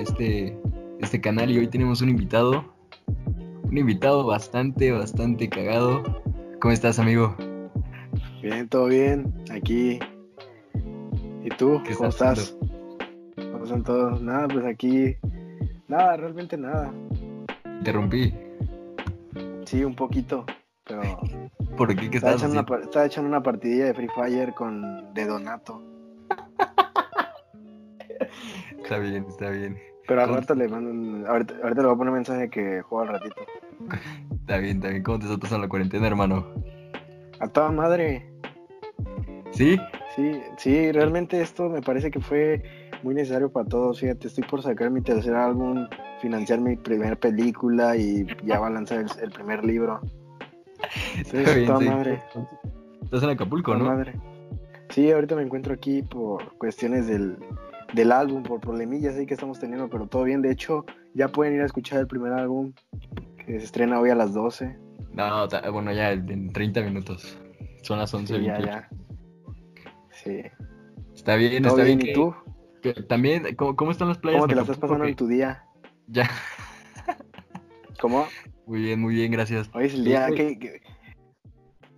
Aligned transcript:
este, 0.00 0.58
este 1.00 1.20
canal 1.20 1.50
y 1.50 1.58
hoy 1.58 1.68
tenemos 1.68 2.00
un 2.00 2.08
invitado. 2.08 2.64
Un 3.62 3.78
invitado 3.78 4.26
bastante, 4.26 4.90
bastante 4.90 5.48
cagado. 5.48 6.02
¿Cómo 6.60 6.72
estás, 6.72 6.98
amigo? 6.98 7.36
Bien, 8.42 8.68
todo 8.68 8.86
bien. 8.86 9.32
Aquí. 9.50 10.00
¿Y 11.44 11.48
tú? 11.50 11.80
¿Cómo 11.96 12.08
estás? 12.08 12.56
¿Cómo 13.36 13.64
están 13.64 13.84
todos? 13.84 14.20
Nada, 14.20 14.48
pues 14.48 14.64
aquí. 14.64 15.16
Nada, 15.88 16.16
realmente 16.16 16.56
nada. 16.56 16.92
Interrumpí. 17.64 18.34
Sí, 19.64 19.84
un 19.84 19.94
poquito, 19.94 20.44
pero. 20.84 21.02
¿Por 21.76 21.94
qué? 21.94 22.10
¿Qué 22.10 22.16
estaba 22.16 22.34
estás 22.34 22.50
echando, 22.52 22.74
una, 22.74 22.84
estaba 22.84 23.06
echando 23.06 23.28
una 23.28 23.42
partidilla 23.42 23.86
de 23.86 23.94
Free 23.94 24.08
Fire 24.14 24.52
con 24.54 25.14
de 25.14 25.26
Donato. 25.26 25.82
Está 28.82 28.98
bien, 28.98 29.24
está 29.28 29.50
bien. 29.50 29.78
Pero 30.10 30.22
al 30.24 30.34
rato 30.34 30.56
le 30.56 30.66
mando 30.66 30.90
un... 30.90 31.24
ahorita, 31.24 31.54
ahorita 31.62 31.82
le 31.82 31.86
voy 31.86 31.94
a 31.94 31.98
poner 31.98 32.10
un 32.10 32.16
mensaje 32.16 32.50
que 32.50 32.82
juega 32.82 33.12
al 33.12 33.20
ratito. 33.20 33.36
Está 34.40 34.58
bien, 34.58 34.78
está 34.78 34.88
bien. 34.88 35.04
¿Cómo 35.04 35.20
te 35.20 35.26
estás 35.26 35.38
pasando 35.38 35.66
la 35.66 35.68
cuarentena, 35.68 36.08
hermano? 36.08 36.52
A 37.38 37.46
toda 37.46 37.70
madre. 37.70 38.28
¿Sí? 39.52 39.78
Sí, 40.16 40.40
sí, 40.56 40.90
realmente 40.90 41.40
esto 41.40 41.68
me 41.68 41.80
parece 41.80 42.10
que 42.10 42.18
fue 42.18 42.60
muy 43.04 43.14
necesario 43.14 43.52
para 43.52 43.68
todos. 43.68 44.00
Fíjate, 44.00 44.26
estoy 44.26 44.42
por 44.42 44.62
sacar 44.62 44.90
mi 44.90 45.00
tercer 45.00 45.36
álbum, 45.36 45.86
financiar 46.20 46.60
mi 46.60 46.74
primera 46.74 47.14
película 47.14 47.96
y 47.96 48.26
ya 48.44 48.58
va 48.58 48.66
a 48.66 48.70
lanzar 48.70 48.98
el, 48.98 49.08
el 49.22 49.30
primer 49.30 49.64
libro. 49.64 50.00
Entonces, 51.18 51.40
Está 51.40 51.54
bien, 51.54 51.66
toda 51.68 51.78
sí. 51.78 51.88
madre. 51.88 52.22
Estás 53.04 53.22
en 53.22 53.30
Acapulco, 53.30 53.70
toda 53.74 53.84
¿no? 53.84 53.94
madre. 53.94 54.20
Sí, 54.88 55.12
ahorita 55.12 55.36
me 55.36 55.42
encuentro 55.42 55.72
aquí 55.72 56.02
por 56.02 56.58
cuestiones 56.58 57.06
del, 57.06 57.38
del 57.94 58.12
álbum, 58.12 58.42
por 58.42 58.60
problemillas 58.60 59.16
ahí 59.16 59.26
que 59.26 59.34
estamos 59.34 59.58
teniendo, 59.58 59.88
pero 59.88 60.06
todo 60.06 60.24
bien. 60.24 60.42
De 60.42 60.50
hecho, 60.50 60.84
ya 61.14 61.28
pueden 61.28 61.54
ir 61.54 61.62
a 61.62 61.66
escuchar 61.66 61.98
el 62.00 62.06
primer 62.06 62.32
álbum 62.32 62.72
que 63.46 63.58
se 63.58 63.64
estrena 63.64 63.98
hoy 64.00 64.10
a 64.10 64.14
las 64.14 64.32
12. 64.34 64.76
No, 65.12 65.48
ta- 65.48 65.68
bueno, 65.70 65.92
ya 65.92 66.12
en 66.12 66.52
30 66.52 66.82
minutos. 66.82 67.36
Son 67.82 67.98
las 67.98 68.12
11. 68.14 68.36
Sí, 68.38 68.44
ya, 68.44 68.60
ya. 68.60 68.88
Sí. 70.12 70.42
Está 71.14 71.34
bien, 71.36 71.62
¿Todo 71.62 71.72
está 71.72 71.84
bien. 71.84 71.98
bien? 71.98 72.10
¿Y 72.10 72.14
tú? 72.14 72.34
que 72.82 72.94
también, 72.94 73.54
¿cómo, 73.56 73.76
cómo 73.76 73.90
están 73.90 74.08
las 74.08 74.18
playas? 74.18 74.38
¿Cómo 74.38 74.46
te 74.48 74.52
en 74.52 74.56
la 74.56 74.62
estás 74.62 74.78
pasando 74.78 75.04
en 75.04 75.10
Que- 75.10 75.16
tu 75.16 75.26
día? 75.26 75.64
Ya, 76.06 76.28
¿Cómo? 78.00 78.26
muy 78.66 78.80
bien, 78.82 79.00
muy 79.00 79.14
bien, 79.14 79.30
gracias. 79.32 79.68
Hoy 79.74 79.86
es 79.86 79.94
el 79.94 80.04
día 80.04 80.28
que... 80.28 80.58
que- 80.58 80.80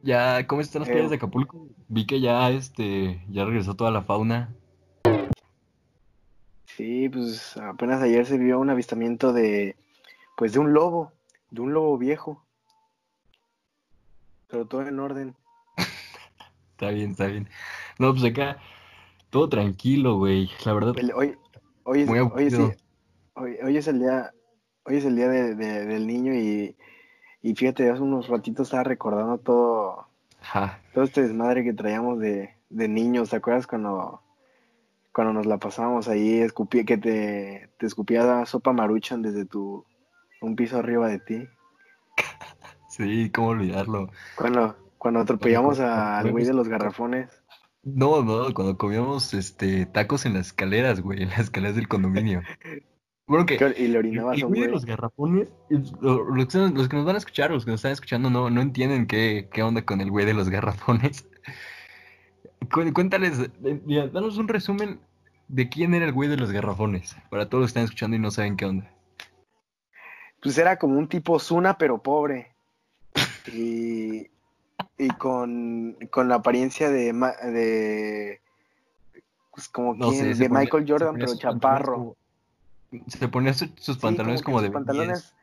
Ya, 0.02 0.44
¿cómo 0.46 0.60
están 0.60 0.80
las 0.80 0.88
Eh, 0.88 0.92
playas 0.92 1.10
de 1.10 1.16
Acapulco? 1.16 1.68
Vi 1.88 2.06
que 2.06 2.20
ya, 2.20 2.50
este, 2.50 3.24
ya 3.28 3.44
regresó 3.44 3.74
toda 3.76 3.90
la 3.90 4.02
fauna. 4.02 4.54
Sí, 6.76 7.08
pues 7.08 7.56
apenas 7.58 8.02
ayer 8.02 8.24
se 8.26 8.38
vio 8.38 8.58
un 8.58 8.70
avistamiento 8.70 9.32
de... 9.32 9.76
Pues 10.36 10.52
de 10.54 10.58
un 10.58 10.72
lobo, 10.72 11.12
de 11.50 11.60
un 11.60 11.72
lobo 11.74 11.98
viejo. 11.98 12.42
Pero 14.48 14.66
todo 14.66 14.82
en 14.86 14.98
orden. 14.98 15.34
Está 16.72 16.90
bien, 16.90 17.12
está 17.12 17.26
bien. 17.26 17.48
No, 17.98 18.12
pues 18.12 18.24
acá, 18.24 18.58
todo 19.30 19.48
tranquilo, 19.48 20.16
güey. 20.16 20.50
La 20.64 20.72
verdad, 20.72 20.94
hoy, 21.14 21.36
hoy, 21.84 22.00
es, 22.02 22.08
hoy, 22.08 22.16
sí, 22.16 22.18
aburrido. 22.18 22.72
hoy, 23.34 23.56
hoy 23.62 23.76
es 23.76 23.86
el 23.86 24.00
día, 24.00 24.32
hoy 24.84 24.96
es 24.96 25.04
el 25.04 25.14
día 25.14 25.28
de- 25.28 25.54
de- 25.54 25.86
del 25.86 26.06
niño 26.08 26.34
y, 26.34 26.74
y 27.42 27.54
fíjate, 27.54 27.88
hace 27.88 28.02
unos 28.02 28.26
ratitos 28.28 28.66
estaba 28.66 28.82
recordando 28.82 29.38
todo, 29.38 30.08
todo 30.92 31.04
este 31.04 31.22
desmadre 31.22 31.62
que 31.62 31.72
traíamos 31.72 32.18
de, 32.18 32.56
de 32.68 32.88
niños. 32.88 33.30
¿Te 33.30 33.36
acuerdas 33.36 33.68
cuando, 33.68 34.21
cuando 35.12 35.32
nos 35.34 35.46
la 35.46 35.58
pasábamos 35.58 36.08
ahí, 36.08 36.38
escupí, 36.40 36.84
que 36.84 36.96
te, 36.98 37.70
te 37.78 37.86
escupía 37.86 38.44
sopa 38.46 38.72
maruchan 38.72 39.22
desde 39.22 39.44
tu 39.44 39.84
un 40.40 40.56
piso 40.56 40.78
arriba 40.78 41.08
de 41.08 41.18
ti? 41.20 41.46
sí, 42.88 43.30
cómo 43.30 43.48
olvidarlo. 43.48 44.08
Cuando, 44.36 44.76
cuando 44.98 45.20
atropellamos 45.20 45.76
Cuando- 45.78 45.94
a- 45.94 46.18
al 46.18 46.30
güey 46.30 46.44
de 46.44 46.54
los 46.54 46.68
garrafones. 46.68 47.28
No, 47.84 48.22
no, 48.22 48.54
cuando 48.54 48.78
comíamos, 48.78 49.34
este, 49.34 49.86
tacos 49.86 50.24
en 50.24 50.34
las 50.34 50.48
escaleras, 50.48 51.00
güey, 51.00 51.22
en 51.24 51.30
las 51.30 51.40
escaleras 51.40 51.74
del 51.74 51.88
condominio. 51.88 52.40
Bueno, 53.26 53.44
que 53.44 53.56
Y 53.76 53.88
le 53.88 53.98
orinabas 53.98 54.36
el 54.36 54.44
a 54.44 54.46
un 54.46 54.54
güey 54.54 54.68
los 54.68 54.84
garrafones, 54.84 55.48
es- 55.68 55.92
lo- 56.00 56.24
los, 56.34 56.46
que, 56.46 56.58
los 56.58 56.88
que 56.88 56.96
nos 56.96 57.04
van 57.04 57.16
a 57.16 57.18
escuchar, 57.18 57.50
los 57.50 57.64
que 57.64 57.72
nos 57.72 57.78
están 57.80 57.92
escuchando, 57.92 58.30
no, 58.30 58.50
no 58.50 58.60
entienden 58.60 59.06
qué, 59.06 59.48
qué 59.52 59.62
onda 59.64 59.82
con 59.84 60.00
el 60.00 60.10
güey 60.10 60.24
de 60.26 60.34
los 60.34 60.48
garrafones. 60.48 61.28
Cu- 62.72 62.92
Cuéntales, 62.92 63.38
eh, 63.64 63.80
mira, 63.84 64.06
danos 64.08 64.38
un 64.38 64.48
resumen 64.48 65.00
de 65.48 65.68
quién 65.68 65.94
era 65.94 66.04
el 66.06 66.12
güey 66.12 66.28
de 66.28 66.36
los 66.36 66.50
garrafones, 66.52 67.14
para 67.30 67.48
todos 67.48 67.62
los 67.62 67.68
que 67.68 67.70
están 67.72 67.84
escuchando 67.84 68.16
y 68.16 68.20
no 68.20 68.30
saben 68.30 68.56
qué 68.56 68.64
onda. 68.64 68.90
Pues 70.40 70.56
era 70.58 70.76
como 70.78 70.98
un 70.98 71.08
tipo 71.08 71.38
Zuna, 71.38 71.76
pero 71.78 71.98
pobre. 72.02 72.52
Y, 73.52 74.28
y 74.98 75.08
con, 75.18 75.96
con 76.10 76.28
la 76.28 76.36
apariencia 76.36 76.88
de, 76.90 77.12
de 77.12 78.40
pues 79.54 79.68
como 79.68 79.94
No 79.94 80.10
se 80.12 80.34
de 80.34 80.48
ponía- 80.48 80.60
Michael 80.60 80.84
Jordan, 80.88 81.14
pero 81.18 81.36
chaparro. 81.36 82.16
Se 83.08 83.28
ponía 83.28 83.52
su- 83.54 83.70
sus 83.76 83.98
pantalones 83.98 84.42
como, 84.42 84.60
de 84.62 84.70
pantalones, 84.70 85.34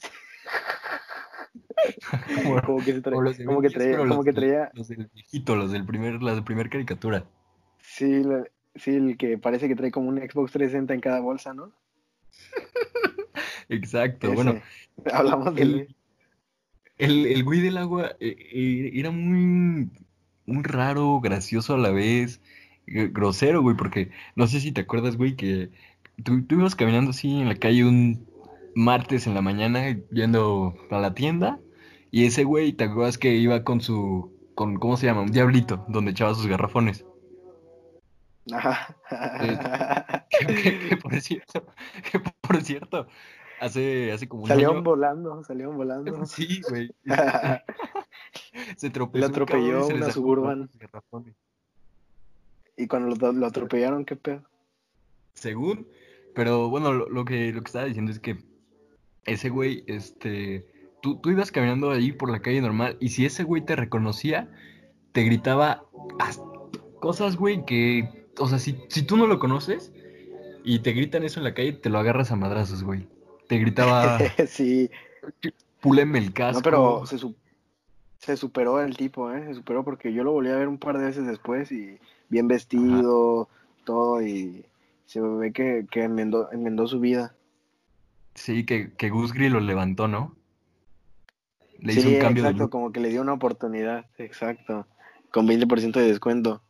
10, 0.00 1.43
como, 2.34 2.62
como 2.62 2.84
que, 2.84 2.92
se 2.92 3.02
tra- 3.02 3.10
como 3.10 3.22
los 3.22 3.38
como 3.38 3.60
que 3.60 3.68
10, 3.68 3.74
traía, 3.74 3.90
pero 3.92 4.02
como 4.08 4.14
los 4.16 4.24
que 4.24 4.32
del- 4.32 4.40
traía, 4.40 4.70
los 4.74 4.88
del 4.88 5.10
viejito, 5.14 5.56
los 5.56 5.72
del 5.72 5.84
primer, 5.84 6.22
la 6.22 6.34
de 6.34 6.42
primer 6.42 6.68
caricatura. 6.70 7.24
sí, 7.80 8.22
la- 8.22 8.44
sí, 8.74 8.96
el 8.96 9.16
que 9.16 9.38
parece 9.38 9.68
que 9.68 9.76
trae 9.76 9.90
como 9.90 10.08
un 10.08 10.18
Xbox 10.18 10.52
360 10.52 10.94
en 10.94 11.00
cada 11.00 11.20
bolsa, 11.20 11.54
¿no? 11.54 11.72
Exacto, 13.68 14.26
Ese. 14.28 14.34
bueno, 14.34 14.60
hablamos 15.12 15.54
de 15.54 15.62
el-. 15.62 15.96
El, 16.96 17.42
güey 17.44 17.60
del 17.60 17.76
agua 17.76 18.12
eh, 18.20 18.36
eh, 18.52 18.90
era 18.94 19.10
muy, 19.10 19.90
muy 20.46 20.62
raro, 20.62 21.20
gracioso 21.20 21.74
a 21.74 21.78
la 21.78 21.90
vez, 21.90 22.40
gr- 22.86 23.12
grosero, 23.12 23.62
güey, 23.62 23.76
porque 23.76 24.10
no 24.36 24.46
sé 24.46 24.60
si 24.60 24.70
te 24.70 24.82
acuerdas, 24.82 25.16
güey, 25.16 25.34
que 25.34 25.70
tú, 26.22 26.42
tú 26.44 26.54
ibas 26.60 26.76
caminando 26.76 27.10
así 27.10 27.40
en 27.40 27.48
la 27.48 27.56
calle 27.56 27.84
un 27.84 28.28
martes 28.74 29.26
en 29.26 29.34
la 29.34 29.42
mañana 29.42 29.96
yendo 30.10 30.74
a 30.90 30.98
la 30.98 31.14
tienda 31.14 31.60
y 32.10 32.26
ese 32.26 32.44
güey, 32.44 32.72
¿te 32.72 32.84
acuerdas 32.84 33.18
que 33.18 33.34
iba 33.34 33.64
con 33.64 33.80
su, 33.80 34.32
con, 34.54 34.76
¿cómo 34.78 34.96
se 34.96 35.06
llama? 35.06 35.22
Un 35.22 35.32
diablito, 35.32 35.84
donde 35.88 36.12
echaba 36.12 36.34
sus 36.34 36.46
garrafones? 36.46 37.04
Ajá. 38.52 38.96
Que, 40.36 40.46
que- 40.46 40.88
que 40.88 40.96
por 40.96 41.20
cierto, 41.20 41.64
que 42.10 42.18
por 42.18 42.60
cierto, 42.62 43.06
hace, 43.60 44.10
hace 44.10 44.28
como 44.28 44.42
un 44.42 44.48
salieron 44.48 44.76
año... 44.78 44.84
volando, 44.84 45.44
salieron 45.44 45.76
volando. 45.76 46.26
Sí, 46.26 46.60
güey. 46.68 46.90
Se 48.76 48.90
tropezó. 48.90 49.20
Le 49.20 49.26
un 49.26 49.30
atropelló 49.32 49.88
le 49.88 49.94
una 49.94 50.10
Suburban. 50.10 50.68
y 52.76 52.86
cuando 52.88 53.14
lo, 53.14 53.32
lo 53.32 53.46
atropellaron, 53.46 54.04
¿qué 54.04 54.16
pedo? 54.16 54.42
Según, 55.34 55.86
pero 56.34 56.68
bueno, 56.68 56.92
lo, 56.92 57.08
lo 57.08 57.24
que, 57.24 57.52
lo 57.52 57.60
que 57.62 57.66
estaba 57.68 57.84
diciendo 57.84 58.10
es 58.10 58.18
que 58.18 58.38
ese 59.26 59.48
güey, 59.48 59.84
este, 59.86 60.66
tú, 61.02 61.16
tú 61.16 61.30
ibas 61.30 61.50
caminando 61.50 61.90
ahí 61.90 62.12
por 62.12 62.30
la 62.30 62.40
calle 62.40 62.60
normal 62.60 62.96
y 63.00 63.10
si 63.10 63.24
ese 63.26 63.42
güey 63.44 63.62
te 63.64 63.76
reconocía, 63.76 64.48
te 65.12 65.22
gritaba 65.22 65.84
as- 66.18 66.40
cosas, 67.00 67.36
güey, 67.36 67.64
que, 67.64 68.26
o 68.38 68.48
sea, 68.48 68.58
si, 68.58 68.76
si 68.88 69.02
tú 69.02 69.16
no 69.16 69.26
lo 69.26 69.38
conoces 69.38 69.92
y 70.64 70.78
te 70.80 70.92
gritan 70.92 71.22
eso 71.24 71.40
en 71.40 71.44
la 71.44 71.54
calle, 71.54 71.72
te 71.74 71.90
lo 71.90 71.98
agarras 71.98 72.32
a 72.32 72.36
madrazos, 72.36 72.82
güey. 72.82 73.06
Te 73.48 73.58
gritaba, 73.58 74.18
sí, 74.48 74.90
púleme 75.80 76.18
el 76.18 76.32
casco. 76.32 76.58
no, 76.58 76.62
pero 76.62 77.06
se, 77.06 77.18
su- 77.18 77.34
se 78.18 78.36
superó 78.36 78.80
el 78.80 78.96
tipo, 78.96 79.30
¿eh? 79.30 79.44
Se 79.46 79.54
superó 79.54 79.84
porque 79.84 80.12
yo 80.12 80.24
lo 80.24 80.32
volví 80.32 80.48
a 80.50 80.56
ver 80.56 80.68
un 80.68 80.78
par 80.78 80.98
de 80.98 81.04
veces 81.04 81.26
después 81.26 81.70
y 81.72 81.98
bien 82.30 82.48
vestido, 82.48 83.48
todo, 83.84 84.22
y 84.22 84.64
se 85.04 85.20
ve 85.20 85.52
que, 85.52 85.86
que 85.90 86.04
enmendó, 86.04 86.50
enmendó 86.52 86.86
su 86.86 87.00
vida. 87.00 87.34
Sí, 88.34 88.64
que, 88.66 88.92
que 88.94 89.10
Gus 89.10 89.32
Gris 89.32 89.50
lo 89.50 89.60
levantó, 89.60 90.08
¿no? 90.08 90.36
Le 91.78 91.92
sí, 91.92 92.00
hizo 92.00 92.08
un 92.08 92.18
cambio 92.18 92.42
de 92.42 92.50
exacto, 92.50 92.70
como 92.70 92.92
que 92.92 93.00
le 93.00 93.10
dio 93.10 93.20
una 93.20 93.34
oportunidad, 93.34 94.06
exacto, 94.18 94.86
con 95.30 95.46
20% 95.46 95.92
de 95.92 96.06
descuento. 96.06 96.62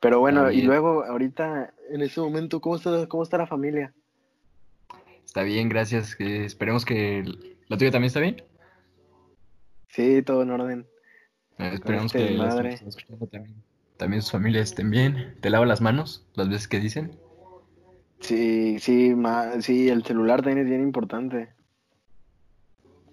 Pero 0.00 0.18
bueno, 0.18 0.50
y 0.50 0.62
luego, 0.62 1.04
ahorita, 1.04 1.74
en 1.90 2.00
este 2.00 2.20
momento, 2.20 2.60
¿cómo 2.60 2.76
está, 2.76 3.06
cómo 3.06 3.22
está 3.22 3.36
la 3.36 3.46
familia? 3.46 3.92
Está 5.24 5.42
bien, 5.42 5.68
gracias. 5.68 6.16
eh, 6.18 6.44
esperemos 6.44 6.84
que 6.86 7.22
la 7.68 7.76
tuya 7.76 7.90
también 7.90 8.06
está 8.08 8.20
bien. 8.20 8.42
Sí, 9.88 10.22
todo 10.22 10.42
en 10.42 10.50
orden. 10.50 10.86
Eh, 11.58 11.70
esperemos 11.74 12.06
este 12.06 12.28
que 12.28 12.34
las 12.34 12.82
escuchando 12.82 13.26
también, 13.26 13.62
también 13.98 14.22
sus 14.22 14.32
familias 14.32 14.70
estén 14.70 14.90
bien. 14.90 15.36
¿Te 15.40 15.50
lava 15.50 15.66
las 15.66 15.82
manos 15.82 16.26
las 16.34 16.48
veces 16.48 16.66
que 16.66 16.80
dicen? 16.80 17.18
Sí, 18.20 18.78
sí, 18.80 19.14
ma- 19.14 19.60
sí, 19.60 19.88
el 19.88 20.04
celular 20.04 20.42
también 20.42 20.58
es 20.64 20.66
bien 20.70 20.82
importante. 20.82 21.52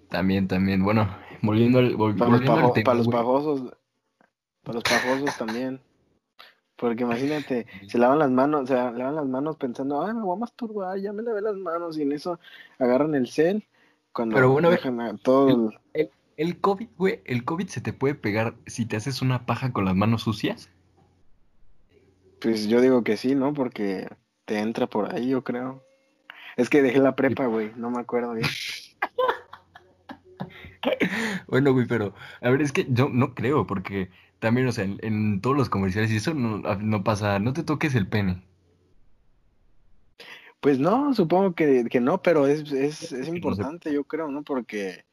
También, 0.08 0.48
también. 0.48 0.82
Bueno, 0.82 1.08
volviendo 1.42 1.78
al, 1.78 1.96
vol- 1.96 2.16
Para 2.16 2.30
los, 2.30 2.40
volviendo 2.40 2.52
al 2.52 2.60
pajo- 2.62 2.72
tema, 2.74 2.84
para 2.84 2.98
los 2.98 3.08
pajosos, 3.08 3.76
para 4.62 4.74
los 4.74 4.84
pajosos 4.84 5.36
también. 5.36 5.80
Porque 6.76 7.02
imagínate, 7.02 7.66
se 7.88 7.98
lavan 7.98 8.18
las 8.20 8.30
manos, 8.30 8.68
se 8.68 8.74
lavan 8.74 9.16
las 9.16 9.26
manos 9.26 9.56
pensando, 9.56 10.04
ay, 10.06 10.14
me 10.14 10.22
voy 10.22 10.36
a 10.36 10.40
masturbar, 10.40 10.98
ya 10.98 11.12
me 11.12 11.22
lavé 11.22 11.40
las 11.42 11.56
manos, 11.56 11.98
y 11.98 12.02
en 12.02 12.12
eso 12.12 12.38
agarran 12.78 13.14
el 13.14 13.28
cel, 13.28 13.66
cuando 14.12 14.34
Pero 14.36 14.50
bueno, 14.50 14.70
dejan 14.70 15.00
a 15.00 15.16
todo 15.16 15.50
el- 15.50 15.78
El, 15.94 16.10
el 16.36 16.60
COVID, 16.60 16.88
güey, 16.96 17.20
el 17.24 17.44
COVID 17.44 17.66
se 17.66 17.80
te 17.80 17.92
puede 17.92 18.14
pegar 18.14 18.54
si 18.66 18.86
te 18.86 18.96
haces 18.96 19.22
una 19.22 19.44
paja 19.46 19.72
con 19.72 19.84
las 19.84 19.96
manos 19.96 20.22
sucias. 20.22 20.70
Pues 22.40 22.68
yo 22.68 22.80
digo 22.80 23.02
que 23.02 23.16
sí, 23.16 23.34
¿no? 23.34 23.52
Porque 23.52 24.08
te 24.48 24.58
entra 24.60 24.88
por 24.88 25.14
ahí, 25.14 25.28
yo 25.28 25.44
creo. 25.44 25.84
Es 26.56 26.70
que 26.70 26.82
dejé 26.82 26.98
la 27.00 27.14
prepa, 27.16 27.46
güey, 27.46 27.72
no 27.76 27.90
me 27.90 28.00
acuerdo 28.00 28.32
bien. 28.34 28.48
Bueno, 31.48 31.72
güey, 31.72 31.86
pero 31.86 32.14
a 32.40 32.50
ver, 32.50 32.62
es 32.62 32.72
que 32.72 32.86
yo 32.88 33.08
no 33.08 33.34
creo, 33.34 33.66
porque 33.66 34.10
también, 34.38 34.66
o 34.68 34.72
sea, 34.72 34.84
en, 34.84 34.98
en 35.02 35.40
todos 35.40 35.56
los 35.56 35.68
comerciales 35.70 36.10
y 36.12 36.16
eso 36.16 36.34
no, 36.34 36.58
no 36.58 37.04
pasa, 37.04 37.38
no 37.38 37.52
te 37.52 37.62
toques 37.64 37.94
el 37.94 38.08
pene. 38.08 38.42
Pues 40.60 40.78
no, 40.78 41.14
supongo 41.14 41.54
que, 41.54 41.84
que 41.90 42.00
no, 42.00 42.22
pero 42.22 42.46
es, 42.46 42.72
es, 42.72 43.12
es 43.12 43.28
no 43.42 43.54
sé. 43.54 43.68
importante, 43.68 43.92
yo 43.92 44.04
creo, 44.04 44.28
¿no? 44.30 44.42
Porque, 44.42 45.04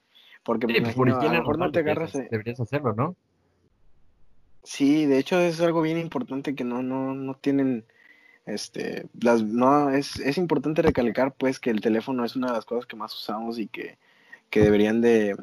porque 0.44 0.68
Sí, 0.68 0.74
pues 0.82 0.94
por 0.96 1.08
imagino, 1.08 1.20
a 1.22 1.34
lo 1.34 1.34
mejor 1.36 1.58
no 1.60 1.72
te 1.72 1.80
deberías, 1.80 1.80
agarras. 1.80 2.16
eh, 2.16 2.32
deberías 2.32 2.60
hacerlo, 2.60 2.94
¿no? 2.96 3.18
Sí, 4.64 5.06
de 5.06 5.20
hecho 5.20 5.40
es 5.40 5.62
algo 5.62 5.82
bien 5.82 5.98
importante 5.98 6.56
que 6.56 6.64
no, 6.64 6.82
no, 6.84 7.14
no 7.14 7.36
tienen, 7.36 7.86
este, 8.46 9.08
las, 9.20 9.44
no, 9.44 9.90
es, 9.90 10.20
es 10.20 10.38
importante 10.38 10.82
recalcar 10.82 11.34
pues 11.34 11.60
que 11.60 11.72
el 11.72 11.82
teléfono 11.82 12.24
es 12.26 12.36
una 12.36 12.48
de 12.48 12.54
las 12.54 12.66
cosas 12.66 12.86
que 12.86 12.96
más 12.96 13.14
usamos 13.14 13.60
y 13.60 13.68
que, 13.68 13.98
que 14.50 14.62
deberían 14.62 15.02
de, 15.02 15.36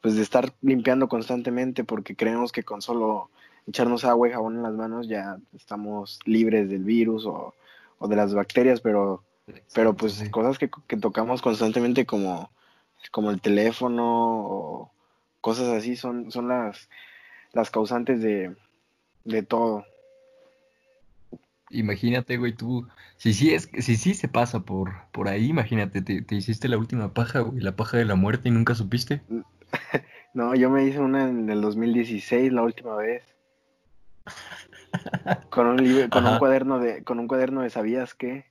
pues 0.00 0.16
de 0.16 0.22
estar 0.22 0.52
limpiando 0.62 1.08
constantemente 1.08 1.84
porque 1.84 2.16
creemos 2.16 2.52
que 2.52 2.62
con 2.62 2.82
solo 2.82 3.30
echarnos 3.66 4.04
agua 4.04 4.28
y 4.28 4.32
jabón 4.32 4.56
en 4.56 4.62
las 4.62 4.74
manos 4.74 5.08
ya 5.08 5.38
estamos 5.54 6.18
libres 6.24 6.68
del 6.70 6.84
virus 6.84 7.26
o, 7.26 7.54
o 7.98 8.08
de 8.08 8.16
las 8.16 8.34
bacterias, 8.34 8.80
pero, 8.80 9.22
pero 9.74 9.94
pues 9.94 10.28
cosas 10.30 10.58
que, 10.58 10.70
que 10.86 10.96
tocamos 10.96 11.42
constantemente 11.42 12.06
como, 12.06 12.50
como 13.10 13.30
el 13.30 13.40
teléfono 13.40 14.04
o 14.04 14.92
cosas 15.40 15.68
así 15.68 15.96
son, 15.96 16.30
son 16.30 16.48
las, 16.48 16.88
las 17.52 17.70
causantes 17.70 18.22
de, 18.22 18.56
de 19.24 19.42
todo. 19.42 19.84
Imagínate, 21.70 22.36
güey, 22.36 22.52
tú, 22.52 22.86
si 23.16 23.32
sí 23.32 23.54
es, 23.54 23.70
si 23.78 23.96
sí 23.96 24.14
se 24.14 24.28
pasa 24.28 24.60
por, 24.60 24.90
por 25.12 25.28
ahí, 25.28 25.46
imagínate, 25.46 26.02
te, 26.02 26.20
te 26.20 26.34
hiciste 26.34 26.68
la 26.68 26.78
última 26.78 27.14
paja, 27.14 27.40
güey, 27.40 27.60
la 27.60 27.76
paja 27.76 27.96
de 27.96 28.04
la 28.04 28.16
muerte 28.16 28.48
y 28.48 28.52
nunca 28.52 28.74
supiste. 28.74 29.22
No, 30.32 30.54
yo 30.54 30.70
me 30.70 30.84
hice 30.84 31.00
una 31.00 31.28
en 31.28 31.50
el 31.50 31.60
2016 31.60 32.52
la 32.52 32.62
última 32.62 32.94
vez. 32.94 33.24
Con 35.50 35.66
un 35.66 35.82
libro, 35.82 36.08
con 36.10 36.24
un 36.24 36.38
cuaderno 36.38 36.78
de, 36.78 37.02
con 37.02 37.18
un 37.18 37.26
cuaderno 37.26 37.62
de 37.62 37.70
¿sabías 37.70 38.14
qué? 38.14 38.46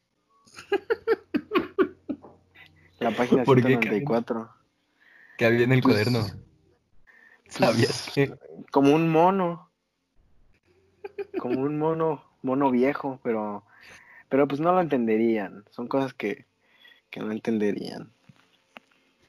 La 2.99 3.11
página 3.11 3.45
¿Por 3.45 3.61
qué, 3.61 3.67
194. 3.67 4.49
Que 5.37 5.45
había 5.45 5.63
en 5.63 5.71
el 5.71 5.81
Pues, 5.81 5.95
cuaderno. 5.95 6.27
¿Sabías 7.47 8.11
que? 8.13 8.33
Como 8.71 8.93
un 8.93 9.09
mono. 9.09 9.71
Como 11.37 11.61
un 11.61 11.77
mono, 11.77 12.28
mono 12.43 12.71
viejo, 12.71 13.19
pero, 13.23 13.63
pero 14.29 14.47
pues 14.47 14.61
no 14.61 14.73
lo 14.73 14.81
entenderían. 14.81 15.65
Son 15.71 15.87
cosas 15.87 16.13
que, 16.13 16.45
que 17.11 17.21
no 17.21 17.31
entenderían. 17.31 18.11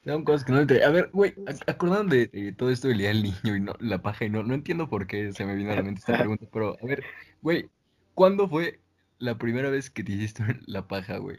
Son 0.03 0.23
cosas 0.23 0.43
que 0.45 0.51
no 0.51 0.59
entiendo. 0.61 0.87
A 0.87 0.91
ver, 0.91 1.09
güey, 1.13 1.35
ac- 1.45 1.63
acordaron 1.67 2.09
de, 2.09 2.27
de 2.27 2.53
todo 2.53 2.71
esto 2.71 2.87
del 2.87 2.97
día 2.99 3.09
del 3.09 3.23
niño 3.23 3.55
y 3.55 3.59
no, 3.61 3.73
la 3.79 4.01
paja 4.01 4.25
y 4.25 4.29
no, 4.29 4.43
no 4.43 4.53
entiendo 4.55 4.89
por 4.89 5.05
qué 5.07 5.31
se 5.31 5.45
me 5.45 5.55
vino 5.55 5.71
a 5.71 5.75
la 5.75 5.83
mente 5.83 5.99
esta 5.99 6.13
pregunta, 6.17 6.45
pero 6.51 6.75
a 6.81 6.85
ver, 6.85 7.05
güey, 7.41 7.69
¿cuándo 8.15 8.47
fue 8.49 8.81
la 9.19 9.37
primera 9.37 9.69
vez 9.69 9.89
que 9.91 10.03
te 10.03 10.13
hiciste 10.13 10.43
la 10.67 10.87
paja, 10.87 11.17
güey? 11.17 11.37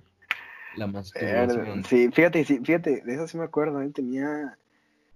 La 0.73 0.87
Eh, 1.15 1.47
masturbación. 1.47 1.85
Sí, 1.85 2.11
fíjate, 2.11 2.45
sí, 2.45 2.61
fíjate, 2.65 3.03
de 3.05 3.15
eso 3.15 3.27
sí 3.29 3.37
me 3.37 3.45
acuerdo, 3.45 3.81
¿eh? 3.83 3.91
Tenía, 3.91 4.59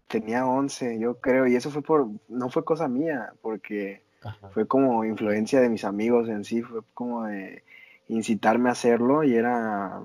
tenía 0.09 0.47
11, 0.47 0.99
yo 1.00 1.20
creo, 1.20 1.47
y 1.49 1.56
eso 1.56 1.70
fue 1.73 1.82
por, 1.82 2.09
no 2.29 2.50
fue 2.50 2.64
cosa 2.64 2.88
mía, 2.88 3.35
porque 3.43 4.05
Fue 4.50 4.67
como 4.67 5.05
influencia 5.05 5.61
de 5.61 5.69
mis 5.69 5.84
amigos 5.84 6.28
en 6.28 6.44
sí, 6.44 6.62
fue 6.62 6.81
como 6.94 7.25
de 7.26 7.62
incitarme 8.08 8.69
a 8.69 8.73
hacerlo 8.73 9.25
y 9.25 9.34
era, 9.34 10.00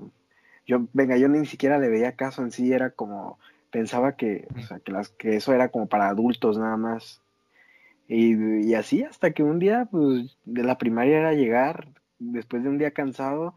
yo, 0.66 0.86
venga, 0.92 1.16
yo 1.16 1.28
ni 1.28 1.46
siquiera 1.46 1.78
le 1.78 1.88
veía 1.88 2.16
caso 2.16 2.42
en 2.42 2.50
sí, 2.50 2.72
era 2.72 2.90
como, 2.90 3.38
pensaba 3.70 4.12
que, 4.16 4.48
o 4.56 4.62
sea, 4.62 4.78
que, 4.80 4.92
las, 4.92 5.08
que 5.10 5.36
eso 5.36 5.52
era 5.54 5.68
como 5.68 5.86
para 5.86 6.08
adultos 6.08 6.58
nada 6.58 6.76
más. 6.76 7.20
Y, 8.08 8.34
y 8.68 8.74
así 8.74 9.02
hasta 9.02 9.30
que 9.32 9.42
un 9.42 9.58
día, 9.58 9.88
pues, 9.90 10.36
de 10.44 10.62
la 10.64 10.76
primaria 10.78 11.18
era 11.18 11.32
llegar, 11.34 11.88
después 12.18 12.62
de 12.62 12.68
un 12.68 12.78
día 12.78 12.90
cansado, 12.90 13.54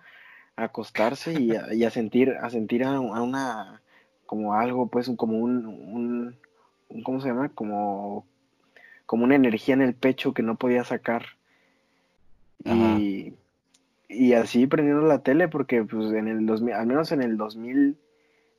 a 0.55 0.65
acostarse 0.65 1.33
y 1.33 1.51
a, 1.83 1.89
sentir, 1.91 2.31
a 2.41 2.49
sentir 2.49 2.83
a, 2.85 2.99
una, 2.99 3.81
como 4.25 4.53
algo, 4.53 4.87
pues, 4.87 5.09
como 5.17 5.37
un, 5.39 5.65
un, 5.65 6.37
un- 6.89 7.03
¿cómo 7.03 7.19
se 7.21 7.27
llama? 7.29 7.49
Como, 7.49 8.25
como 9.05 9.23
una 9.23 9.35
energía 9.35 9.73
en 9.75 9.81
el 9.81 9.93
pecho 9.93 10.33
que 10.33 10.43
no 10.43 10.55
podía 10.55 10.83
sacar. 10.83 11.25
Ajá. 12.65 12.97
Y, 12.99 13.33
y 14.09 14.33
así 14.33 14.67
prendiendo 14.67 15.05
la 15.05 15.19
tele, 15.23 15.47
porque 15.47 15.83
pues 15.83 16.11
en 16.13 16.27
el 16.27 16.45
2000, 16.45 16.73
al 16.73 16.87
menos 16.87 17.11
en 17.11 17.21
el 17.21 17.37
2000, 17.37 17.97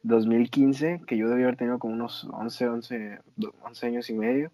2015, 0.03 1.03
que 1.07 1.17
yo 1.17 1.29
debía 1.29 1.47
haber 1.47 1.57
tenido 1.57 1.79
como 1.79 1.95
unos 1.95 2.25
11, 2.33 2.69
11, 2.69 3.19
do- 3.37 3.55
11 3.63 3.87
años 3.87 4.09
y 4.11 4.15
medio, 4.15 4.51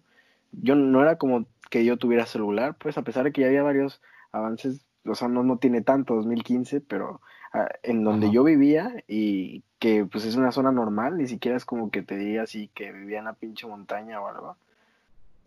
yo 0.51 0.75
no 0.75 1.01
era 1.01 1.17
como 1.17 1.45
que 1.69 1.85
yo 1.85 1.97
tuviera 1.97 2.25
celular, 2.25 2.75
pues 2.79 2.97
a 2.97 3.01
pesar 3.03 3.23
de 3.23 3.31
que 3.31 3.41
ya 3.41 3.47
había 3.47 3.63
varios 3.63 4.01
avances, 4.31 4.85
o 5.05 5.15
sea, 5.15 5.27
no, 5.27 5.43
no 5.43 5.57
tiene 5.57 5.81
tanto 5.81 6.15
2015, 6.15 6.81
pero 6.81 7.21
ah, 7.53 7.67
en 7.83 8.03
donde 8.03 8.27
Ajá. 8.27 8.33
yo 8.33 8.43
vivía 8.43 9.03
y 9.07 9.63
que 9.79 10.05
pues 10.05 10.25
es 10.25 10.35
una 10.35 10.51
zona 10.51 10.71
normal, 10.71 11.17
ni 11.17 11.27
siquiera 11.27 11.57
es 11.57 11.65
como 11.65 11.91
que 11.91 12.01
te 12.01 12.15
diga 12.17 12.43
así 12.43 12.69
que 12.73 12.91
vivía 12.91 13.19
en 13.19 13.25
la 13.25 13.33
pinche 13.33 13.67
montaña 13.67 14.21
o 14.21 14.27
algo. 14.27 14.57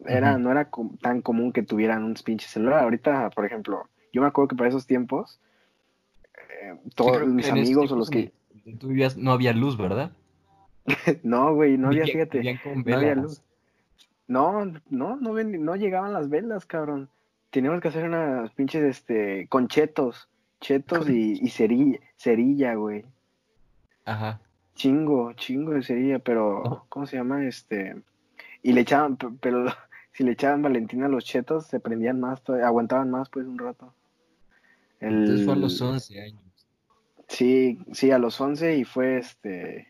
Era, 0.05 0.37
no 0.39 0.51
era 0.51 0.67
com- 0.71 0.97
tan 0.99 1.23
común 1.23 1.53
que 1.53 1.63
tuvieran 1.63 2.05
un 2.05 2.15
pinche 2.15 2.47
celular. 2.49 2.81
Ahorita, 2.85 3.31
por 3.31 3.47
ejemplo, 3.47 3.89
yo 4.13 4.21
me 4.23 4.29
acuerdo 4.29 4.49
que 4.49 4.57
para 4.57 4.69
esos 4.69 4.87
tiempos, 4.87 5.41
eh, 6.63 6.77
todos 6.95 7.27
mis 7.27 7.49
amigos 7.51 7.91
o 7.93 7.97
los 7.97 8.11
que... 8.11 8.33
donde 8.65 8.79
tú 8.79 8.89
vivías 8.89 9.17
no 9.17 9.33
había 9.33 9.53
luz, 9.53 9.77
¿verdad? 9.79 10.11
No, 11.23 11.55
güey, 11.55 11.77
no 11.79 11.89
había, 11.89 12.05
fíjate, 12.05 12.59
no 12.85 12.95
había 12.97 13.15
luz. 13.15 13.43
No, 14.29 14.65
no, 14.91 15.17
no, 15.17 15.33
ven- 15.33 15.65
no 15.65 15.77
llegaban 15.77 16.13
las 16.13 16.29
velas, 16.29 16.67
cabrón. 16.67 17.09
Teníamos 17.51 17.81
que 17.81 17.89
hacer 17.89 18.05
unas 18.05 18.51
pinches, 18.53 18.83
este, 18.83 19.47
con 19.49 19.67
chetos, 19.69 20.29
chetos 20.61 21.09
y, 21.09 21.39
y 21.43 21.49
cerilla, 21.51 21.99
cerilla, 22.17 22.75
güey. 22.75 23.05
Ajá. 24.05 24.41
Chingo, 24.75 25.33
chingo 25.33 25.73
de 25.73 25.83
cerilla, 25.83 26.19
pero, 26.19 26.67
Ajá. 26.67 26.83
¿cómo 26.89 27.07
se 27.07 27.17
llama? 27.17 27.45
Este, 27.47 27.97
y 28.63 28.73
le 28.73 28.83
echaban, 28.83 29.17
pe- 29.17 29.31
pero 29.41 29.65
si 30.17 30.25
le 30.25 30.33
echaban 30.33 30.63
Valentina 30.63 31.05
a 31.07 31.09
los 31.11 31.27
chetos, 31.27 31.67
se 31.67 31.79
prendían 31.79 32.19
más, 32.19 32.41
aguantaban 32.49 33.11
más, 33.11 33.29
pues, 33.29 33.47
un 33.47 33.59
rato. 33.59 33.93
Entonces 34.99 35.45
fue 35.45 35.53
a 35.53 35.57
los 35.57 35.79
El, 35.83 35.89
11 35.89 36.23
años, 36.23 36.43
sí, 37.29 37.79
sí, 37.93 38.11
a 38.11 38.19
los 38.19 38.41
11 38.41 38.79
y 38.79 38.85
fue, 38.85 39.19
este, 39.19 39.89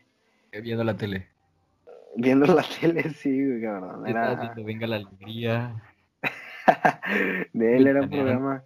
eh, 0.51 0.61
viendo 0.61 0.83
la 0.83 0.97
tele. 0.97 1.29
viendo 2.17 2.45
la 2.45 2.61
tele, 2.81 3.09
sí, 3.11 3.45
güey, 3.45 3.61
cabrón, 3.61 4.03
¿Qué 4.03 4.11
estabas 4.11 4.51
era? 4.57 4.63
Venga 4.65 4.85
la 4.87 4.97
alegría. 4.97 5.81
de 7.53 7.77
él 7.77 7.87
era 7.87 8.01
un 8.01 8.09
programa, 8.09 8.65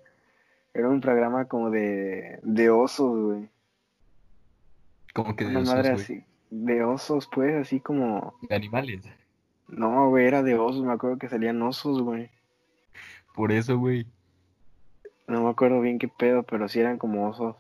era 0.74 0.90
un 0.90 1.00
programa 1.00 1.46
como 1.46 1.70
de, 1.70 2.40
de 2.42 2.72
osos, 2.72 3.20
güey. 3.20 3.50
Como 5.14 5.36
que 5.36 5.46
de 5.46 5.58
Una 5.58 5.60
osos, 5.60 5.76
madre 5.76 5.92
güey. 5.92 6.02
así, 6.02 6.26
de 6.50 6.84
osos, 6.84 7.30
pues, 7.32 7.54
así 7.54 7.80
como, 7.80 8.34
De 8.50 8.56
animales. 8.56 9.04
No, 9.72 10.10
güey, 10.10 10.26
era 10.28 10.44
de 10.44 10.56
osos, 10.56 10.84
me 10.84 10.94
acuerdo 10.94 11.18
que 11.18 11.30
salían 11.30 11.62
osos, 11.62 12.02
güey. 12.02 12.30
Por 13.34 13.52
eso, 13.52 13.78
güey. 13.78 14.06
No 15.28 15.44
me 15.44 15.50
acuerdo 15.50 15.80
bien 15.82 15.98
qué 16.00 16.08
pedo, 16.08 16.44
pero 16.44 16.68
sí 16.68 16.80
eran 16.80 16.98
como 16.98 17.28
osos. 17.30 17.56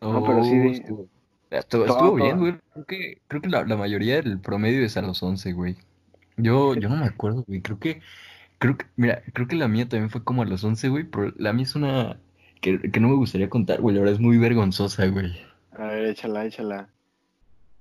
No, 0.00 0.22
pero 0.22 0.44
sí, 0.44 0.56
Oh, 0.56 0.62
de, 0.62 0.70
estuvo, 0.70 1.08
estuvo, 1.50 1.84
todo, 1.84 1.86
estuvo 1.86 2.14
bien, 2.14 2.38
güey. 2.38 2.54
Creo 2.72 2.84
que, 2.86 3.18
creo 3.26 3.42
que 3.42 3.48
la, 3.48 3.64
la 3.64 3.76
mayoría 3.76 4.16
del 4.16 4.38
promedio 4.38 4.84
es 4.84 4.96
a 4.96 5.02
los 5.02 5.22
11, 5.22 5.52
güey. 5.52 5.76
Yo, 6.36 6.74
yo 6.74 6.88
no 6.88 6.96
me 6.96 7.06
acuerdo, 7.06 7.44
güey. 7.48 7.60
Creo 7.60 7.80
que, 7.80 8.00
creo 8.58 8.76
que, 8.78 8.86
mira, 8.96 9.22
creo 9.32 9.48
que 9.48 9.56
la 9.56 9.66
mía 9.66 9.88
también 9.88 10.10
fue 10.10 10.22
como 10.22 10.42
a 10.42 10.46
los 10.46 10.62
11, 10.62 10.88
güey. 10.88 11.04
Pero 11.04 11.32
la 11.36 11.52
mía 11.52 11.64
es 11.64 11.74
una 11.74 12.16
que, 12.60 12.78
que 12.92 13.00
no 13.00 13.08
me 13.08 13.16
gustaría 13.16 13.50
contar, 13.50 13.80
güey. 13.80 13.96
La 13.96 14.02
verdad 14.02 14.14
es 14.14 14.20
muy 14.20 14.38
vergonzosa, 14.38 15.06
güey. 15.08 15.36
A 15.72 15.86
ver, 15.86 16.04
échala, 16.06 16.44
échala. 16.44 16.88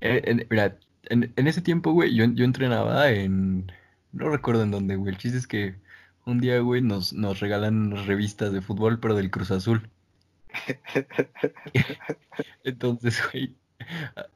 Eh, 0.02 0.22
en- 0.26 0.48
mira, 0.50 0.76
en, 1.04 1.34
en 1.36 1.48
ese 1.48 1.62
tiempo, 1.62 1.92
güey, 1.92 2.14
yo, 2.16 2.26
yo 2.26 2.46
entrenaba 2.46 3.10
en... 3.12 3.72
No 4.12 4.30
recuerdo 4.30 4.64
en 4.64 4.72
dónde, 4.72 4.96
güey. 4.96 5.14
El 5.14 5.18
chiste 5.20 5.38
es 5.38 5.48
que 5.48 5.76
un 6.26 6.40
día, 6.40 6.60
güey, 6.60 6.82
nos, 6.82 7.14
nos 7.14 7.40
regalan 7.40 8.06
revistas 8.06 8.52
de 8.54 8.62
fútbol, 8.62 9.00
pero 9.00 9.16
del 9.16 9.32
Cruz 9.32 9.52
Azul. 9.52 9.90
Entonces, 12.64 13.22
güey, 13.32 13.56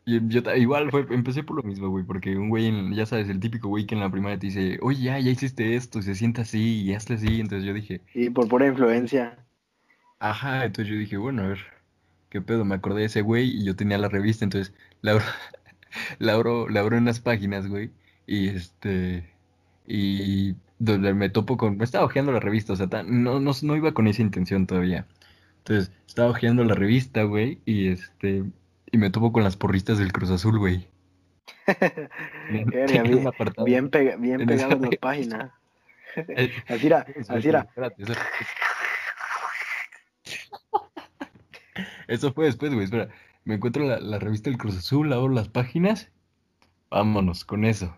Yo, 0.06 0.20
igual 0.56 0.92
fue, 0.92 1.06
empecé 1.12 1.44
por 1.44 1.58
lo 1.58 1.64
mismo, 1.64 1.90
güey, 1.90 2.06
porque 2.06 2.36
un 2.38 2.50
güey, 2.50 2.68
en- 2.68 2.94
ya 2.94 3.06
sabes, 3.06 3.30
el 3.30 3.40
típico 3.40 3.68
güey 3.70 3.86
que 3.86 3.96
en 3.96 4.02
la 4.02 4.12
primaria 4.12 4.40
te 4.40 4.48
dice, 4.48 4.80
oye, 4.82 5.04
ya, 5.04 5.20
ya 5.20 5.32
hiciste 5.32 5.76
esto, 5.76 6.00
y 6.00 6.04
se 6.04 6.16
sienta 6.16 6.44
así, 6.44 6.82
y 6.84 6.94
hazle 6.94 7.16
así, 7.16 7.40
entonces 7.42 7.66
yo 7.68 7.74
dije, 7.74 8.02
Y 8.14 8.30
por 8.30 8.48
pura 8.48 8.68
influencia. 8.68 9.38
ajá, 10.20 10.66
entonces 10.66 10.94
yo 10.94 11.00
dije, 11.00 11.18
bueno, 11.18 11.44
a 11.44 11.48
ver, 11.48 11.60
qué 12.30 12.42
pedo, 12.42 12.66
me 12.66 12.76
acordé 12.76 13.02
de 13.02 13.06
ese 13.08 13.22
güey, 13.22 13.50
y 13.50 13.66
yo 13.66 13.76
tenía 13.76 13.98
la 13.98 14.10
revista, 14.10 14.46
entonces 14.46 14.74
la 15.02 15.14
la 16.20 16.34
abro, 16.34 16.68
la 16.70 16.80
abro 16.82 16.98
en 16.98 17.06
las 17.06 17.20
páginas, 17.20 17.68
güey, 17.68 17.92
y 18.28 18.50
este, 18.50 19.30
y 19.88 20.56
donde 20.80 21.14
me 21.14 21.30
topo 21.30 21.58
con, 21.58 21.78
me 21.78 21.84
estaba 21.84 22.06
hojeando 22.06 22.32
la 22.32 22.40
revista, 22.40 22.74
o 22.74 22.76
sea, 22.76 22.88
tan- 22.88 23.24
no, 23.24 23.40
no, 23.40 23.52
no 23.62 23.76
iba 23.76 23.94
con 23.94 24.08
esa 24.08 24.22
intención 24.22 24.68
todavía, 24.68 25.06
entonces 25.60 25.92
estaba 26.08 26.30
hojeando 26.30 26.64
la 26.64 26.76
revista, 26.76 27.24
güey, 27.24 27.60
y 27.66 27.90
este, 27.90 28.44
y 28.92 28.98
me 28.98 29.10
topo 29.10 29.32
con 29.32 29.44
las 29.44 29.58
porristas 29.58 29.98
del 29.98 30.12
Cruz 30.12 30.32
Azul, 30.32 30.58
güey. 30.60 30.88
Bien, 32.50 32.66
bien, 33.66 33.90
pega- 33.90 34.16
bien 34.18 34.42
en 34.42 34.48
pegadas 34.48 34.72
las 34.72 34.82
revista. 34.82 35.00
páginas. 35.02 35.52
Eh, 36.16 36.52
Así 36.68 36.88
era, 36.88 37.06
así 37.30 37.48
era. 37.50 37.60
espérate, 37.62 38.04
eso, 38.04 38.14
eso 42.08 42.34
fue 42.34 42.46
después, 42.46 42.74
güey, 42.74 42.86
espera. 42.86 43.10
Me 43.46 43.56
encuentro 43.56 43.86
la, 43.88 44.00
la 44.00 44.20
revista 44.20 44.50
del 44.50 44.58
Cruz 44.58 44.78
Azul, 44.78 45.14
abro 45.14 45.30
las 45.30 45.48
páginas, 45.48 46.10
vámonos 46.92 47.46
con 47.46 47.66
eso. 47.66 47.98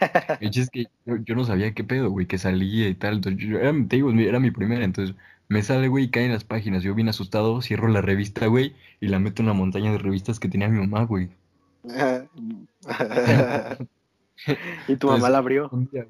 El 0.38 0.50
es 0.56 0.70
que 0.70 0.86
yo, 1.06 1.16
yo 1.16 1.34
no 1.34 1.44
sabía 1.44 1.74
qué 1.74 1.82
pedo, 1.82 2.08
güey, 2.08 2.26
que 2.26 2.38
salía 2.38 2.88
y 2.88 2.94
tal. 2.94 3.14
Entonces, 3.16 3.42
yo, 3.48 3.58
era, 3.58 3.72
te 3.88 3.96
digo, 3.96 4.12
era 4.12 4.38
mi 4.38 4.52
primera, 4.52 4.84
entonces 4.84 5.16
me 5.48 5.62
sale, 5.62 5.88
güey, 5.88 6.04
y 6.04 6.10
cae 6.10 6.26
en 6.26 6.32
las 6.32 6.44
páginas. 6.44 6.82
Yo 6.84 6.94
bien 6.94 7.08
asustado, 7.08 7.60
cierro 7.62 7.88
la 7.88 8.00
revista, 8.00 8.46
güey, 8.46 8.74
y 9.00 9.08
la 9.08 9.18
meto 9.18 9.42
en 9.42 9.48
la 9.48 9.54
montaña 9.54 9.90
de 9.90 9.98
revistas 9.98 10.38
que 10.40 10.48
tenía 10.48 10.68
mi 10.68 10.78
mamá, 10.78 11.04
güey. 11.04 11.30
y 14.86 14.96
tu 14.96 15.08
mamá 15.08 15.26
Entonces, 15.26 15.30
la 15.30 15.38
abrió. 15.38 15.70
día, 15.90 16.06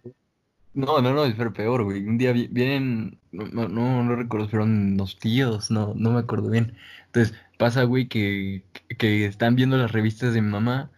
No, 0.74 1.00
no, 1.00 1.12
no, 1.14 1.24
es 1.24 1.34
peor, 1.52 1.84
güey. 1.84 2.06
Un 2.06 2.18
día 2.18 2.32
vi- 2.32 2.48
vienen, 2.48 3.18
no, 3.32 3.68
no, 3.68 4.02
no, 4.02 4.16
recuerdo, 4.16 4.48
fueron 4.48 4.92
unos 4.94 5.18
tíos, 5.18 5.70
no, 5.70 5.94
no 5.94 6.10
me 6.12 6.18
acuerdo 6.20 6.50
bien. 6.50 6.74
Entonces 7.14 7.35
pasa, 7.59 7.85
güey, 7.85 8.09
que, 8.09 8.64
que 8.99 9.26
están 9.26 9.56
viendo 9.56 9.76
las 9.76 9.92
revistas 9.92 10.35
de 10.35 10.42
mi 10.42 10.50
mamá 10.50 10.92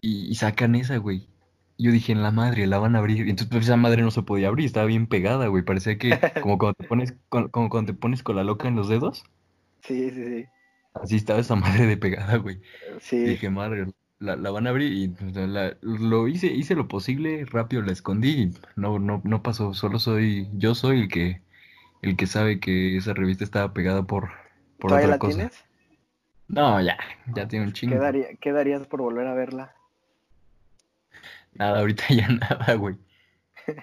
y, 0.00 0.26
y 0.30 0.34
sacan 0.36 0.74
esa, 0.76 0.98
güey. 0.98 1.28
Yo 1.78 1.92
dije, 1.92 2.12
en 2.12 2.22
la 2.22 2.30
madre, 2.32 2.66
la 2.66 2.78
van 2.78 2.96
a 2.96 3.00
abrir. 3.00 3.26
Y 3.26 3.30
entonces 3.30 3.48
pues, 3.50 3.64
esa 3.66 3.76
madre 3.76 4.02
no 4.02 4.10
se 4.12 4.22
podía 4.22 4.48
abrir, 4.48 4.66
estaba 4.66 4.86
bien 4.86 5.06
pegada, 5.08 5.48
güey. 5.48 5.64
Parecía 5.64 5.98
que, 5.98 6.22
como 6.40 6.58
cuando 6.58 6.74
te 6.76 6.84
pones, 6.84 7.14
con- 7.30 7.48
como 7.50 7.70
cuando 7.70 7.92
te 7.94 7.98
pones 7.98 8.22
con 8.22 8.36
la 8.36 8.44
loca 8.44 8.68
en 8.68 8.76
los 8.76 8.88
dedos, 8.88 9.24
Sí, 9.82 10.10
sí, 10.10 10.24
sí. 10.24 10.46
así 10.94 11.16
estaba 11.16 11.40
esa 11.40 11.56
madre 11.56 11.86
de 11.86 11.96
pegada, 11.96 12.36
güey. 12.36 12.60
Y 13.24 13.30
Sí, 13.30 13.30
dije, 13.30 13.50
madre, 13.50 13.86
la, 14.20 14.36
la 14.36 14.50
van 14.50 14.66
a 14.66 14.70
abrir 14.70 14.92
y 14.92 15.08
pues, 15.10 15.34
la- 15.36 15.76
lo 15.82 16.28
hice, 16.28 16.48
hice 16.48 16.74
lo 16.74 16.88
posible, 16.88 17.44
rápido 17.46 17.82
la 17.82 17.92
escondí 17.92 18.30
y 18.42 18.54
no, 18.76 18.98
no, 18.98 19.22
no 19.24 19.42
pasó, 19.44 19.74
solo 19.74 19.98
soy, 19.98 20.48
yo 20.54 20.74
soy 20.74 21.02
el 21.02 21.08
que, 21.08 21.42
el 22.02 22.16
que 22.16 22.26
sabe 22.28 22.60
que 22.60 22.96
esa 22.98 23.14
revista 23.14 23.44
estaba 23.44 23.74
pegada 23.74 24.04
por, 24.06 24.30
por 24.80 24.90
¿todavía 24.90 25.06
otra 25.06 25.16
la 25.16 25.18
cosa. 25.18 25.36
tienes? 25.36 25.64
No, 26.48 26.80
ya, 26.80 26.98
ya 27.34 27.46
tiene 27.46 27.66
un 27.66 27.70
¿Qué, 27.72 27.76
chingo. 27.78 27.96
daría- 27.96 28.34
qué 28.40 28.52
darías 28.52 28.86
por 28.86 29.00
volver 29.02 29.26
a 29.28 29.34
verla? 29.34 29.74
Nada, 31.54 31.80
ahorita 31.80 32.04
ya 32.10 32.28
nada, 32.28 32.74
güey. 32.74 32.96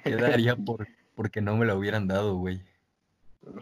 Quedaría 0.03 0.55
por, 0.65 0.87
porque 1.15 1.41
no 1.41 1.55
me 1.55 1.65
la 1.65 1.75
hubieran 1.75 2.07
dado, 2.07 2.35
güey. 2.35 2.61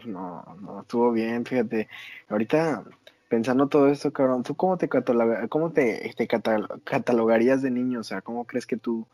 No, 0.04 0.42
no, 0.60 0.80
estuvo 0.80 1.12
bien, 1.12 1.44
fíjate. 1.44 1.88
Ahorita, 2.28 2.82
pensando 3.28 3.68
todo 3.68 3.88
esto, 3.88 4.12
cabrón, 4.12 4.42
¿tú 4.42 4.56
cómo 4.56 4.76
te, 4.78 4.88
cataloga- 4.88 5.46
cómo 5.48 5.70
te, 5.70 6.12
te 6.16 6.26
catal- 6.26 6.68
catalogarías 6.84 7.62
de 7.62 7.70
niño? 7.70 8.00
O 8.00 8.04
sea, 8.04 8.20
¿cómo 8.22 8.44
crees 8.46 8.66
que 8.66 8.76
tú, 8.76 9.06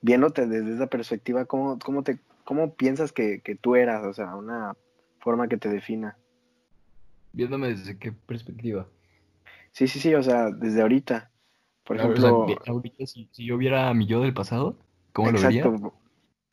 viéndote 0.00 0.46
desde 0.46 0.74
esa 0.74 0.86
perspectiva, 0.86 1.44
cómo, 1.44 1.78
cómo 1.78 2.02
te, 2.02 2.18
cómo 2.44 2.72
piensas 2.72 3.12
que, 3.12 3.40
que 3.40 3.54
tú 3.54 3.76
eras? 3.76 4.06
O 4.06 4.14
sea, 4.14 4.34
una 4.34 4.74
forma 5.20 5.48
que 5.48 5.58
te 5.58 5.68
defina. 5.68 6.16
Viéndome 7.32 7.68
desde 7.68 7.98
qué 7.98 8.12
perspectiva. 8.12 8.86
Sí, 9.72 9.88
sí, 9.88 10.00
sí, 10.00 10.14
o 10.14 10.22
sea, 10.22 10.50
desde 10.50 10.82
ahorita. 10.82 11.30
Por 11.84 11.96
o 11.96 11.98
ejemplo, 11.98 12.46
sea, 12.46 12.58
ahorita 12.66 13.06
si, 13.06 13.28
si 13.32 13.44
yo 13.46 13.58
viera 13.58 13.88
a 13.88 13.94
mi 13.94 14.06
yo 14.06 14.20
del 14.20 14.34
pasado, 14.34 14.78
¿cómo 15.12 15.30
lo 15.32 15.40
vería? 15.40 15.64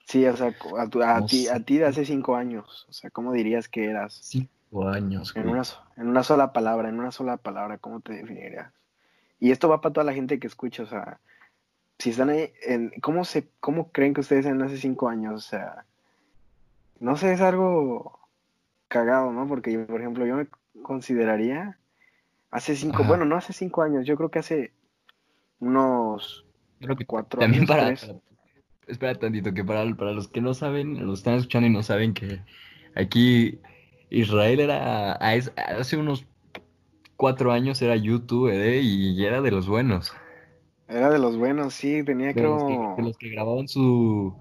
Sí, 0.08 0.26
o 0.28 0.36
sea, 0.38 0.48
a, 0.80 0.90
tu- 0.90 1.02
a 1.04 1.22
No 1.22 1.28
ti, 1.28 1.48
a 1.48 1.60
ti 1.66 1.78
de 1.78 1.86
hace 1.86 2.06
cinco 2.06 2.36
años, 2.36 2.86
o 2.90 2.94
sea, 2.94 3.10
¿cómo 3.10 3.34
dirías 3.34 3.68
que 3.70 3.86
eras? 3.90 4.14
Cinco 4.22 4.88
años, 4.88 5.34
En 5.36 5.48
una, 5.48 5.64
en 5.98 6.08
una 6.10 6.24
sola 6.24 6.54
palabra, 6.54 6.90
en 6.90 7.00
una 7.00 7.12
sola 7.12 7.38
palabra, 7.38 7.78
¿cómo 7.80 8.02
te 8.02 8.14
definirías? 8.14 8.74
Y 9.40 9.52
esto 9.52 9.70
va 9.70 9.82
para 9.82 9.94
toda 9.94 10.06
la 10.06 10.14
gente 10.14 10.40
que 10.40 10.48
escucha, 10.48 10.84
o 10.84 10.88
sea, 10.88 11.22
si 12.00 12.12
están 12.12 12.30
ahí, 12.30 12.54
en, 12.64 12.92
¿cómo 13.02 13.26
se, 13.26 13.50
cómo 13.62 13.92
creen 13.92 14.14
que 14.16 14.22
ustedes 14.22 14.46
eran 14.48 14.62
hace 14.64 14.78
cinco 14.78 15.10
años? 15.10 15.34
O 15.36 15.40
sea, 15.50 15.86
no 17.00 17.16
sé, 17.18 17.34
es 17.34 17.42
algo 17.42 18.20
cagado, 18.90 19.32
¿no? 19.34 19.48
Porque, 19.48 19.74
yo, 19.74 19.88
por 19.88 20.02
ejemplo, 20.02 20.26
yo 20.26 20.36
me 20.38 20.48
consideraría 20.84 21.80
hace 22.52 22.76
cinco, 22.76 23.04
Ajá. 23.04 23.06
bueno, 23.06 23.26
no 23.26 23.38
hace 23.38 23.54
cinco 23.54 23.84
años, 23.84 24.06
yo 24.06 24.18
creo 24.18 24.32
que 24.32 24.40
hace 24.40 24.74
unos 25.60 26.46
Creo 26.80 26.96
que 26.98 27.08
cuatro 27.08 27.44
también 27.46 27.66
años, 27.66 27.68
para, 27.68 27.96
para- 27.96 28.20
espera 28.88 29.20
tantito, 29.20 29.54
que 29.54 29.64
para, 29.64 29.96
para 29.96 30.14
los 30.14 30.28
que 30.30 30.42
no 30.42 30.54
saben, 30.54 31.06
los 31.08 31.20
están 31.20 31.36
escuchando 31.36 31.68
y 31.68 31.72
no 31.72 31.84
saben 31.84 32.14
que 32.14 32.42
aquí 32.96 33.60
Israel 34.10 34.60
era, 34.62 35.14
hace 35.14 35.98
unos 35.98 36.26
cuatro 37.18 37.52
años 37.54 37.82
era 37.82 37.96
youtuber, 37.98 38.56
¿eh? 38.62 38.82
Y 38.82 39.26
era 39.26 39.42
de 39.42 39.52
los 39.52 39.68
buenos, 39.68 40.14
Era 40.88 41.12
de 41.12 41.20
los 41.20 41.38
buenos, 41.38 41.76
sí, 41.76 42.04
tenía 42.04 42.34
de 42.34 42.44
los 42.46 42.64
que, 42.64 42.80
creo... 42.80 42.98
de 42.98 43.04
los 43.04 43.18
que 43.18 43.30
grababan 43.30 43.68
su, 43.68 44.36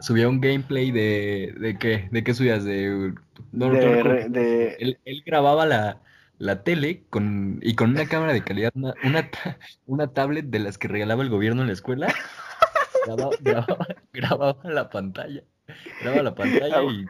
subía 0.00 0.28
un 0.28 0.40
gameplay 0.40 0.90
de, 0.90 1.54
¿de 1.58 1.78
qué? 1.78 2.08
¿De 2.12 2.22
qué 2.24 2.34
subías? 2.34 2.64
De, 2.64 3.14
De 3.52 4.28
de- 4.28 4.76
él, 4.78 4.98
él 5.04 5.22
grababa 5.24 5.66
la, 5.66 6.00
la 6.38 6.62
tele 6.62 7.04
con, 7.10 7.58
y 7.62 7.74
con 7.74 7.90
una 7.90 8.06
cámara 8.06 8.32
de 8.32 8.42
calidad, 8.42 8.72
una, 8.74 8.94
una, 9.04 9.30
una 9.86 10.12
tablet 10.12 10.46
de 10.46 10.58
las 10.58 10.78
que 10.78 10.88
regalaba 10.88 11.22
el 11.22 11.28
gobierno 11.30 11.60
en 11.62 11.68
la 11.68 11.74
escuela. 11.74 12.08
Grababa, 13.06 13.30
grababa, 13.40 13.86
grababa 14.12 14.70
la 14.70 14.90
pantalla. 14.90 15.42
Grababa 16.00 16.22
la 16.22 16.34
pantalla 16.34 16.82
y 16.82 17.06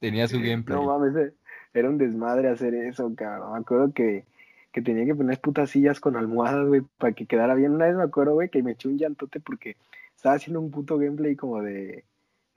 tenía 0.00 0.28
su 0.28 0.40
gameplay. 0.40 0.78
No 0.78 0.84
mames, 0.86 1.14
eh, 1.16 1.34
era 1.74 1.88
un 1.88 1.98
desmadre 1.98 2.48
hacer 2.48 2.74
eso, 2.74 3.12
cabrón. 3.14 3.52
Me 3.52 3.58
acuerdo 3.58 3.92
que, 3.92 4.24
que 4.72 4.82
tenía 4.82 5.04
que 5.04 5.14
poner 5.14 5.40
putas 5.40 5.70
sillas 5.70 6.00
con 6.00 6.16
almohadas, 6.16 6.66
güey, 6.66 6.82
para 6.98 7.12
que 7.12 7.26
quedara 7.26 7.54
bien. 7.54 7.72
Una 7.72 7.86
vez 7.86 7.96
me 7.96 8.02
acuerdo, 8.02 8.34
güey, 8.34 8.48
que 8.48 8.62
me 8.62 8.72
eché 8.72 8.88
un 8.88 8.98
llantote 8.98 9.40
porque 9.40 9.76
estaba 10.16 10.34
haciendo 10.34 10.60
un 10.60 10.70
puto 10.70 10.98
gameplay 10.98 11.36
como 11.36 11.62
de, 11.62 12.04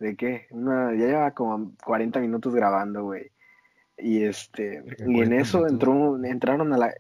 ¿de 0.02 0.16
qué? 0.16 0.48
Una, 0.50 0.94
ya 0.94 1.06
llevaba 1.06 1.32
como 1.32 1.74
40 1.86 2.20
minutos 2.20 2.54
grabando, 2.56 3.04
güey. 3.04 3.32
Y 3.98 4.24
este, 4.24 4.84
y 5.06 5.22
en 5.22 5.32
40 5.32 5.36
eso 5.36 5.60
minutos. 5.60 5.72
entró, 5.72 6.26
entraron 6.26 6.74
a 6.74 6.78
la, 6.78 6.94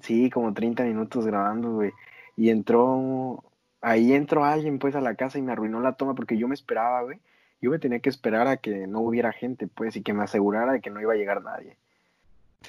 sí, 0.00 0.30
como 0.30 0.54
30 0.54 0.84
minutos 0.84 1.26
grabando, 1.26 1.72
güey. 1.74 1.92
Y 2.34 2.48
entró, 2.48 3.44
ahí 3.82 4.14
entró 4.14 4.44
alguien 4.44 4.78
pues 4.78 4.94
a 4.96 5.02
la 5.02 5.14
casa 5.14 5.38
y 5.38 5.42
me 5.42 5.52
arruinó 5.52 5.80
la 5.80 5.92
toma 5.92 6.14
porque 6.14 6.38
yo 6.38 6.48
me 6.48 6.54
esperaba, 6.54 7.02
güey. 7.02 7.20
Yo 7.60 7.70
me 7.70 7.78
tenía 7.78 8.00
que 8.00 8.10
esperar 8.10 8.48
a 8.48 8.56
que 8.56 8.86
no 8.86 9.00
hubiera 9.00 9.32
gente, 9.32 9.66
pues, 9.66 9.96
y 9.96 10.02
que 10.02 10.12
me 10.12 10.24
asegurara 10.24 10.72
de 10.72 10.80
que 10.80 10.90
no 10.90 11.00
iba 11.00 11.12
a 11.12 11.16
llegar 11.16 11.42
nadie. 11.42 11.76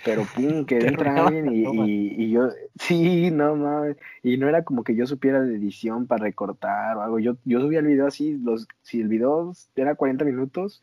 Pero 0.03 0.25
pum, 0.35 0.65
que 0.65 0.77
entra 0.79 1.25
alguien 1.25 1.53
y, 1.53 1.63
y, 1.63 2.23
y 2.23 2.31
yo, 2.31 2.49
sí, 2.79 3.31
no 3.31 3.55
mames. 3.55 3.97
Y 4.23 4.37
no 4.37 4.47
era 4.47 4.63
como 4.63 4.83
que 4.83 4.95
yo 4.95 5.05
supiera 5.05 5.41
de 5.41 5.55
edición 5.55 6.07
para 6.07 6.23
recortar 6.23 6.97
o 6.97 7.01
algo. 7.01 7.19
Yo, 7.19 7.37
yo 7.45 7.59
subía 7.61 7.79
el 7.79 7.87
video 7.87 8.07
así, 8.07 8.37
los, 8.37 8.67
si 8.81 9.01
el 9.01 9.07
video 9.07 9.53
era 9.75 9.95
40 9.95 10.25
minutos 10.25 10.81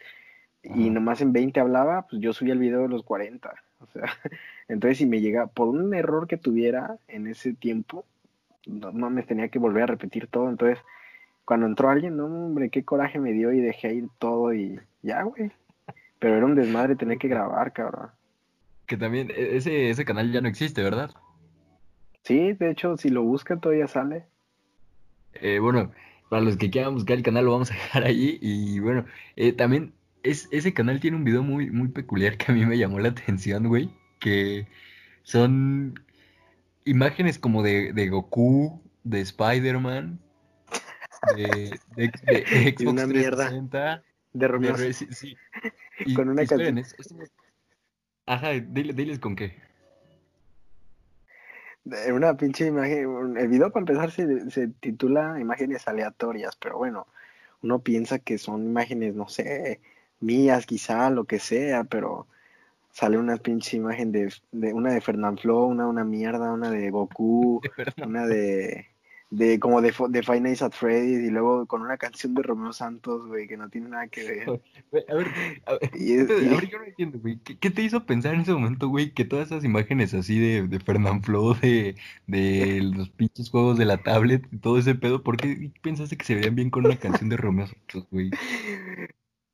y 0.62 0.90
nomás 0.90 1.20
en 1.20 1.32
20 1.32 1.60
hablaba, 1.60 2.06
pues 2.08 2.22
yo 2.22 2.32
subía 2.32 2.54
el 2.54 2.58
video 2.58 2.82
de 2.82 2.88
los 2.88 3.02
40. 3.02 3.54
O 3.80 3.86
sea, 3.88 4.04
entonces 4.66 4.96
si 4.96 5.04
me 5.04 5.20
llega, 5.20 5.46
por 5.46 5.68
un 5.68 5.92
error 5.92 6.26
que 6.26 6.38
tuviera 6.38 6.96
en 7.06 7.26
ese 7.26 7.52
tiempo, 7.52 8.06
no 8.66 8.92
mames, 8.92 9.26
tenía 9.26 9.48
que 9.48 9.58
volver 9.58 9.82
a 9.82 9.86
repetir 9.88 10.26
todo. 10.26 10.48
Entonces, 10.48 10.78
cuando 11.44 11.66
entró 11.66 11.90
alguien, 11.90 12.16
no, 12.16 12.24
hombre, 12.24 12.70
qué 12.70 12.82
coraje 12.82 13.18
me 13.18 13.32
dio 13.32 13.52
y 13.52 13.60
dejé 13.60 13.92
ir 13.92 14.08
todo 14.18 14.54
y 14.54 14.80
ya, 15.02 15.22
güey. 15.24 15.52
Pero 16.18 16.36
era 16.36 16.46
un 16.46 16.54
desmadre 16.54 16.96
tener 16.96 17.18
que 17.18 17.28
grabar, 17.34 17.74
cabrón. 17.74 18.08
Que 18.94 18.98
también 18.98 19.28
e- 19.32 19.56
ese, 19.56 19.90
ese 19.90 20.04
canal 20.04 20.30
ya 20.30 20.40
no 20.40 20.46
existe, 20.46 20.80
¿verdad? 20.80 21.10
Sí, 22.22 22.52
de 22.52 22.70
hecho, 22.70 22.96
si 22.96 23.08
lo 23.08 23.24
buscan 23.24 23.60
todavía 23.60 23.88
sale. 23.88 24.26
Eh, 25.32 25.58
bueno, 25.58 25.90
para 26.30 26.42
los 26.42 26.56
que 26.56 26.70
quieran 26.70 26.94
buscar 26.94 27.16
el 27.16 27.24
canal 27.24 27.44
lo 27.44 27.50
vamos 27.54 27.72
a 27.72 27.74
dejar 27.74 28.04
ahí. 28.04 28.38
Y 28.40 28.78
bueno, 28.78 29.04
eh, 29.34 29.52
también 29.52 29.94
es, 30.22 30.48
ese 30.52 30.72
canal 30.72 31.00
tiene 31.00 31.16
un 31.16 31.24
video 31.24 31.42
muy, 31.42 31.70
muy 31.70 31.88
peculiar 31.88 32.36
que 32.38 32.52
a 32.52 32.54
mí 32.54 32.64
me 32.64 32.78
llamó 32.78 33.00
la 33.00 33.08
atención, 33.08 33.66
güey. 33.66 33.90
Que 34.20 34.68
son 35.24 35.98
imágenes 36.84 37.40
como 37.40 37.64
de, 37.64 37.92
de 37.94 38.08
Goku, 38.10 38.80
de 39.02 39.22
Spider-Man, 39.22 40.20
de, 41.34 41.76
de, 41.96 42.12
de- 42.26 42.74
Y 42.78 42.86
una 42.86 43.02
Xbox 43.02 43.12
mierda. 43.12 43.48
360, 43.48 44.02
De 44.34 44.46
Romeo. 44.48 44.76
Sí. 44.76 45.36
Con 46.14 46.28
una 46.28 46.46
canción. 46.46 46.78
es- 46.78 46.94
es- 46.96 47.12
Ajá, 48.34 48.50
diles 48.50 49.20
con 49.20 49.36
qué. 49.36 49.54
de 51.84 52.12
una 52.12 52.36
pinche 52.36 52.66
imagen. 52.66 53.36
El 53.36 53.46
video 53.46 53.70
para 53.70 53.82
empezar 53.82 54.10
se, 54.10 54.50
se 54.50 54.66
titula 54.68 55.38
Imágenes 55.38 55.86
aleatorias, 55.86 56.56
pero 56.56 56.78
bueno, 56.78 57.06
uno 57.62 57.78
piensa 57.78 58.18
que 58.18 58.38
son 58.38 58.64
imágenes, 58.64 59.14
no 59.14 59.28
sé, 59.28 59.80
mías 60.18 60.66
quizá, 60.66 61.10
lo 61.10 61.26
que 61.26 61.38
sea, 61.38 61.84
pero 61.84 62.26
sale 62.90 63.18
una 63.18 63.36
pinche 63.36 63.76
imagen 63.76 64.10
de, 64.10 64.32
de 64.50 64.72
una 64.72 64.92
de 64.92 65.00
Fernanfloo, 65.00 65.66
una 65.66 65.86
una 65.86 66.02
mierda, 66.04 66.52
una 66.52 66.72
de 66.72 66.90
Goku, 66.90 67.60
una 68.04 68.26
de 68.26 68.88
de 69.34 69.58
como 69.58 69.80
de, 69.80 69.92
de 70.10 70.22
Five 70.22 70.40
Nights 70.40 70.62
at 70.62 70.72
Freddy's 70.72 71.24
y 71.24 71.30
luego 71.30 71.66
con 71.66 71.82
una 71.82 71.96
canción 71.96 72.34
de 72.34 72.42
Romeo 72.42 72.72
Santos, 72.72 73.26
güey, 73.26 73.48
que 73.48 73.56
no 73.56 73.68
tiene 73.68 73.88
nada 73.88 74.06
que 74.06 74.22
ver. 74.24 74.62
A 75.08 75.14
ver, 75.14 75.26
a 75.66 75.72
ver, 75.72 75.90
y 75.94 76.12
es, 76.12 76.30
a 76.30 76.34
ver 76.34 76.68
yo 76.68 76.78
no 76.78 76.84
entiendo, 76.84 77.18
güey. 77.18 77.38
¿Qué, 77.38 77.58
¿Qué, 77.58 77.70
te 77.70 77.82
hizo 77.82 78.06
pensar 78.06 78.34
en 78.34 78.42
ese 78.42 78.52
momento, 78.52 78.88
güey, 78.88 79.12
que 79.12 79.24
todas 79.24 79.46
esas 79.46 79.64
imágenes 79.64 80.14
así 80.14 80.38
de, 80.38 80.68
de 80.68 80.80
Fernanfloo, 80.80 81.54
de, 81.54 81.96
de 82.26 82.80
los 82.94 83.10
pinches 83.10 83.50
juegos 83.50 83.76
de 83.76 83.86
la 83.86 83.98
tablet, 83.98 84.46
y 84.52 84.58
todo 84.58 84.78
ese 84.78 84.94
pedo, 84.94 85.22
¿por 85.22 85.36
qué 85.36 85.72
pensaste 85.82 86.16
que 86.16 86.24
se 86.24 86.36
verían 86.36 86.54
bien 86.54 86.70
con 86.70 86.86
una 86.86 86.96
canción 86.96 87.28
de 87.28 87.36
Romeo 87.36 87.66
Santos, 87.66 88.06
güey? 88.10 88.30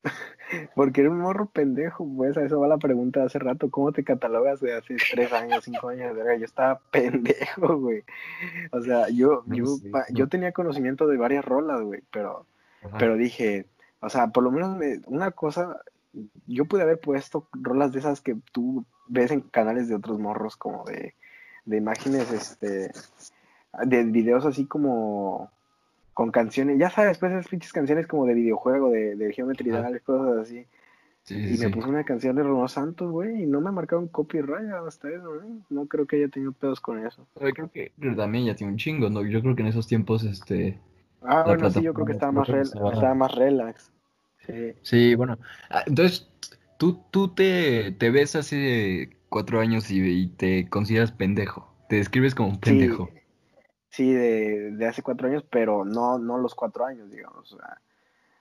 Porque 0.74 1.02
era 1.02 1.10
un 1.10 1.18
morro 1.18 1.46
pendejo, 1.46 2.08
pues 2.16 2.36
a 2.36 2.44
eso 2.44 2.60
va 2.60 2.68
la 2.68 2.78
pregunta 2.78 3.20
de 3.20 3.26
hace 3.26 3.38
rato, 3.38 3.70
¿cómo 3.70 3.92
te 3.92 4.04
catalogas 4.04 4.60
de 4.60 4.74
hace 4.74 4.96
tres 5.12 5.32
años, 5.32 5.64
cinco 5.64 5.88
años? 5.88 6.16
Yo 6.16 6.44
estaba 6.44 6.80
pendejo, 6.90 7.78
güey. 7.78 8.04
O 8.72 8.80
sea, 8.82 9.08
yo, 9.08 9.42
no 9.46 9.56
yo, 9.56 9.64
yo 10.10 10.28
tenía 10.28 10.52
conocimiento 10.52 11.06
de 11.06 11.16
varias 11.16 11.44
rolas, 11.44 11.80
güey, 11.82 12.02
pero, 12.12 12.46
pero 12.98 13.16
dije, 13.16 13.66
o 14.00 14.08
sea, 14.08 14.28
por 14.28 14.44
lo 14.44 14.50
menos 14.50 14.76
me, 14.76 15.00
una 15.06 15.30
cosa, 15.30 15.80
yo 16.46 16.64
pude 16.64 16.82
haber 16.82 16.98
puesto 16.98 17.46
rolas 17.52 17.92
de 17.92 18.00
esas 18.00 18.20
que 18.20 18.36
tú 18.52 18.84
ves 19.08 19.30
en 19.30 19.40
canales 19.40 19.88
de 19.88 19.94
otros 19.94 20.18
morros, 20.18 20.56
como 20.56 20.84
de, 20.84 21.14
de 21.64 21.76
imágenes, 21.76 22.30
este, 22.32 22.92
de 23.84 24.04
videos 24.04 24.46
así 24.46 24.66
como 24.66 25.50
con 26.14 26.30
canciones, 26.30 26.78
ya 26.78 26.90
sabes, 26.90 27.18
pues 27.18 27.32
esas 27.32 27.48
pinches 27.48 27.72
canciones 27.72 28.06
como 28.06 28.26
de 28.26 28.34
videojuego, 28.34 28.90
de, 28.90 29.16
de 29.16 29.32
Geometry 29.32 29.70
Dash, 29.70 30.00
cosas 30.02 30.38
así. 30.38 30.66
Sí, 31.22 31.34
y 31.36 31.56
sí. 31.56 31.64
me 31.64 31.70
puse 31.70 31.88
una 31.88 32.04
canción 32.04 32.34
de 32.36 32.42
Romeo 32.42 32.66
Santos, 32.66 33.10
güey, 33.10 33.42
y 33.42 33.46
no 33.46 33.60
me 33.60 33.70
marcaron 33.70 34.08
copyright 34.08 34.70
hasta 34.86 35.10
eso, 35.10 35.34
güey. 35.34 35.60
No 35.68 35.86
creo 35.86 36.06
que 36.06 36.16
haya 36.16 36.28
tenido 36.28 36.52
pedos 36.52 36.80
con 36.80 37.06
eso. 37.06 37.26
Yo 37.40 37.50
creo 37.50 37.70
que 37.70 37.92
también 38.16 38.46
ya 38.46 38.54
tiene 38.54 38.72
un 38.72 38.78
chingo, 38.78 39.10
¿no? 39.10 39.24
Yo 39.24 39.40
creo 39.40 39.54
que 39.54 39.62
en 39.62 39.68
esos 39.68 39.86
tiempos, 39.86 40.24
este... 40.24 40.78
Ah, 41.22 41.44
bueno, 41.46 41.70
sí, 41.70 41.82
yo 41.82 41.92
creo 41.92 42.06
que 42.06 42.12
estaba 42.12 42.32
más, 42.32 42.48
rel 42.48 42.62
estaba... 42.62 42.92
estaba 42.92 43.14
más 43.14 43.34
relax. 43.34 43.92
Sí, 44.46 44.72
sí 44.82 45.14
bueno. 45.14 45.38
Ah, 45.68 45.84
entonces, 45.86 46.28
tú, 46.78 47.04
tú 47.10 47.28
te, 47.28 47.92
te 47.92 48.10
ves 48.10 48.34
hace 48.34 49.10
cuatro 49.28 49.60
años 49.60 49.90
y, 49.90 50.00
y, 50.00 50.26
te 50.28 50.68
consideras 50.68 51.12
pendejo. 51.12 51.70
Te 51.88 51.96
describes 51.96 52.34
como 52.34 52.48
un 52.48 52.60
pendejo. 52.60 53.10
Sí. 53.12 53.20
Sí, 53.90 54.12
de, 54.12 54.70
de, 54.72 54.86
hace 54.86 55.02
cuatro 55.02 55.28
años, 55.28 55.44
pero 55.50 55.84
no, 55.84 56.18
no 56.18 56.38
los 56.38 56.54
cuatro 56.54 56.86
años, 56.86 57.10
digamos. 57.10 57.52
O 57.52 57.58
sea, 57.58 57.80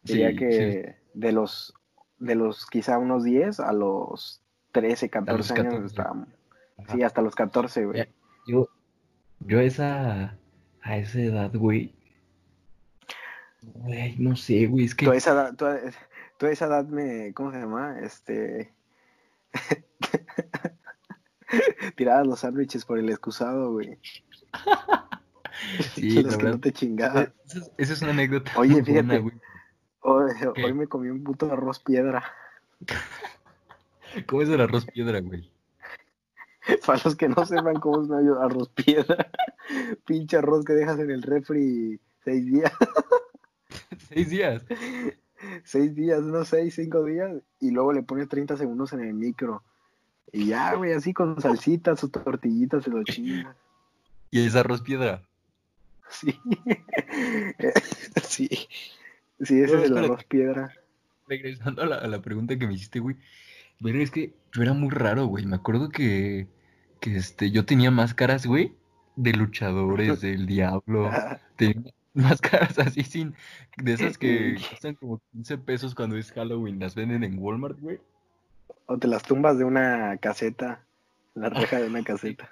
diría 0.03 0.29
sí, 0.29 0.35
que 0.37 0.95
sí. 1.03 1.09
de 1.13 1.31
los 1.31 1.73
de 2.19 2.35
los 2.35 2.65
quizá 2.67 2.97
unos 2.97 3.23
10 3.23 3.59
a 3.61 3.73
los 3.73 4.41
13, 4.73 5.09
14, 5.09 5.37
los 5.37 5.47
14 5.47 5.75
años 5.75 5.91
estábamos. 5.91 6.27
Sí, 6.91 7.03
hasta 7.03 7.21
los 7.21 7.35
14, 7.35 7.85
güey. 7.85 8.07
Yo, 8.47 8.69
yo 9.39 9.59
esa, 9.59 10.37
a 10.81 10.97
esa 10.97 11.19
edad, 11.19 11.51
güey. 11.53 11.93
Güey, 13.61 14.15
no 14.17 14.35
sé, 14.35 14.67
güey, 14.67 14.85
es 14.85 14.95
que... 14.95 15.05
Tú 15.05 15.11
a 15.11 15.17
esa 15.17 15.31
edad, 15.31 15.55
tú 15.55 15.65
a, 15.65 15.77
tú 16.37 16.45
a 16.45 16.51
esa 16.51 16.67
edad 16.67 16.85
me, 16.85 17.33
¿cómo 17.33 17.51
se 17.51 17.59
llama? 17.59 17.99
Este... 18.01 18.73
Tirabas 21.95 22.27
los 22.27 22.39
sándwiches 22.41 22.85
por 22.85 22.99
el 22.99 23.09
excusado, 23.09 23.73
güey. 23.73 23.97
Sí, 25.95 26.23
los 26.23 26.37
que 26.37 26.43
no 26.43 26.59
te 26.59 26.71
chingabas. 26.71 27.31
Esa, 27.77 27.93
es 27.93 28.01
una 28.01 28.11
anécdota. 28.11 28.51
Oye, 28.55 28.83
fíjate. 28.83 29.19
Buena, 29.19 29.39
hoy, 30.01 30.31
hoy, 30.63 30.73
me 30.73 30.87
comí 30.87 31.09
un 31.09 31.23
puto 31.23 31.51
arroz 31.51 31.79
piedra. 31.79 32.23
¿Cómo 34.25 34.41
es 34.41 34.49
el 34.49 34.61
arroz 34.61 34.85
piedra, 34.85 35.19
güey? 35.19 35.51
Para 36.85 37.01
los 37.03 37.15
que 37.15 37.29
no 37.29 37.45
sepan 37.45 37.79
cómo 37.79 38.03
es 38.03 38.09
un 38.09 38.37
arroz 38.37 38.69
piedra, 38.69 39.31
pinche 40.05 40.37
arroz 40.37 40.65
que 40.65 40.73
dejas 40.73 40.99
en 40.99 41.11
el 41.11 41.21
refri 41.21 41.99
seis 42.23 42.45
días. 42.45 42.71
¿Seis 44.09 44.29
días? 44.29 44.65
Seis 45.63 45.95
días, 45.95 46.21
no 46.21 46.43
seis, 46.43 46.75
cinco 46.75 47.03
días, 47.03 47.31
y 47.59 47.71
luego 47.71 47.93
le 47.93 48.03
pones 48.03 48.27
30 48.27 48.57
segundos 48.57 48.93
en 48.93 49.01
el 49.01 49.13
micro. 49.13 49.63
Y 50.31 50.47
ya, 50.47 50.75
güey, 50.75 50.93
así 50.93 51.13
con 51.13 51.39
salsitas, 51.41 51.99
sus 51.99 52.11
tortillitas, 52.11 52.83
se 52.83 52.89
lo 52.89 53.03
chingas. 53.03 53.55
¿Y 54.31 54.45
es 54.45 54.55
arroz 54.55 54.81
piedra? 54.81 55.28
Sí. 56.11 56.39
sí. 58.23 58.49
Sí, 59.41 59.61
ese 59.61 59.77
es 59.77 59.91
el 59.91 59.97
arroz 59.97 60.23
piedra. 60.25 60.73
Regresando 61.27 61.83
a 61.83 61.85
la, 61.85 61.95
a 61.97 62.07
la, 62.07 62.21
pregunta 62.21 62.57
que 62.57 62.67
me 62.67 62.73
hiciste, 62.73 62.99
güey. 62.99 63.15
Pero 63.81 64.01
es 64.01 64.11
que 64.11 64.33
yo 64.51 64.61
era 64.61 64.73
muy 64.73 64.89
raro, 64.89 65.27
güey. 65.27 65.45
Me 65.45 65.55
acuerdo 65.55 65.89
que, 65.89 66.47
que 66.99 67.15
este, 67.15 67.51
yo 67.51 67.65
tenía 67.65 67.91
máscaras, 67.91 68.45
güey, 68.45 68.73
de 69.15 69.33
luchadores, 69.33 70.21
del 70.21 70.45
diablo. 70.45 71.09
Tenía 71.55 71.93
máscaras 72.13 72.77
así 72.79 73.03
sin. 73.03 73.35
De 73.77 73.93
esas 73.93 74.17
que 74.17 74.57
cuestan 74.69 74.95
como 74.95 75.21
15 75.31 75.57
pesos 75.59 75.95
cuando 75.95 76.17
es 76.17 76.31
Halloween. 76.31 76.79
Las 76.79 76.95
venden 76.95 77.23
en 77.23 77.39
Walmart, 77.39 77.79
güey. 77.79 77.99
O 78.87 78.97
te 78.97 79.07
las 79.07 79.23
tumbas 79.23 79.57
de 79.57 79.63
una 79.63 80.17
caseta. 80.17 80.83
La 81.35 81.49
reja 81.49 81.79
de 81.79 81.87
una 81.87 82.03
caseta. 82.03 82.49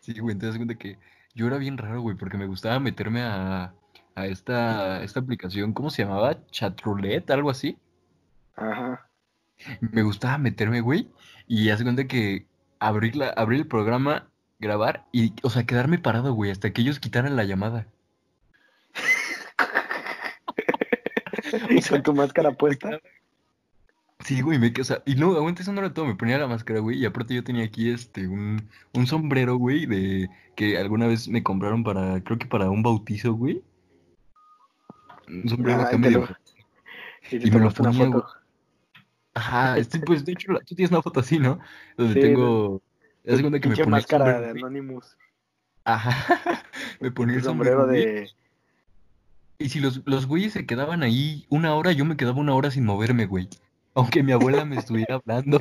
Sí, 0.00 0.18
güey. 0.18 0.32
Entonces 0.32 0.56
cuenta 0.56 0.74
que 0.74 0.98
yo 1.34 1.46
era 1.46 1.58
bien 1.58 1.78
raro, 1.78 2.00
güey, 2.00 2.16
porque 2.16 2.38
me 2.38 2.46
gustaba 2.46 2.80
meterme 2.80 3.22
a, 3.22 3.74
a 4.14 4.26
esta, 4.26 5.02
esta 5.02 5.20
aplicación, 5.20 5.72
¿cómo 5.72 5.90
se 5.90 6.04
llamaba? 6.04 6.44
Chatroulette, 6.46 7.30
algo 7.30 7.50
así. 7.50 7.78
Ajá. 8.56 9.08
Me 9.80 10.02
gustaba 10.02 10.38
meterme, 10.38 10.80
güey, 10.80 11.10
y 11.46 11.70
hace 11.70 11.84
cuenta 11.84 12.06
que 12.06 12.46
abrir, 12.78 13.16
la, 13.16 13.28
abrir 13.30 13.60
el 13.60 13.66
programa, 13.66 14.28
grabar 14.58 15.06
y, 15.12 15.32
o 15.42 15.50
sea, 15.50 15.64
quedarme 15.64 15.98
parado, 15.98 16.34
güey, 16.34 16.50
hasta 16.50 16.72
que 16.72 16.82
ellos 16.82 17.00
quitaran 17.00 17.36
la 17.36 17.44
llamada. 17.44 17.86
¿Y 21.70 21.80
con 21.82 22.02
tu 22.02 22.14
máscara 22.14 22.52
puesta? 22.52 23.00
Sí, 24.24 24.40
güey, 24.40 24.58
me, 24.58 24.72
o 24.80 24.84
sea, 24.84 25.02
y 25.04 25.16
no, 25.16 25.36
aguanta 25.36 25.60
eso 25.62 25.72
no 25.72 25.80
era 25.80 25.92
todo, 25.92 26.06
me 26.06 26.14
ponía 26.14 26.38
la 26.38 26.46
máscara, 26.46 26.80
güey, 26.80 26.98
y 26.98 27.04
aparte 27.04 27.34
yo 27.34 27.44
tenía 27.44 27.64
aquí 27.64 27.90
este, 27.90 28.26
un, 28.26 28.68
un 28.94 29.06
sombrero, 29.06 29.56
güey, 29.56 29.84
de, 29.84 30.30
que 30.56 30.78
alguna 30.78 31.06
vez 31.06 31.28
me 31.28 31.42
compraron 31.42 31.84
para, 31.84 32.22
creo 32.24 32.38
que 32.38 32.46
para 32.46 32.70
un 32.70 32.82
bautizo, 32.82 33.34
güey. 33.34 33.62
Un 35.28 35.46
sombrero 35.48 35.80
Ah, 35.80 35.82
acá 35.84 35.96
y 35.96 36.00
te 36.00 36.08
medio... 36.08 36.18
lo- 36.20 36.36
Y, 37.30 37.36
Y 37.36 37.38
te 37.38 37.50
me 37.50 37.58
lo 37.58 37.66
una 37.66 37.70
ponía, 37.70 38.06
foto. 38.06 38.26
Ajá, 39.34 39.76
este, 39.78 40.00
pues 40.00 40.24
de 40.24 40.32
hecho 40.32 40.52
tú 40.66 40.74
tienes 40.74 40.90
una 40.90 41.02
foto 41.02 41.20
así, 41.20 41.38
¿no? 41.38 41.58
Donde 41.96 42.14
Sí, 42.14 42.20
tengo... 42.20 42.82
Cuenta 43.24 43.60
que 43.60 43.68
me 43.68 43.76
ponía 43.76 43.86
máscara 43.86 44.24
sombrero, 44.26 44.54
de. 44.54 44.60
Anonymous. 44.60 45.16
Ajá, 45.84 46.62
me 47.00 47.10
ponía 47.10 47.36
el 47.36 47.42
sombrero, 47.42 47.80
sombrero 47.82 48.04
de. 48.06 48.30
Y 49.58 49.68
si 49.70 49.80
los, 49.80 50.02
los 50.06 50.26
güeyes 50.26 50.52
se 50.52 50.66
quedaban 50.66 51.02
ahí 51.02 51.46
una 51.48 51.74
hora, 51.74 51.92
yo 51.92 52.04
me 52.04 52.16
quedaba 52.16 52.38
una 52.38 52.54
hora 52.54 52.70
sin 52.70 52.84
moverme, 52.84 53.26
güey. 53.26 53.48
Aunque 53.94 54.22
mi 54.22 54.32
abuela 54.32 54.64
me 54.64 54.76
estuviera 54.76 55.16
hablando. 55.16 55.60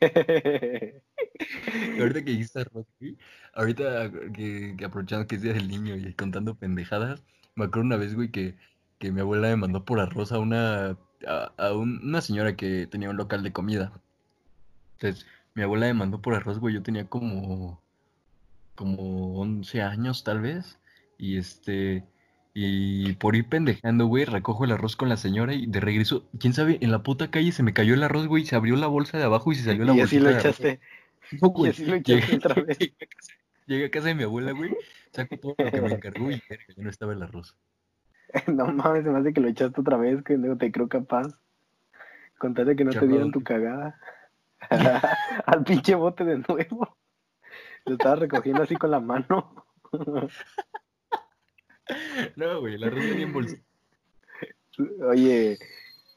ahorita 2.00 2.24
que 2.24 2.30
dijiste 2.32 2.60
arroz, 2.60 2.86
güey, 3.00 3.16
ahorita 3.54 4.10
que, 4.34 4.74
que 4.76 4.84
aprovechando 4.84 5.26
que 5.26 5.36
es 5.36 5.42
Día 5.42 5.52
del 5.52 5.68
Niño 5.68 5.96
y 5.96 6.14
contando 6.14 6.54
pendejadas, 6.56 7.22
me 7.54 7.64
acuerdo 7.66 7.86
una 7.86 7.96
vez, 7.96 8.14
güey, 8.14 8.30
que, 8.30 8.56
que 8.98 9.12
mi 9.12 9.20
abuela 9.20 9.48
me 9.48 9.56
mandó 9.56 9.84
por 9.84 10.00
arroz 10.00 10.32
a 10.32 10.38
una, 10.38 10.96
a, 11.26 11.52
a 11.58 11.72
un- 11.74 12.00
una 12.04 12.20
señora 12.22 12.56
que 12.56 12.86
tenía 12.86 13.10
un 13.10 13.16
local 13.16 13.42
de 13.42 13.52
comida. 13.52 13.92
Entonces, 14.98 15.26
mi 15.54 15.62
abuela 15.62 15.86
me 15.86 15.94
mandó 15.94 16.20
por 16.22 16.34
arroz, 16.34 16.58
güey, 16.58 16.74
yo 16.74 16.82
tenía 16.82 17.06
como, 17.08 17.80
como 18.74 19.38
11 19.40 19.82
años 19.82 20.24
tal 20.24 20.40
vez, 20.40 20.78
y 21.18 21.36
este, 21.38 22.04
y 22.54 23.12
por 23.14 23.36
ir 23.36 23.48
pendejando, 23.48 24.06
güey, 24.06 24.24
recojo 24.24 24.64
el 24.64 24.72
arroz 24.72 24.96
con 24.96 25.08
la 25.08 25.16
señora 25.16 25.54
y 25.54 25.66
de 25.66 25.80
regreso, 25.80 26.28
quién 26.38 26.52
sabe, 26.52 26.78
en 26.80 26.90
la 26.90 27.02
puta 27.02 27.30
calle 27.30 27.52
se 27.52 27.62
me 27.62 27.72
cayó 27.72 27.94
el 27.94 28.02
arroz, 28.02 28.26
güey, 28.26 28.44
se 28.44 28.56
abrió 28.56 28.76
la 28.76 28.86
bolsa 28.88 29.18
de 29.18 29.24
abajo 29.24 29.52
y 29.52 29.56
se 29.56 29.64
salió 29.64 29.84
la 29.84 29.94
y 29.94 30.00
así 30.00 30.18
lo 30.18 30.30
echaste. 30.30 30.80
No, 31.40 31.48
Y 31.48 31.50
güey, 31.52 31.70
así 31.70 31.84
lo 31.86 31.96
llegué, 31.96 32.18
echaste 32.18 32.36
otra 32.36 32.54
vez. 32.62 32.78
llegué 32.78 32.94
a 33.02 33.06
casa, 33.06 33.32
llegué 33.66 33.84
a 33.86 33.90
casa 33.90 34.06
de 34.08 34.14
mi 34.16 34.22
abuela, 34.24 34.52
güey, 34.52 34.76
saco 35.12 35.38
todo 35.38 35.54
lo 35.58 35.70
que 35.70 35.80
me 35.80 35.92
encargó 35.94 36.30
y 36.30 36.42
ya 36.48 36.82
no 36.82 36.90
estaba 36.90 37.12
el 37.12 37.22
arroz. 37.22 37.56
No 38.46 38.66
mames, 38.72 39.04
se 39.04 39.10
me 39.10 39.18
hace 39.18 39.32
que 39.32 39.40
lo 39.40 39.48
echaste 39.48 39.80
otra 39.80 39.96
vez, 39.96 40.22
que 40.22 40.36
no 40.36 40.56
te 40.56 40.70
creo 40.72 40.88
capaz. 40.88 41.28
Contate 42.38 42.74
que 42.74 42.84
no 42.84 42.90
te 42.90 43.06
dieron 43.06 43.32
tu 43.32 43.42
cagada. 43.42 43.98
Al 45.46 45.64
pinche 45.64 45.94
bote 45.94 46.24
de 46.24 46.38
nuevo. 46.38 46.96
Lo 47.86 47.92
estaba 47.94 48.16
recogiendo 48.16 48.62
así 48.62 48.76
con 48.76 48.90
la 48.90 49.00
mano. 49.00 49.66
No, 52.36 52.60
güey, 52.60 52.74
el 52.74 52.84
arroz 52.84 53.04
venía 53.04 53.24
en 53.26 53.32
bolsa. 53.32 53.56
Oye, 55.08 55.58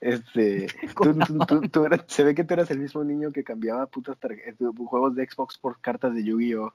este, 0.02 0.68
tú, 1.02 1.18
tú- 1.20 1.40
tú- 1.46 1.70
tú 1.70 1.86
eras- 1.86 2.06
se 2.08 2.24
ve 2.24 2.36
que 2.36 2.44
tú 2.44 2.54
eras 2.54 2.70
el 2.72 2.80
mismo 2.80 3.04
niño 3.04 3.32
que 3.32 3.44
cambiaba 3.44 3.86
putas 3.88 4.18
tarjetas, 4.20 4.68
juegos 4.76 5.16
de 5.16 5.28
Xbox 5.30 5.58
por 5.58 5.80
cartas 5.82 6.14
de 6.16 6.24
Yu-Gi-Oh. 6.24 6.74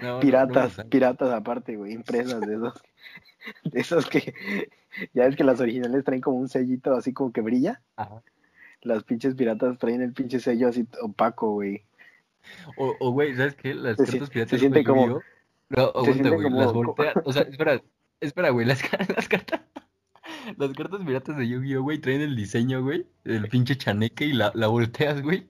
No, 0.00 0.08
no, 0.08 0.14
no 0.14 0.20
Piratas, 0.20 0.80
piratas 0.90 1.30
aparte, 1.32 1.76
güey, 1.76 1.92
impresas 1.92 2.40
de 2.40 2.54
esos. 2.54 2.82
De 3.64 3.80
esos 3.80 4.08
que. 4.08 4.34
Ya 5.14 5.26
ves 5.26 5.36
que 5.36 5.44
las 5.44 5.60
originales 5.60 6.04
traen 6.04 6.20
como 6.20 6.38
un 6.38 6.48
sellito 6.48 6.94
así 6.94 7.12
como 7.12 7.32
que 7.32 7.40
brilla. 7.40 7.80
Ajá. 7.96 8.22
Las 8.82 9.04
pinches 9.04 9.34
piratas 9.34 9.78
traen 9.78 10.02
el 10.02 10.12
pinche 10.12 10.40
sello 10.40 10.68
así 10.68 10.86
opaco, 11.00 11.52
güey. 11.52 11.84
O, 12.76 13.12
güey, 13.12 13.34
¿sabes 13.36 13.54
qué? 13.54 13.74
Las 13.74 13.96
Se 13.96 14.04
cartas 14.04 14.28
se 14.28 14.32
piratas 14.32 14.60
siente 14.60 14.78
de 14.80 14.84
como-! 14.84 15.20
No, 15.76 15.82
aguanta, 15.84 16.12
siente 16.12 16.30
güey, 16.30 16.42
como- 16.44 16.60
las 16.60 16.72
volteas. 16.72 17.14
O 17.24 17.32
sea, 17.32 17.42
espera, 17.50 17.82
espera, 18.20 18.50
güey, 18.50 18.66
las, 18.66 18.80
las 19.14 19.28
cartas. 19.28 19.60
Las 20.56 20.72
cartas 20.72 21.00
piratas 21.04 21.36
de 21.36 21.46
Yu-Gi-Oh, 21.48 21.82
güey, 21.82 21.98
traen 21.98 22.20
el 22.20 22.34
diseño, 22.34 22.82
güey, 22.82 23.06
el 23.24 23.48
pinche 23.48 23.76
chaneque 23.76 24.24
y 24.24 24.32
la, 24.32 24.50
la 24.54 24.66
volteas, 24.68 25.22
güey. 25.22 25.46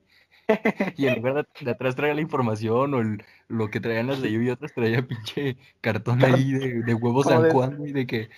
Y 0.96 1.06
en 1.06 1.14
lugar 1.16 1.34
de, 1.58 1.64
de 1.64 1.70
atrás 1.70 1.94
traía 1.96 2.14
la 2.14 2.20
información 2.20 2.92
o 2.94 3.00
el- 3.00 3.22
lo 3.48 3.70
que 3.70 3.80
traían 3.80 4.08
las 4.08 4.20
de 4.20 4.32
Yu-Gi-Oh, 4.32 4.54
otras 4.54 4.74
traía 4.74 5.00
pinche 5.06 5.56
cartón 5.80 6.22
ahí 6.24 6.52
de, 6.52 6.82
de 6.82 6.94
huevos 6.94 7.24
Como 7.26 7.40
San 7.42 7.50
Juan, 7.52 7.76
güey, 7.76 7.92
de 7.92 8.06
que, 8.06 8.28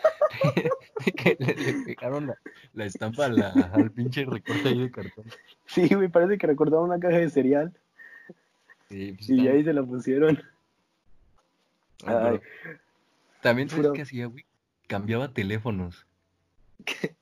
de 1.04 1.12
que 1.12 1.36
le, 1.40 1.54
le 1.54 1.84
pegaron 1.84 2.26
la, 2.28 2.38
la 2.72 2.84
estampa 2.84 3.28
la- 3.28 3.48
al 3.72 3.90
pinche 3.90 4.24
recorte 4.24 4.68
ahí 4.68 4.78
de 4.80 4.90
cartón. 4.90 5.24
Sí, 5.66 5.88
güey, 5.94 6.08
parece 6.08 6.38
que 6.38 6.46
recordaba 6.46 6.82
una 6.84 7.00
caja 7.00 7.16
de 7.18 7.30
cereal. 7.30 7.72
Sí, 8.90 9.12
pues, 9.16 9.28
Y 9.30 9.48
ahí 9.48 9.64
se 9.64 9.72
la 9.72 9.82
pusieron. 9.82 10.40
Ay. 12.06 12.40
También, 13.40 13.68
¿sabes 13.68 13.90
qué 13.94 14.02
hacía, 14.02 14.26
güey? 14.26 14.44
Cambiaba 14.86 15.32
teléfonos. 15.32 16.06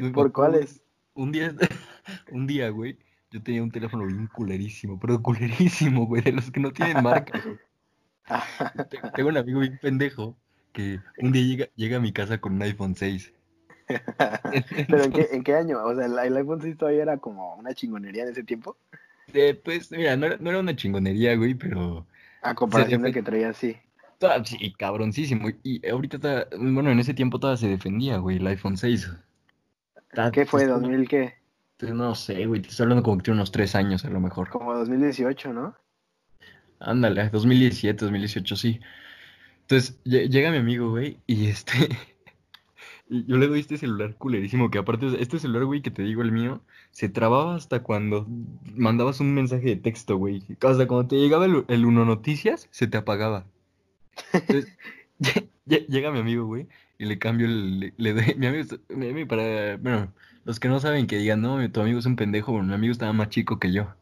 Me 0.00 0.10
¿Por 0.10 0.32
cuáles? 0.32 0.82
Un 1.14 1.32
día, 1.32 1.54
un 2.32 2.46
día, 2.46 2.68
güey, 2.70 2.98
yo 3.30 3.42
tenía 3.42 3.62
un 3.62 3.70
teléfono 3.70 4.06
bien 4.06 4.26
culerísimo, 4.28 4.98
pero 4.98 5.22
culerísimo, 5.22 6.06
güey, 6.06 6.22
de 6.22 6.32
los 6.32 6.50
que 6.50 6.60
no 6.60 6.72
tienen 6.72 7.02
marca. 7.02 7.40
güey. 7.44 7.58
Tengo 9.14 9.28
un 9.30 9.36
amigo 9.36 9.60
bien 9.60 9.78
pendejo 9.80 10.36
que 10.72 11.00
un 11.18 11.32
día 11.32 11.42
llega, 11.42 11.66
llega 11.76 11.96
a 11.96 12.00
mi 12.00 12.12
casa 12.12 12.40
con 12.40 12.54
un 12.54 12.62
iPhone 12.62 12.94
6. 12.94 13.32
¿Pero 13.86 15.04
en 15.04 15.12
qué, 15.12 15.28
en 15.32 15.42
qué 15.42 15.54
año? 15.54 15.82
O 15.82 15.94
sea, 15.94 16.06
el, 16.06 16.18
el 16.18 16.36
iPhone 16.36 16.60
6 16.60 16.76
todavía 16.76 17.02
era 17.02 17.16
como 17.16 17.54
una 17.56 17.74
chingonería 17.74 18.24
en 18.24 18.30
ese 18.30 18.44
tiempo. 18.44 18.76
Eh, 19.32 19.58
pues, 19.62 19.90
mira, 19.90 20.16
no 20.16 20.26
era, 20.26 20.36
no 20.38 20.50
era 20.50 20.60
una 20.60 20.76
chingonería, 20.76 21.34
güey, 21.36 21.54
pero... 21.54 22.06
A 22.42 22.54
comparación 22.54 23.02
del 23.02 23.12
que 23.12 23.22
traía 23.22 23.50
así. 23.50 23.76
sí, 24.44 24.72
cabroncísimo. 24.74 25.48
Y 25.62 25.86
ahorita, 25.88 26.18
toda- 26.18 26.48
bueno, 26.58 26.90
en 26.90 26.98
ese 27.00 27.14
tiempo 27.14 27.38
todavía 27.38 27.58
se 27.58 27.68
defendía, 27.68 28.18
güey, 28.18 28.36
el 28.38 28.46
iPhone 28.46 28.76
6. 28.76 29.10
Ta- 30.12 30.30
¿Qué 30.30 30.46
fue? 30.46 30.64
te 30.64 30.70
estoy- 30.72 30.88
¿2000 30.90 31.08
qué? 31.08 31.34
No 31.92 32.14
sé, 32.14 32.44
güey, 32.46 32.60
te 32.62 32.68
estoy 32.68 32.84
hablando 32.84 33.02
como 33.04 33.18
que 33.18 33.24
tiene 33.24 33.38
unos 33.38 33.52
tres 33.52 33.74
años 33.76 34.04
a 34.04 34.10
lo 34.10 34.18
mejor. 34.20 34.48
Como 34.50 34.74
2018, 34.74 35.52
¿no? 35.52 35.76
Ándale, 36.80 37.28
2017, 37.30 38.04
2018, 38.04 38.56
sí. 38.56 38.80
Entonces, 39.62 40.00
lle- 40.04 40.28
llega 40.28 40.50
mi 40.50 40.58
amigo, 40.58 40.90
güey, 40.90 41.18
y 41.26 41.46
este... 41.48 41.72
y 43.10 43.24
yo 43.26 43.36
le 43.38 43.46
doy 43.48 43.60
este 43.60 43.78
celular 43.78 44.14
culerísimo, 44.16 44.70
que 44.70 44.78
aparte, 44.78 45.06
este 45.20 45.38
celular, 45.38 45.64
güey, 45.64 45.80
que 45.82 45.90
te 45.90 46.02
digo, 46.02 46.22
el 46.22 46.32
mío, 46.32 46.62
se 46.90 47.08
trababa 47.08 47.54
hasta 47.56 47.82
cuando 47.82 48.26
mandabas 48.76 49.20
un 49.20 49.34
mensaje 49.34 49.66
de 49.66 49.76
texto, 49.76 50.16
güey. 50.16 50.42
Hasta 50.62 50.86
cuando 50.86 51.06
te 51.08 51.16
llegaba 51.16 51.46
el, 51.46 51.64
el 51.68 51.84
Uno 51.86 52.04
Noticias, 52.04 52.68
se 52.70 52.86
te 52.86 52.96
apagaba. 52.98 53.46
Entonces, 54.32 54.76
lle- 55.20 55.48
lle- 55.66 55.86
llega 55.88 56.10
mi 56.10 56.18
amigo, 56.20 56.44
güey, 56.46 56.66
y 56.98 57.06
le 57.06 57.18
cambio 57.18 57.46
el... 57.46 57.80
Le, 57.80 57.94
le 57.96 58.12
doy... 58.14 58.34
Mi 58.36 58.46
amigo, 58.46 58.62
está- 58.62 58.78
mi 58.94 59.08
amigo 59.08 59.28
para... 59.28 59.76
Bueno, 59.78 60.12
los 60.44 60.60
que 60.60 60.68
no 60.68 60.80
saben 60.80 61.06
que 61.06 61.18
digan, 61.18 61.40
no, 61.40 61.70
tu 61.70 61.80
amigo 61.80 61.98
es 61.98 62.06
un 62.06 62.16
pendejo, 62.16 62.52
bueno, 62.52 62.68
mi 62.68 62.74
amigo 62.74 62.92
estaba 62.92 63.12
más 63.12 63.28
chico 63.30 63.58
que 63.58 63.72
yo. 63.72 63.94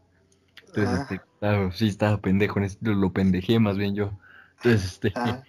Entonces, 0.68 0.88
Ah. 0.88 1.02
este, 1.02 1.14
estaba- 1.34 1.72
sí, 1.72 1.88
estaba 1.88 2.20
pendejo, 2.20 2.60
lo, 2.80 2.94
lo 2.94 3.12
pendejé 3.12 3.58
más 3.60 3.76
bien 3.78 3.94
yo. 3.94 4.18
Entonces, 4.56 4.92
este, 4.94 5.12
Ah, 5.14 5.42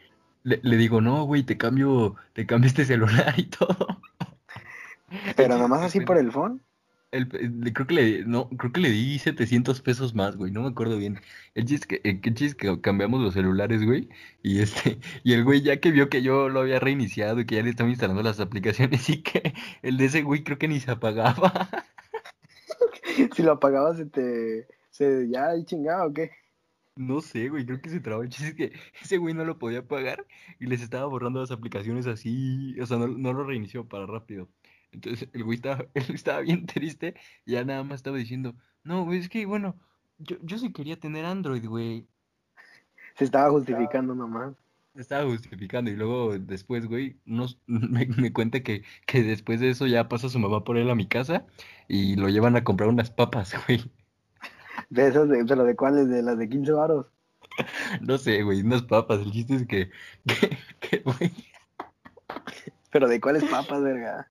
le, 0.47 0.61
le 0.63 0.77
digo, 0.77 1.01
no, 1.01 1.25
güey, 1.25 1.43
te 1.43 1.57
cambio, 1.57 2.15
te 2.31 2.45
cambio 2.45 2.69
este 2.69 2.85
celular 2.85 3.33
y 3.37 3.47
todo. 3.47 4.01
pero 5.35 5.57
nomás 5.57 5.83
así 5.83 5.99
por 5.99 6.17
el 6.17 6.31
phone. 6.31 6.61
El- 7.11 7.27
creo 7.73 7.87
que 7.87 7.93
le, 7.93 8.25
no, 8.25 8.49
creo 8.49 8.71
que 8.71 8.79
le 8.79 8.89
di 8.89 9.19
700 9.19 9.81
pesos 9.81 10.15
más, 10.15 10.37
güey, 10.37 10.51
no 10.51 10.61
me 10.61 10.69
acuerdo 10.69 10.97
bien. 10.97 11.19
El 11.53 11.65
chiste 11.65 12.01
que, 12.01 12.09
el 12.09 12.21
chiste 12.21 12.45
es 12.45 12.55
que 12.55 12.79
cambiamos 12.81 13.21
los 13.21 13.33
celulares, 13.33 13.83
güey, 13.83 14.07
y 14.41 14.61
este, 14.61 14.99
y 15.25 15.33
el 15.33 15.43
güey 15.43 15.61
ya 15.61 15.81
que 15.81 15.91
vio 15.91 16.09
que 16.09 16.21
yo 16.21 16.47
lo 16.47 16.61
había 16.61 16.79
reiniciado 16.79 17.41
y 17.41 17.45
que 17.45 17.55
ya 17.55 17.63
le 17.63 17.69
estaba 17.71 17.89
instalando 17.89 18.23
las 18.23 18.39
aplicaciones 18.39 19.09
y 19.09 19.23
que 19.23 19.53
el 19.81 19.97
de 19.97 20.05
ese 20.05 20.21
güey 20.21 20.43
creo 20.45 20.57
que 20.57 20.69
ni 20.69 20.79
se 20.79 20.91
apagaba. 20.91 21.69
Si 23.35 23.43
lo 23.43 23.53
apagabas, 23.53 23.97
se 23.97 24.05
te. 24.05 24.67
Se, 24.91 25.27
¿Ya 25.29 25.49
ahí 25.49 25.65
chingaba 25.65 26.05
o 26.07 26.13
qué? 26.13 26.31
No 26.97 27.21
sé, 27.21 27.49
güey, 27.49 27.65
creo 27.65 27.81
que 27.81 27.89
se 27.89 27.99
trabó. 27.99 28.23
El 28.23 28.29
chiste 28.29 28.49
es 28.49 28.55
que 28.55 28.79
ese 29.01 29.17
güey 29.17 29.33
no 29.33 29.45
lo 29.45 29.59
podía 29.59 29.87
pagar 29.87 30.25
y 30.59 30.65
les 30.67 30.81
estaba 30.81 31.05
borrando 31.05 31.39
las 31.39 31.51
aplicaciones 31.51 32.07
así, 32.07 32.79
o 32.79 32.85
sea, 32.85 32.97
no, 32.97 33.07
no 33.07 33.33
lo 33.33 33.43
reinició 33.43 33.87
para 33.87 34.05
rápido. 34.05 34.49
Entonces 34.91 35.29
el 35.33 35.43
güey 35.43 35.57
estaba, 35.57 35.85
él 35.93 36.05
estaba 36.09 36.41
bien 36.41 36.65
triste 36.65 37.15
y 37.45 37.53
ya 37.53 37.63
nada 37.63 37.83
más 37.83 37.97
estaba 37.97 38.17
diciendo, 38.17 38.55
no, 38.83 39.05
güey, 39.05 39.19
es 39.19 39.29
que 39.29 39.45
bueno, 39.45 39.75
yo, 40.17 40.37
yo 40.41 40.57
sí 40.57 40.71
quería 40.71 40.99
tener 40.99 41.25
Android, 41.25 41.65
güey. 41.65 42.07
Se 43.15 43.25
estaba 43.25 43.49
justificando 43.49 44.15
nomás. 44.15 44.55
Estaba 44.95 45.25
justificando 45.25 45.91
y 45.91 45.95
luego 45.95 46.37
después, 46.39 46.87
güey, 46.87 47.17
me, 47.67 48.07
me 48.07 48.33
cuenta 48.33 48.61
que, 48.61 48.83
que 49.05 49.23
después 49.23 49.59
de 49.59 49.69
eso 49.69 49.85
ya 49.87 50.09
pasa 50.09 50.29
su 50.29 50.39
mamá 50.39 50.63
por 50.63 50.77
él 50.77 50.89
a 50.89 50.95
mi 50.95 51.07
casa 51.07 51.45
y 51.87 52.15
lo 52.15 52.29
llevan 52.29 52.55
a 52.55 52.63
comprar 52.63 52.89
unas 52.89 53.11
papas, 53.11 53.53
güey. 53.67 53.81
De 54.89 55.07
esas, 55.07 55.27
de, 55.29 55.43
pero 55.45 55.63
de 55.65 55.75
cuáles, 55.75 56.09
de 56.09 56.21
las 56.23 56.37
de 56.37 56.47
15 56.49 56.71
varos. 56.71 57.05
No 58.01 58.17
sé, 58.17 58.43
güey, 58.43 58.61
unas 58.61 58.83
papas. 58.83 59.19
El 59.19 59.31
chiste 59.31 59.55
es 59.55 59.65
que, 59.67 59.89
que, 60.25 60.57
que, 60.79 60.97
güey, 60.99 61.31
Pero 62.91 63.07
de 63.07 63.19
cuáles 63.19 63.43
papas, 63.45 63.81
verga. 63.83 64.29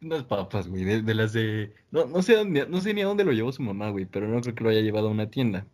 Unas 0.00 0.24
papas, 0.24 0.68
güey, 0.68 0.84
de, 0.84 1.02
de 1.02 1.14
las 1.14 1.32
de... 1.32 1.74
No, 1.90 2.06
no 2.06 2.22
sé 2.22 2.34
dónde, 2.36 2.66
no 2.68 2.80
sé 2.80 2.94
ni 2.94 3.00
a 3.02 3.06
dónde 3.06 3.24
lo 3.24 3.32
llevó 3.32 3.52
su 3.52 3.62
mamá, 3.62 3.90
güey, 3.90 4.04
pero 4.06 4.28
no 4.28 4.40
creo 4.40 4.54
que 4.54 4.64
lo 4.64 4.70
haya 4.70 4.80
llevado 4.82 5.08
a 5.08 5.10
una 5.10 5.30
tienda. 5.30 5.66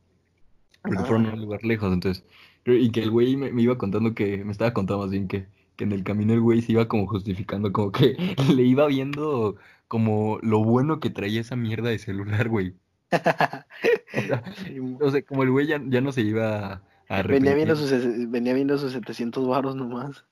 Porque 0.83 0.99
Ah. 0.99 1.05
fueron 1.05 1.27
a 1.27 1.35
un 1.35 1.41
lugar 1.41 1.65
lejos, 1.65 1.93
entonces... 1.93 2.25
Y 2.65 2.91
que 2.93 3.01
el 3.03 3.11
güey 3.11 3.37
me, 3.37 3.51
me 3.53 3.63
iba 3.63 3.77
contando 3.79 4.15
que... 4.15 4.45
Me 4.45 4.53
estaba 4.53 4.73
contando 4.73 5.03
más 5.03 5.11
bien 5.11 5.27
que, 5.29 5.47
que 5.77 5.85
en 5.85 5.93
el 5.93 6.05
camino 6.05 6.33
el 6.33 6.41
güey 6.41 6.63
se 6.63 6.73
iba 6.73 6.87
como 6.89 7.07
justificando, 7.09 7.73
como 7.73 7.91
que 7.93 8.17
le 8.55 8.63
iba 8.63 8.87
viendo 8.87 9.57
como 9.89 10.39
lo 10.43 10.63
bueno 10.65 11.01
que 11.01 11.11
traía 11.11 11.41
esa 11.41 11.57
mierda 11.57 11.91
de 11.91 11.99
celular, 11.99 12.49
güey. 12.49 12.75
O 15.01 15.11
sea, 15.11 15.23
como 15.23 15.43
el 15.43 15.51
güey 15.51 15.67
ya, 15.67 15.81
ya 15.87 16.01
no 16.01 16.13
se 16.13 16.23
iba 16.23 16.83
a 17.09 17.23
venía, 17.23 17.55
viendo 17.55 17.77
sus, 17.77 17.91
venía 18.31 18.55
viendo 18.55 18.79
sus 18.79 18.93
700 18.93 19.47
varos 19.47 19.77
nomás. 19.77 20.25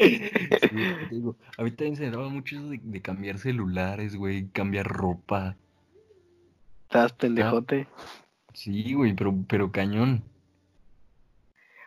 Sí, 0.00 0.30
digo, 1.10 1.36
a 1.58 1.62
mí 1.62 1.70
también 1.72 1.96
se 1.96 2.04
me 2.04 2.10
daba 2.10 2.28
mucho 2.28 2.56
eso 2.56 2.70
de, 2.70 2.80
de 2.82 3.02
cambiar 3.02 3.38
celulares, 3.38 4.16
güey, 4.16 4.48
cambiar 4.48 4.86
ropa. 4.86 5.56
Estás 6.84 7.12
pendejote. 7.12 7.86
Sí, 8.54 8.94
güey, 8.94 9.14
pero, 9.14 9.34
pero 9.46 9.70
cañón. 9.70 10.24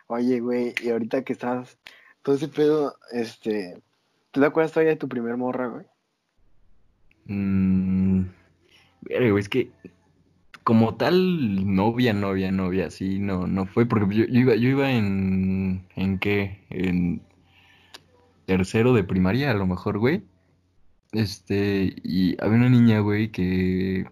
Oye, 0.06 0.40
güey, 0.40 0.74
y 0.82 0.90
ahorita 0.90 1.24
que 1.24 1.32
estás. 1.32 1.78
Todo 2.22 2.36
ese 2.36 2.48
pedo, 2.48 2.96
este. 3.12 3.82
¿Tú 4.30 4.40
te 4.40 4.46
acuerdas 4.46 4.72
todavía 4.72 4.92
de 4.92 4.98
tu 4.98 5.08
primer 5.08 5.36
morra, 5.36 5.66
güey? 5.66 5.86
Mm, 7.26 8.22
güey, 9.02 9.38
es 9.38 9.48
que 9.48 9.70
como 10.64 10.96
tal, 10.96 11.74
novia, 11.74 12.14
novia, 12.14 12.50
novia, 12.50 12.90
sí, 12.90 13.18
no, 13.18 13.46
no 13.46 13.66
fue, 13.66 13.86
porque 13.86 14.14
yo, 14.16 14.24
iba, 14.28 14.54
yo 14.56 14.68
iba 14.70 14.90
en, 14.90 15.86
¿en 15.94 16.18
qué? 16.18 16.64
En 16.70 17.22
tercero 18.46 18.94
de 18.94 19.04
primaria, 19.04 19.50
a 19.50 19.54
lo 19.54 19.66
mejor, 19.66 19.98
güey. 19.98 20.22
Este, 21.12 21.94
y 22.02 22.36
había 22.42 22.56
una 22.56 22.70
niña, 22.70 23.00
güey, 23.00 23.30
que 23.30 24.06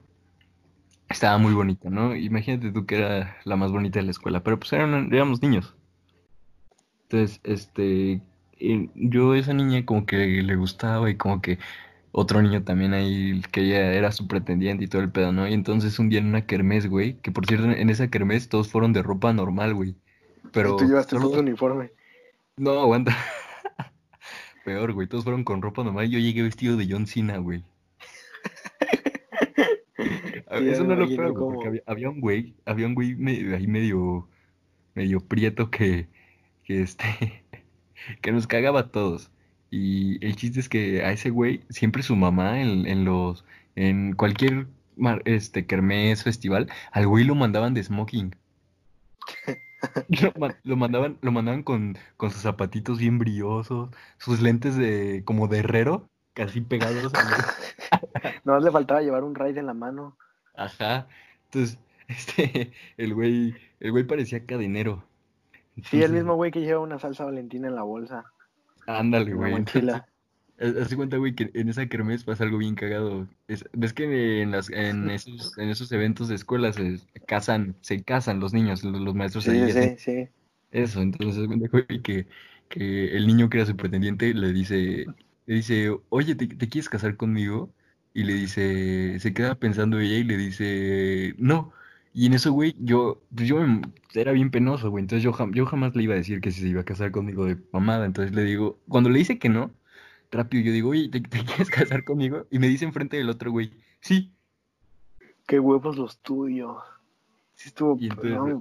estaba 1.09 1.38
muy 1.38 1.55
bonita, 1.55 1.90
¿no? 1.90 2.14
Imagínate 2.16 2.70
tú 2.70 2.87
que 2.87 2.96
era 2.98 3.37
la 3.44 3.57
más 3.57 3.72
bonita 3.72 3.98
de 4.01 4.05
la 4.07 4.11
escuela, 4.12 4.42
pero 4.42 4.59
pues 4.59 4.72
éramos 4.72 5.42
niños. 5.42 5.75
Entonces, 7.05 7.40
este, 7.44 8.20
yo 8.94 9.35
esa 9.35 9.53
niña 9.55 9.85
como 9.85 10.07
que 10.07 10.16
le 10.16 10.57
gustaba 10.57 11.11
y 11.11 11.16
como 11.16 11.42
que 11.42 11.59
otro 12.12 12.42
niño 12.42 12.62
también 12.62 12.92
ahí 12.94 13.40
que 13.51 13.62
ella 13.62 13.92
era 13.94 14.12
su 14.12 14.29
pretendiente 14.29 14.85
y 14.85 14.88
todo 14.88 15.03
el 15.03 15.11
pedo, 15.11 15.33
¿no? 15.33 15.48
Y 15.48 15.55
entonces 15.55 15.98
un 15.98 16.09
día 16.11 16.18
en 16.20 16.27
una 16.27 16.46
kermés, 16.46 16.87
güey, 16.87 17.14
que 17.14 17.33
por 17.33 17.46
cierto 17.46 17.70
en 17.70 17.90
esa 17.90 18.09
kermés 18.09 18.48
todos 18.48 18.68
fueron 18.68 18.92
de 18.92 19.03
ropa 19.03 19.33
normal, 19.33 19.75
güey. 19.75 19.94
Pero 20.53 20.75
y 20.75 20.77
tú 20.79 20.85
llevaste 20.87 21.16
solo- 21.16 21.29
puto 21.31 21.40
uniforme. 21.40 21.90
No, 22.57 22.79
aguanta. 22.81 23.16
Peor, 24.64 24.92
güey, 24.92 25.09
todos 25.09 25.25
fueron 25.25 25.42
con 25.42 25.61
ropa 25.62 25.83
normal 25.83 26.09
yo 26.09 26.18
llegué 26.18 26.42
vestido 26.42 26.77
de 26.77 26.87
John 26.88 27.07
Cena, 27.07 27.38
güey. 27.38 27.64
Eso 30.51 30.85
no 30.85 30.94
lo 30.94 31.07
peor, 31.09 31.22
güey, 31.33 31.35
cómo. 31.35 31.53
porque 31.55 31.68
había, 31.68 31.83
había 31.87 32.11
un 32.11 32.20
güey, 32.20 32.55
había 32.66 32.87
un 32.87 32.94
güey 32.94 33.14
me- 33.14 33.55
ahí 33.57 33.66
medio, 33.66 34.29
medio 34.94 35.20
prieto 35.20 35.70
que, 35.70 36.07
que 36.64 36.83
este, 36.83 37.42
que 38.20 38.33
nos 38.33 38.46
cagaba 38.46 38.81
a 38.81 38.88
todos. 38.90 39.31
Y 39.74 40.22
el 40.24 40.37
chiste 40.37 40.61
es 40.61 40.68
que 40.68 41.02
a 41.02 41.12
ese 41.12 41.30
güey, 41.30 41.62
siempre 41.70 42.02
su 42.02 42.14
mamá 42.14 42.61
en, 42.61 42.87
en 42.87 43.06
los, 43.06 43.46
en 43.74 44.12
cualquier 44.12 44.66
este, 45.24 45.64
kermés, 45.64 46.22
festival, 46.24 46.70
al 46.90 47.06
güey 47.06 47.24
lo 47.24 47.35
mandaban 47.35 47.72
de 47.72 47.82
smoking. 47.82 48.37
Lo, 50.08 50.32
lo 50.62 50.76
mandaban, 50.76 51.18
lo 51.22 51.32
mandaban 51.32 51.64
con, 51.64 51.98
con 52.16 52.30
sus 52.30 52.42
zapatitos 52.42 52.98
bien 52.98 53.18
brillosos, 53.18 53.90
sus 54.16 54.40
lentes 54.40 54.76
de 54.76 55.22
como 55.24 55.48
de 55.48 55.58
herrero, 55.58 56.08
casi 56.35 56.61
pegados 56.61 57.12
al- 57.14 58.30
No 58.44 58.61
le 58.61 58.70
faltaba 58.70 59.00
llevar 59.02 59.24
un 59.24 59.35
raid 59.35 59.56
en 59.58 59.66
la 59.66 59.74
mano. 59.74 60.16
Ajá. 60.54 61.08
Entonces, 61.46 61.80
este, 62.08 62.72
el 62.96 63.12
güey, 63.14 63.54
el 63.80 63.90
güey 63.90 64.04
parecía 64.04 64.46
cadenero. 64.46 65.02
Sí, 65.85 66.00
el 66.00 66.12
mismo 66.12 66.37
güey 66.37 66.52
que 66.52 66.61
lleva 66.61 66.78
una 66.80 67.00
salsa 67.00 67.24
valentina 67.24 67.66
en 67.66 67.74
la 67.74 67.82
bolsa, 67.82 68.24
Ándale, 68.87 69.35
güey. 69.35 69.64
mochila. 69.64 70.07
Haz 70.59 70.95
cuenta, 70.95 71.16
güey, 71.16 71.35
que 71.35 71.51
en 71.55 71.68
esa 71.68 71.88
kermés 71.88 72.25
pasa 72.25 72.45
algo 72.45 72.59
bien 72.59 72.75
cagado. 72.77 73.29
Es- 73.49 73.64
ves 73.73 73.92
que 73.95 74.42
en 74.42 74.53
las, 74.53 74.71
en 74.71 75.11
esos, 75.11 75.59
en 75.59 75.71
esos 75.71 75.90
eventos 75.92 76.29
de 76.29 76.37
escuelas 76.37 76.77
se 76.77 77.01
casan, 77.27 77.77
se 77.81 78.05
casan 78.05 78.40
los 78.40 78.53
niños, 78.55 78.85
los, 78.85 79.01
los 79.01 79.14
maestros 79.14 79.49
ahí 79.49 79.62
Sí, 79.62 79.64
hacen 79.64 79.95
sí, 79.97 79.97
sí. 79.99 80.29
eso. 80.71 81.03
Entonces, 81.03 81.42
haz 81.42 81.49
cuenta, 81.49 81.68
güey, 81.68 82.03
que, 82.03 82.29
que 82.68 83.16
el 83.16 83.27
niño 83.27 83.51
que 83.51 83.59
era 83.59 83.66
su 83.66 83.77
pretendiente 83.77 84.35
le 84.35 84.53
dice, 84.53 85.07
le 85.47 85.55
dice, 85.55 85.90
oye, 86.11 86.35
¿te, 86.37 86.47
te 86.49 86.68
quieres 86.68 86.88
casar 86.90 87.16
conmigo? 87.16 87.75
Y 88.14 88.25
le 88.25 88.35
dice, 88.35 89.18
se 89.21 89.35
queda 89.35 89.57
pensando 89.59 90.01
ella 90.01 90.16
y 90.18 90.25
le 90.25 90.37
dice, 90.37 91.35
no. 91.38 91.73
Y 92.14 92.27
en 92.27 92.35
eso, 92.35 92.53
güey, 92.53 92.77
yo, 92.79 93.22
pues 93.35 93.48
yo 93.48 93.59
era 94.14 94.33
bien 94.33 94.51
penoso, 94.51 94.90
güey. 94.90 95.03
Entonces 95.03 95.22
yo, 95.25 95.33
jam- 95.33 95.53
yo 95.55 95.66
jamás 95.66 95.96
le 95.96 96.03
iba 96.05 96.14
a 96.14 96.18
decir 96.18 96.40
que 96.40 96.51
se 96.51 96.68
iba 96.68 96.83
a 96.83 96.85
casar 96.85 97.11
conmigo 97.11 97.46
de 97.46 97.57
mamada. 97.72 98.05
Entonces 98.07 98.35
le 98.35 98.44
digo, 98.44 98.79
cuando 98.88 99.11
le 99.11 99.18
dice 99.18 99.38
que 99.38 99.48
no, 99.48 99.72
rápido 100.31 100.64
yo 100.64 100.72
digo, 100.72 100.90
oye, 100.90 101.09
¿te, 101.11 101.20
te 101.20 101.29
quieres 101.44 101.70
casar 101.70 102.05
conmigo? 102.05 102.46
Y 102.51 102.59
me 102.59 102.68
dice 102.68 102.85
enfrente 102.85 103.16
del 103.16 103.31
otro, 103.31 103.51
güey, 103.51 103.72
sí. 104.01 104.33
Qué 105.46 105.59
huevos 105.61 105.96
los 105.96 106.18
tuyos. 106.18 106.83
Sí 107.55 107.68
estuvo... 107.68 107.96
Y 108.01 108.09
entonces, 108.09 108.57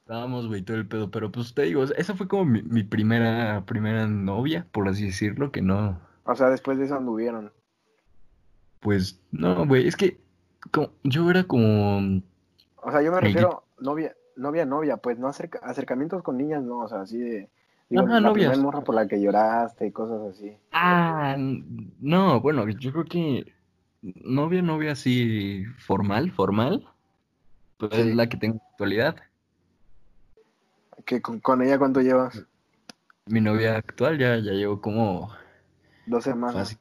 Estábamos, 0.00 0.46
güey, 0.48 0.62
todo 0.62 0.76
el 0.76 0.88
pedo. 0.88 1.10
Pero 1.10 1.30
pues 1.30 1.54
te 1.54 1.62
digo, 1.62 1.84
esa 1.84 2.14
fue 2.16 2.26
como 2.28 2.44
mi, 2.46 2.62
mi 2.62 2.82
primera, 2.82 3.64
primera 3.66 4.06
novia, 4.08 4.66
por 4.72 4.88
así 4.88 5.06
decirlo, 5.06 5.52
que 5.52 5.62
no, 5.62 6.00
O 6.24 6.34
sea, 6.36 6.48
después 6.50 6.78
de 6.78 6.84
eso 6.84 6.94
anduvieron. 6.96 7.52
pues, 8.80 9.20
no, 9.30 9.66
güey, 9.66 9.86
es 9.86 9.96
que 9.96 10.20
como, 10.70 10.90
yo 11.04 11.30
era 11.30 11.44
como, 11.44 12.22
O 12.76 12.90
sea, 12.90 13.02
yo 13.02 13.12
me 13.12 13.20
refiero 13.20 13.64
novia, 13.80 14.14
novia, 14.36 14.64
novia, 14.64 14.96
pues 14.96 15.18
no 15.18 15.28
acerca- 15.28 15.60
acercamientos 15.62 16.22
con 16.22 16.36
niñas, 16.38 16.62
no, 16.62 16.78
o 16.80 16.88
sea, 16.88 17.02
así 17.02 17.18
de... 17.18 17.48
Digo, 17.88 18.02
Ajá, 18.04 18.20
la 18.20 18.32
primera 18.32 18.56
morra 18.58 18.82
por 18.82 18.94
la 18.94 19.08
que 19.08 19.20
lloraste 19.20 19.86
y 19.86 19.92
cosas 19.92 20.20
así. 20.36 20.56
ah, 20.72 21.36
no, 21.38 22.40
bueno, 22.40 22.68
yo 22.68 22.92
creo 22.92 23.04
que 23.06 23.52
novia, 24.02 24.60
novia 24.62 24.92
así, 24.92 25.64
formal, 25.78 26.30
formal, 26.32 26.86
pues 27.78 27.94
Sí. 27.94 28.00
es 28.00 28.14
la 28.14 28.28
que 28.28 28.36
tengo 28.36 28.54
en 28.56 28.60
la 28.62 28.68
actualidad. 28.70 29.16
¿Que 31.06 31.22
con, 31.22 31.40
con 31.40 31.62
ella 31.62 31.78
cuánto 31.78 32.00
llevas? 32.02 32.44
Mi 33.26 33.40
novia 33.40 33.76
actual 33.76 34.18
ya, 34.18 34.36
ya 34.36 34.52
llevo 34.52 34.80
como, 34.80 35.30
Dos 36.06 36.24
semanas. 36.24 36.54
fácil, 36.54 36.78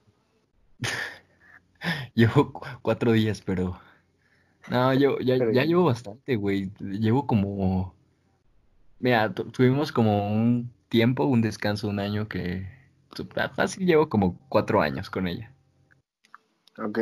llevo 2.14 2.54
cu- 2.54 2.66
cuatro 2.82 3.12
días, 3.12 3.42
pero, 3.42 3.80
no, 4.70 4.94
yo 4.94 5.20
ya, 5.20 5.38
Pero 5.38 5.52
ya 5.52 5.64
llevo 5.64 5.86
bastante, 5.86 6.36
güey, 6.36 6.72
llevo 6.80 7.28
como, 7.28 7.94
mira, 9.00 9.34
tu- 9.34 9.46
tuvimos 9.52 9.92
como 9.92 10.32
un 10.34 10.72
tiempo, 10.90 11.26
un 11.26 11.42
descanso, 11.42 11.88
un 11.88 12.00
año 12.00 12.28
que, 12.28 12.68
su- 13.16 13.28
fácil 13.56 13.86
llevo 13.86 14.10
como 14.10 14.38
cuatro 14.50 14.82
años 14.82 15.10
con 15.10 15.28
ella. 15.28 15.52
Ok. 16.78 17.00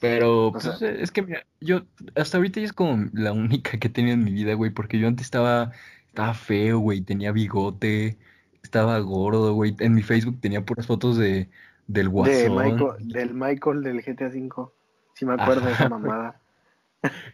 Pero, 0.00 0.48
O 0.48 0.52
pues, 0.52 0.64
sea- 0.64 0.90
es 0.90 1.10
que, 1.10 1.22
mira, 1.22 1.46
yo, 1.60 1.82
hasta 2.14 2.36
ahorita 2.36 2.60
ya 2.60 2.66
es 2.66 2.72
como 2.72 3.08
la 3.12 3.32
única 3.32 3.78
que 3.78 3.88
he 3.88 3.90
tenido 3.90 4.14
en 4.14 4.24
mi 4.24 4.32
vida, 4.32 4.54
güey, 4.54 4.70
porque 4.70 4.98
yo 4.98 5.08
antes 5.08 5.26
estaba, 5.26 5.72
estaba 6.08 6.34
feo, 6.34 6.78
güey, 6.80 7.00
tenía 7.00 7.32
bigote, 7.32 8.18
estaba 8.62 8.98
gordo, 8.98 9.54
güey, 9.54 9.74
en 9.80 9.94
mi 9.94 10.02
Facebook 10.02 10.38
tenía 10.40 10.64
puras 10.64 10.86
fotos 10.86 11.16
de, 11.16 11.48
del 11.86 12.08
De 12.08 12.10
Guasón, 12.10 12.56
Michael, 12.56 13.08
del 13.12 13.34
Michael 13.34 13.82
del 13.82 14.02
GTA 14.02 14.28
V. 14.28 14.72
Sí 15.14 15.24
me 15.24 15.34
acuerdo 15.34 15.66
de 15.66 15.72
esa 15.72 15.84
Ajá. 15.84 15.88
mamada. 15.88 16.40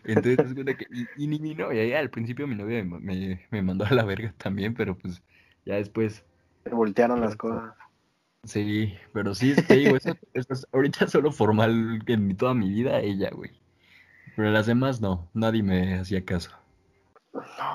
entonces, 0.04 0.54
que, 0.76 0.86
y, 0.90 1.08
y 1.14 1.26
ni 1.28 1.38
mi 1.38 1.54
novia, 1.54 1.84
ya 1.86 1.98
al 1.98 2.10
principio 2.10 2.46
mi 2.46 2.54
novia 2.54 2.84
me, 2.84 2.98
me, 3.00 3.48
me 3.50 3.62
mandó 3.62 3.84
a 3.84 3.90
la 3.94 4.04
verga 4.04 4.34
también, 4.38 4.74
pero 4.74 4.96
pues, 4.98 5.22
ya 5.64 5.76
después, 5.76 6.24
Se 6.64 6.70
voltearon 6.70 7.20
las 7.20 7.36
cosas. 7.36 7.74
sí, 8.44 8.94
pero 9.12 9.34
sí, 9.34 9.54
te 9.66 9.74
digo, 9.76 9.96
eso, 9.96 10.18
eso 10.34 10.52
es 10.52 10.66
ahorita 10.72 11.06
solo 11.08 11.32
formal 11.32 12.00
en 12.06 12.36
toda 12.36 12.54
mi 12.54 12.68
vida, 12.70 13.00
ella, 13.00 13.30
güey, 13.30 13.50
pero 14.36 14.50
las 14.50 14.66
demás 14.66 15.00
no, 15.00 15.30
nadie 15.34 15.62
me 15.62 15.94
hacía 15.96 16.24
caso. 16.24 16.50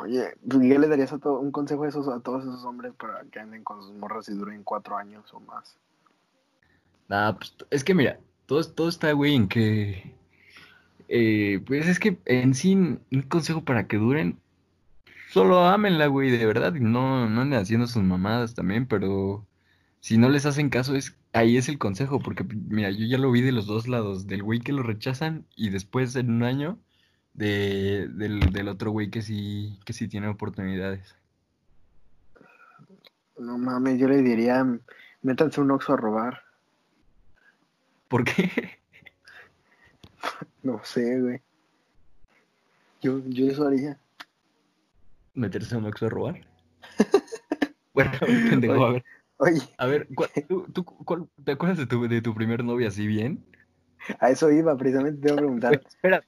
Oye, 0.02 0.36
¿tú 0.48 0.60
¿qué 0.60 0.78
le 0.80 0.88
darías 0.88 1.12
a 1.14 1.20
todo, 1.20 1.40
un 1.40 1.52
consejo 1.52 1.84
a, 1.84 1.88
esos, 1.88 2.08
a 2.08 2.20
todos 2.20 2.44
esos 2.44 2.64
hombres 2.66 2.94
para 2.96 3.24
que 3.26 3.40
anden 3.40 3.64
con 3.64 3.82
sus 3.82 3.94
morras 3.94 4.30
y 4.30 4.34
duren 4.34 4.64
cuatro 4.64 4.96
años 4.98 5.34
o 5.34 5.40
más? 5.40 5.78
Nah, 7.10 7.34
pues 7.34 7.56
es 7.72 7.84
que 7.84 7.94
mira, 7.94 8.20
todo, 8.46 8.64
todo 8.64 8.90
está, 8.90 9.12
güey, 9.14 9.36
en 9.36 9.48
que. 9.48 10.16
eh, 11.08 11.62
pues 11.66 11.88
es 11.88 12.00
que 12.00 12.18
en 12.26 12.54
sí, 12.54 12.76
un 12.76 13.02
consejo 13.30 13.64
para 13.64 13.88
que 13.88 13.98
duren. 13.98 14.40
Solo 15.30 15.66
ámenla, 15.66 16.08
güey, 16.08 16.32
de 16.32 16.46
verdad. 16.46 16.74
Y 16.76 16.80
no, 16.80 17.30
no 17.30 17.42
anden 17.42 17.60
haciendo 17.60 17.88
sus 17.88 18.04
mamadas 18.04 18.56
también, 18.56 18.88
pero. 18.88 19.46
Si 20.00 20.18
no 20.18 20.30
les 20.30 20.46
hacen 20.46 20.70
caso, 20.70 20.96
es, 20.96 21.18
ahí 21.34 21.58
es 21.58 21.70
el 21.70 21.78
consejo. 21.80 22.20
Porque, 22.20 22.44
mira, 22.44 22.92
yo 22.92 23.06
ya 23.06 23.18
lo 23.18 23.32
vi 23.32 23.42
de 23.42 23.52
los 23.52 23.68
dos 23.68 23.88
lados. 23.88 24.28
Del 24.28 24.44
güey 24.44 24.60
que 24.62 24.74
lo 24.74 24.84
rechazan 24.84 25.46
y 25.56 25.70
después 25.70 26.16
en 26.16 26.32
un 26.32 26.44
año. 26.44 26.80
De, 27.34 28.08
del, 28.08 28.40
del 28.52 28.68
otro 28.68 28.90
güey 28.92 29.12
que 29.12 29.22
sí, 29.22 29.80
que 29.86 29.94
sí 29.94 30.08
tiene 30.08 30.28
oportunidades. 30.28 31.16
No 33.38 33.60
mames, 33.60 34.00
yo 34.00 34.08
le 34.08 34.24
diría, 34.24 34.66
métanse 35.22 35.62
un 35.62 35.70
oxo 35.70 35.94
a 35.94 35.98
robar. 35.98 36.47
¿Por 38.08 38.24
qué? 38.24 38.50
No 40.64 40.82
sé, 40.84 41.22
güey. 41.22 41.42
Yo, 43.02 43.22
yo 43.28 43.48
eso 43.48 43.66
haría. 43.68 43.98
¿Meterse 45.34 45.76
a 45.76 45.78
un 45.78 45.86
Oxxo 45.86 46.08
a 46.08 46.10
robar? 46.10 46.48
Bueno, 47.94 48.12
pendejo, 48.20 48.86
a 48.86 48.92
ver. 48.92 49.06
Oye, 49.38 49.62
A 49.80 49.86
ver, 49.88 50.08
¿cuál- 50.14 50.30
tú, 50.48 50.68
tú 50.72 50.84
cuál- 50.86 51.28
¿te 51.44 51.54
acuerdas 51.54 51.80
de 51.80 51.88
tu, 51.88 52.08
de 52.08 52.22
tu 52.22 52.36
primer 52.36 52.64
novia 52.64 52.90
así 52.90 53.08
bien? 53.08 53.44
a 54.20 54.30
eso 54.30 54.52
iba, 54.52 54.78
precisamente 54.78 55.20
te 55.20 55.28
iba 55.30 55.34
a 55.36 55.38
preguntar. 55.40 55.72
Güey, 55.78 55.88
espera, 55.88 56.24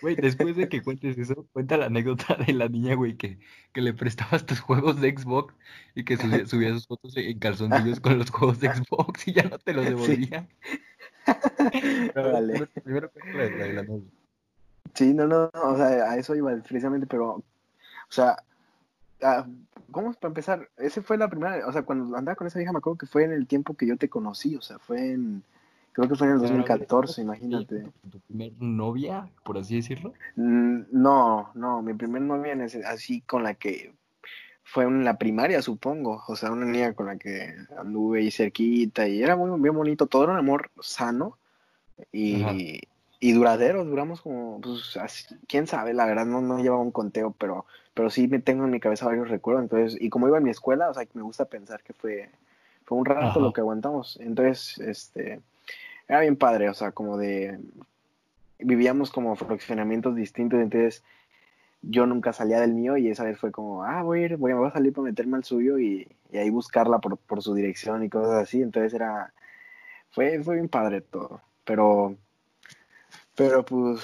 güey, 0.00 0.16
después 0.16 0.56
de 0.56 0.68
que 0.70 0.82
cuentes 0.82 1.18
eso, 1.18 1.46
cuenta 1.52 1.76
la 1.76 1.86
anécdota 1.86 2.36
de 2.46 2.54
la 2.54 2.68
niña, 2.68 2.94
güey, 2.94 3.16
que, 3.18 3.38
que 3.74 3.80
le 3.82 3.92
prestabas 3.92 4.46
tus 4.46 4.60
juegos 4.60 4.98
de 5.02 5.10
Xbox 5.14 5.54
y 5.94 6.04
que 6.04 6.16
subía, 6.16 6.46
subía 6.46 6.70
sus 6.72 6.86
fotos 6.86 7.14
en 7.18 7.38
calzoncillos 7.38 8.00
con 8.00 8.18
los 8.18 8.30
juegos 8.30 8.60
de 8.60 8.74
Xbox 8.74 9.28
y 9.28 9.32
ya 9.34 9.42
no 9.42 9.58
te 9.58 9.74
los 9.74 9.84
devolvía. 9.88 10.48
Pero, 12.14 12.28
Órale. 12.28 12.66
primero, 12.82 13.10
la 13.32 13.82
novia. 13.82 14.10
Sí, 14.94 15.14
no, 15.14 15.26
no, 15.26 15.50
no, 15.54 15.62
o 15.62 15.76
sea, 15.76 16.10
a 16.10 16.16
eso 16.16 16.34
iba 16.34 16.50
precisamente, 16.56 17.06
pero, 17.06 17.34
o 17.34 17.44
sea, 18.08 18.36
ah, 19.22 19.46
¿cómo 19.90 20.10
es 20.10 20.16
para 20.16 20.30
empezar? 20.30 20.68
Ese 20.76 21.00
fue 21.02 21.16
la 21.16 21.28
primera, 21.28 21.66
o 21.66 21.72
sea, 21.72 21.82
cuando 21.82 22.16
andaba 22.16 22.34
con 22.36 22.46
esa 22.46 22.58
vieja 22.58 22.72
me 22.72 22.78
acuerdo 22.78 22.98
que 22.98 23.06
fue 23.06 23.24
en 23.24 23.32
el 23.32 23.46
tiempo 23.46 23.74
que 23.74 23.86
yo 23.86 23.96
te 23.96 24.08
conocí, 24.08 24.56
o 24.56 24.62
sea, 24.62 24.78
fue 24.78 25.12
en, 25.12 25.42
creo 25.92 26.08
que 26.08 26.16
fue 26.16 26.26
en 26.26 26.34
el 26.34 26.38
Pero, 26.40 26.48
a 26.54 26.56
ver, 26.56 26.66
2014, 26.66 27.14
¿tu- 27.16 27.20
imagínate. 27.22 27.84
¿Tu 28.10 28.20
primer 28.20 28.52
novia, 28.58 29.28
por 29.44 29.58
así 29.58 29.76
decirlo? 29.76 30.12
Mm, 30.36 30.80
No, 30.90 31.50
no, 31.54 31.82
mi 31.82 31.94
primer 31.94 32.22
novia 32.22 32.56
así 32.86 33.20
con 33.22 33.44
la 33.44 33.54
que 33.54 33.94
fue 34.64 34.84
en 34.84 35.04
la 35.04 35.18
primaria, 35.18 35.62
supongo, 35.62 36.22
o 36.26 36.36
sea, 36.36 36.52
una 36.52 36.66
niña 36.66 36.92
con 36.94 37.06
la 37.06 37.16
que 37.16 37.54
anduve 37.76 38.20
ahí 38.20 38.30
cerquita 38.30 39.08
y 39.08 39.22
era 39.22 39.36
muy 39.36 39.60
bien 39.60 39.74
bonito, 39.74 40.06
todo 40.06 40.24
era 40.24 40.32
un 40.32 40.38
amor 40.38 40.70
sano 40.80 41.38
y, 42.12 42.80
y 43.18 43.32
duradero, 43.32 43.84
duramos 43.84 44.22
como, 44.22 44.60
pues, 44.60 44.96
así, 44.96 45.34
quién 45.48 45.66
sabe, 45.66 45.92
la 45.92 46.06
verdad 46.06 46.24
no, 46.24 46.40
no 46.40 46.58
llevaba 46.58 46.82
un 46.82 46.92
conteo, 46.92 47.34
pero, 47.38 47.66
pero 47.94 48.10
sí 48.10 48.28
me 48.28 48.38
tengo 48.38 48.64
en 48.64 48.70
mi 48.70 48.80
cabeza 48.80 49.06
varios 49.06 49.28
recuerdos, 49.28 49.64
entonces, 49.64 50.00
y 50.00 50.08
como 50.08 50.28
iba 50.28 50.38
en 50.38 50.44
mi 50.44 50.50
escuela, 50.50 50.88
o 50.88 50.94
sea, 50.94 51.06
me 51.14 51.22
gusta 51.22 51.44
pensar 51.46 51.82
que 51.82 51.92
fue, 51.92 52.30
fue 52.84 52.96
un 52.96 53.04
rato 53.04 53.26
Ajá. 53.26 53.40
lo 53.40 53.52
que 53.52 53.60
aguantamos, 53.60 54.18
entonces, 54.20 54.78
este, 54.78 55.40
era 56.08 56.20
bien 56.20 56.36
padre, 56.36 56.68
o 56.68 56.74
sea, 56.74 56.92
como 56.92 57.18
de, 57.18 57.58
vivíamos 58.58 59.10
como 59.10 59.34
fraccionamientos 59.36 60.14
distintos, 60.14 60.60
entonces 60.60 61.02
yo 61.82 62.06
nunca 62.06 62.32
salía 62.32 62.60
del 62.60 62.74
mío 62.74 62.96
y 62.96 63.08
esa 63.08 63.24
vez 63.24 63.38
fue 63.38 63.52
como, 63.52 63.84
ah, 63.84 64.02
voy 64.02 64.20
a 64.20 64.24
ir, 64.26 64.36
voy, 64.36 64.52
voy 64.52 64.68
a 64.68 64.72
salir 64.72 64.92
para 64.92 65.06
meterme 65.06 65.36
al 65.36 65.44
suyo 65.44 65.78
y, 65.78 66.06
y 66.30 66.38
ahí 66.38 66.50
buscarla 66.50 66.98
por, 66.98 67.16
por 67.16 67.42
su 67.42 67.54
dirección 67.54 68.04
y 68.04 68.10
cosas 68.10 68.42
así, 68.42 68.60
entonces 68.60 68.92
era, 68.92 69.32
fue, 70.10 70.42
fue 70.42 70.56
bien 70.56 70.68
padre 70.68 71.00
todo, 71.00 71.40
pero, 71.64 72.16
pero 73.34 73.64
pues, 73.64 74.00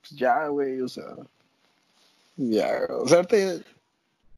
pues 0.00 0.10
ya, 0.12 0.48
güey, 0.48 0.80
o 0.80 0.88
sea, 0.88 1.04
ya, 2.36 2.68
o 2.88 3.06
sea, 3.06 3.18
ahorita 3.18 3.36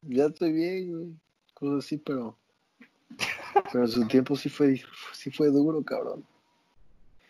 ya, 0.01 0.25
estoy 0.25 0.51
bien, 0.51 0.91
güey, 0.91 1.13
cosas 1.53 1.85
así, 1.85 1.97
pero, 1.97 2.37
pero 3.71 3.87
su 3.87 4.05
tiempo 4.07 4.35
sí 4.35 4.49
fue, 4.49 4.81
sí 5.13 5.31
fue 5.31 5.47
duro, 5.47 5.81
cabrón. 5.83 6.25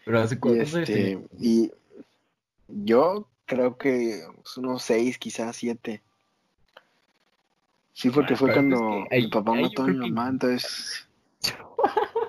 Pero 0.04 0.20
hace 0.20 0.40
cuántos 0.40 0.74
este, 0.76 1.20
y 1.40 1.72
yo 2.68 3.28
creo 3.46 3.78
que 3.78 4.22
pues, 4.36 4.58
unos 4.58 4.82
seis, 4.84 5.18
quizás 5.18 5.56
siete. 5.56 6.02
Sí, 7.94 8.10
porque 8.10 8.34
Ah, 8.34 8.38
fue 8.38 8.50
es 8.50 8.56
cuando 8.56 9.06
que 9.10 9.16
ahí- 9.16 9.22
mi 9.24 9.30
papá 9.30 9.54
mató 9.54 9.84
a 9.84 9.88
mi 9.88 9.94
creo 9.94 10.04
que- 10.06 10.12
mamá, 10.12 10.30
entonces... 10.30 11.08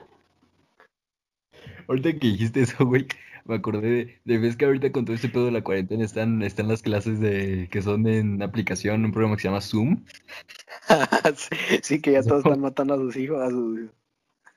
Ahorita 1.88 2.12
que 2.12 2.18
dijiste 2.28 2.62
eso, 2.62 2.84
güey, 2.84 3.06
me 3.44 3.54
acordé 3.56 3.88
de, 3.88 4.18
de 4.24 4.38
ves 4.38 4.56
que 4.56 4.64
ahorita 4.64 4.90
con 4.92 5.04
todo 5.04 5.14
este 5.14 5.28
pedo 5.28 5.44
de 5.46 5.52
la 5.52 5.62
cuarentena 5.62 6.04
están, 6.04 6.42
están 6.42 6.66
las 6.68 6.82
clases 6.82 7.20
de 7.20 7.68
que 7.70 7.80
son 7.82 8.06
en 8.08 8.42
aplicación, 8.42 9.04
un 9.04 9.12
programa 9.12 9.36
que 9.36 9.42
se 9.42 9.48
llama 9.48 9.60
Zoom. 9.60 10.04
sí, 11.82 12.00
que 12.00 12.12
ya 12.12 12.22
todos 12.24 12.44
están 12.44 12.60
matando 12.60 12.94
a 12.94 12.98
sus 12.98 13.16
hijos, 13.16 13.40
a 13.40 13.50
sus... 13.50 13.80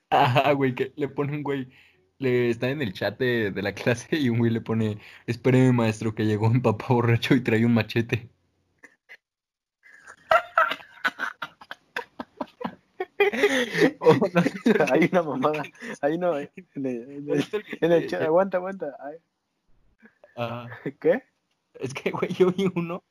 Ajá, 0.09 0.51
güey, 0.53 0.73
que 0.73 0.91
le 0.95 1.07
pone 1.07 1.37
un 1.37 1.43
güey, 1.43 1.67
le 2.19 2.49
está 2.49 2.69
en 2.69 2.81
el 2.81 2.93
chat 2.93 3.17
de, 3.17 3.51
de 3.51 3.61
la 3.61 3.73
clase 3.75 4.17
y 4.17 4.29
un 4.29 4.37
güey 4.39 4.51
le 4.51 4.61
pone, 4.61 4.99
espéreme 5.27 5.71
maestro 5.73 6.13
que 6.15 6.25
llegó 6.25 6.47
un 6.47 6.61
papá 6.61 6.87
borracho 6.93 7.35
y 7.35 7.41
trae 7.41 7.65
un 7.65 7.73
machete. 7.73 8.29
Oh, 13.99 14.13
no, 14.33 14.41
Hay 14.91 15.09
una 15.11 15.23
mamada, 15.23 15.63
hay 16.01 16.13
una... 16.15 16.41
En 16.41 16.49
el, 16.75 17.11
en 17.11 17.25
¿no 17.25 17.33
el- 17.33 17.45
en 17.81 18.07
chat, 18.07 18.21
aguanta, 18.21 18.57
aguanta. 18.57 18.95
ay. 20.35 20.93
¿Qué? 20.99 21.23
Es 21.75 21.93
que, 21.93 22.11
güey, 22.11 22.33
yo 22.33 22.51
vi 22.51 22.69
uno, 22.75 23.03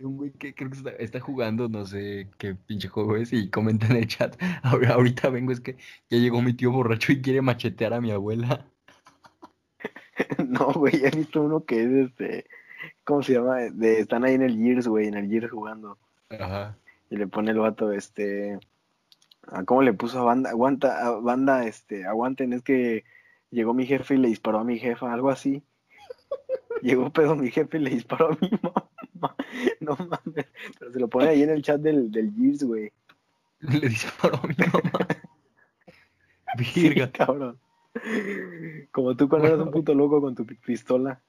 un 0.00 0.16
güey 0.16 0.30
que 0.32 0.54
creo 0.54 0.70
que 0.70 0.76
está, 0.78 0.90
está 0.90 1.20
jugando, 1.20 1.68
no 1.68 1.84
sé 1.84 2.30
qué 2.38 2.54
pinche 2.54 2.88
juego 2.88 3.16
es, 3.16 3.32
y 3.32 3.50
comenta 3.50 3.86
en 3.86 3.96
el 3.96 4.06
chat, 4.06 4.36
"Ahora- 4.62 4.94
ahorita 4.94 5.28
vengo, 5.30 5.52
es 5.52 5.60
que 5.60 5.76
ya 6.10 6.18
llegó 6.18 6.40
mi 6.40 6.52
tío 6.54 6.70
borracho 6.72 7.12
y 7.12 7.20
quiere 7.20 7.42
machetear 7.42 7.92
a 7.94 8.00
mi 8.00 8.10
abuela. 8.10 8.66
No, 10.46 10.72
güey, 10.72 11.04
he 11.04 11.10
visto 11.10 11.42
uno 11.42 11.64
que 11.64 11.82
es 11.82 11.90
este... 12.08 12.46
¿Cómo 13.04 13.22
se 13.22 13.32
llama? 13.34 13.56
De, 13.72 13.98
están 14.00 14.24
ahí 14.24 14.34
en 14.34 14.42
el 14.42 14.56
Gears, 14.56 14.86
güey, 14.86 15.08
en 15.08 15.14
el 15.14 15.28
Gears 15.28 15.50
jugando. 15.50 15.98
Ajá. 16.30 16.76
Y 17.10 17.16
le 17.16 17.26
pone 17.26 17.50
el 17.50 17.58
vato, 17.58 17.92
este. 17.92 18.58
¿a 19.48 19.64
¿Cómo 19.64 19.82
le 19.82 19.92
puso 19.92 20.20
a 20.20 20.24
banda? 20.24 20.50
Aguanta, 20.50 21.04
a 21.06 21.10
banda, 21.10 21.66
este, 21.66 22.06
aguanten, 22.06 22.52
es 22.52 22.62
que 22.62 23.04
llegó 23.50 23.74
mi 23.74 23.86
jefe 23.86 24.14
y 24.14 24.18
le 24.18 24.28
disparó 24.28 24.60
a 24.60 24.64
mi 24.64 24.78
jefa, 24.78 25.12
algo 25.12 25.30
así. 25.30 25.62
Llegó 26.84 27.10
pedo 27.10 27.34
mi 27.34 27.50
jefe 27.50 27.78
y 27.78 27.80
le 27.80 27.90
disparó 27.90 28.32
a 28.32 28.38
mi 28.40 28.50
mamá. 28.62 29.36
No 29.80 29.96
mames. 29.96 30.46
Pero 30.78 30.92
se 30.92 31.00
lo 31.00 31.08
pone 31.08 31.28
ahí 31.30 31.42
en 31.42 31.48
el 31.50 31.62
chat 31.62 31.80
del, 31.80 32.10
del 32.12 32.30
Gears, 32.34 32.62
güey. 32.62 32.92
Le 33.60 33.88
disparó 33.88 34.36
a 34.36 34.46
mi 34.46 34.54
mamá. 34.54 35.06
Sí, 36.58 36.88
Virga. 36.90 37.10
cabrón. 37.10 37.58
Como 38.92 39.16
tú 39.16 39.28
cuando 39.28 39.48
eras 39.48 39.60
un 39.60 39.70
puto 39.72 39.92
loco 39.94 40.20
con 40.20 40.34
tu 40.36 40.44
pi- 40.46 40.54
pistola. 40.54 41.20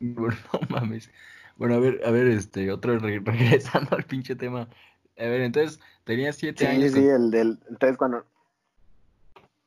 Bueno, 0.00 0.36
no 0.52 0.60
mames. 0.68 1.10
Bueno, 1.56 1.74
a 1.74 1.78
ver, 1.80 2.00
a 2.04 2.10
ver, 2.12 2.28
este, 2.28 2.70
otro 2.70 2.98
re- 3.00 3.18
regresando 3.24 3.96
al 3.96 4.04
pinche 4.04 4.36
tema. 4.36 4.68
A 5.18 5.24
ver, 5.24 5.40
entonces, 5.40 5.80
tenía 6.04 6.32
siete 6.32 6.66
Sí, 6.66 6.70
años. 6.70 6.92
sí, 6.92 7.04
el 7.08 7.30
del. 7.32 7.58
Entonces 7.68 7.96
cuando. 7.96 8.24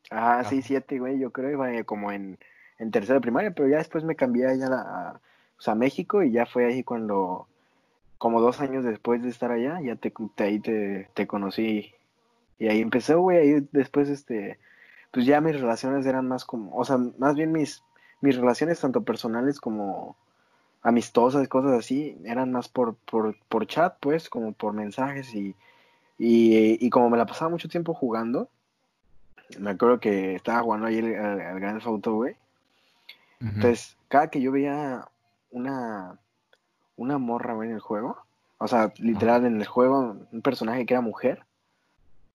Ah, 0.09 0.43
sí, 0.47 0.59
Ajá. 0.59 0.67
siete, 0.67 0.99
güey, 0.99 1.19
yo 1.19 1.31
creo 1.31 1.51
iba 1.51 1.83
como 1.83 2.11
en, 2.13 2.37
en 2.81 2.89
tercera 2.89 3.15
de 3.15 3.21
primaria, 3.21 3.51
pero 3.51 3.69
ya 3.69 3.77
después 3.77 4.03
me 4.03 4.15
cambié 4.15 4.47
allá 4.47 4.65
a, 4.65 4.69
la- 4.69 5.21
a, 5.65 5.75
México 5.75 6.23
y 6.23 6.31
ya 6.31 6.47
fue 6.47 6.65
ahí 6.65 6.83
cuando, 6.83 7.47
como 8.17 8.41
dos 8.41 8.59
años 8.59 8.83
después 8.83 9.21
de 9.21 9.29
estar 9.29 9.51
allá, 9.51 9.79
ya 9.81 9.95
te, 9.95 10.11
ahí 10.37 10.59
te, 10.59 11.27
conocí 11.27 11.93
y 12.57 12.67
ahí 12.67 12.81
empecé, 12.81 13.13
güey, 13.13 13.37
ahí 13.37 13.67
después, 13.71 14.09
este, 14.09 14.59
pues 15.11 15.27
ya 15.27 15.41
mis 15.41 15.61
relaciones 15.61 16.07
eran 16.07 16.27
más 16.27 16.43
como, 16.43 16.75
o 16.75 16.83
sea, 16.83 16.97
más 17.19 17.35
bien 17.35 17.51
mis, 17.51 17.83
mis 18.21 18.35
relaciones 18.35 18.79
tanto 18.79 19.03
personales 19.03 19.59
como 19.59 20.17
amistosas, 20.81 21.47
cosas 21.47 21.73
así, 21.73 22.17
eran 22.25 22.51
más 22.51 22.67
por, 22.67 22.95
por, 22.95 23.37
por 23.47 23.67
chat, 23.67 23.95
pues, 23.99 24.27
como 24.27 24.53
por 24.53 24.73
mensajes 24.73 25.35
y, 25.35 25.55
y, 26.17 26.83
y 26.83 26.89
como 26.89 27.11
me 27.11 27.17
la 27.17 27.27
pasaba 27.27 27.51
mucho 27.51 27.69
tiempo 27.69 27.93
jugando, 27.93 28.49
me 29.59 29.71
acuerdo 29.71 29.99
que 29.99 30.35
estaba 30.35 30.61
jugando 30.61 30.87
ahí 30.87 30.97
al, 30.97 31.41
al 31.41 31.59
Grand 31.59 31.77
Theft 31.77 31.87
Auto, 31.87 32.13
güey. 32.15 32.35
Entonces, 33.41 33.97
cada 34.07 34.29
que 34.29 34.41
yo 34.41 34.51
veía 34.51 35.07
una, 35.49 36.19
una 36.95 37.17
morra, 37.17 37.53
en 37.65 37.71
el 37.71 37.79
juego, 37.79 38.17
o 38.57 38.67
sea, 38.67 38.93
literal 38.97 39.45
en 39.45 39.59
el 39.59 39.65
juego, 39.67 40.15
un 40.31 40.41
personaje 40.41 40.85
que 40.85 40.93
era 40.93 41.01
mujer, 41.01 41.43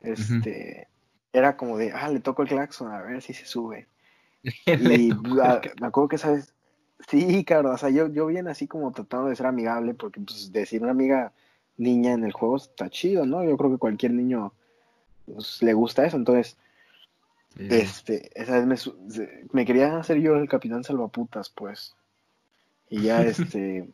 este, 0.00 0.88
era 1.32 1.56
como 1.56 1.76
de, 1.78 1.92
ah, 1.92 2.08
le 2.08 2.20
toco 2.20 2.42
el 2.42 2.48
claxon, 2.48 2.92
a 2.92 3.02
ver 3.02 3.22
si 3.22 3.32
se 3.34 3.44
sube. 3.46 3.86
Y 4.66 5.10
ah, 5.42 5.60
el- 5.62 5.80
me 5.80 5.86
acuerdo 5.88 6.08
que, 6.08 6.18
¿sabes? 6.18 6.52
Sí, 7.08 7.44
claro, 7.44 7.72
o 7.72 7.78
sea, 7.78 7.90
yo, 7.90 8.08
yo 8.08 8.26
bien 8.26 8.48
así 8.48 8.66
como 8.66 8.90
tratando 8.92 9.28
de 9.28 9.36
ser 9.36 9.46
amigable, 9.46 9.94
porque 9.94 10.20
pues 10.20 10.50
decir 10.52 10.82
una 10.82 10.92
amiga 10.92 11.32
niña 11.76 12.12
en 12.12 12.24
el 12.24 12.32
juego 12.32 12.56
está 12.56 12.88
chido, 12.88 13.26
¿no? 13.26 13.44
Yo 13.44 13.56
creo 13.56 13.70
que 13.70 13.78
cualquier 13.78 14.12
niño 14.12 14.52
pues, 15.26 15.62
le 15.62 15.74
gusta 15.74 16.06
eso, 16.06 16.16
entonces, 16.16 16.56
Sí, 17.56 17.66
este, 17.70 18.30
esa 18.40 18.60
vez 18.64 18.86
me, 18.86 19.28
me 19.52 19.64
quería 19.66 19.98
hacer 19.98 20.18
yo 20.20 20.36
el 20.36 20.48
capitán 20.48 20.84
salvaputas, 20.84 21.50
pues. 21.50 21.96
Y 22.88 23.02
ya, 23.02 23.22
este, 23.26 23.88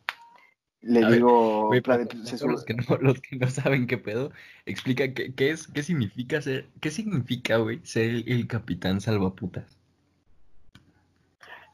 le 0.81 0.99
A 0.99 1.09
ver, 1.09 1.15
digo, 1.15 1.69
se 1.73 1.81
para 1.81 2.03
los 2.03 2.63
que 2.65 2.73
no, 2.73 2.97
los 2.97 3.21
que 3.21 3.35
no 3.37 3.47
saben 3.47 3.87
qué 3.87 3.97
pedo, 3.97 4.31
explica 4.65 5.13
qué, 5.13 5.33
qué 5.33 5.51
es, 5.51 5.67
qué 5.67 5.83
significa 5.83 6.41
ser, 6.41 6.67
qué 6.81 6.91
significa, 6.91 7.57
güey, 7.57 7.79
ser 7.83 8.09
el, 8.09 8.23
el 8.31 8.47
capitán 8.47 9.01
salvaputas. 9.01 9.77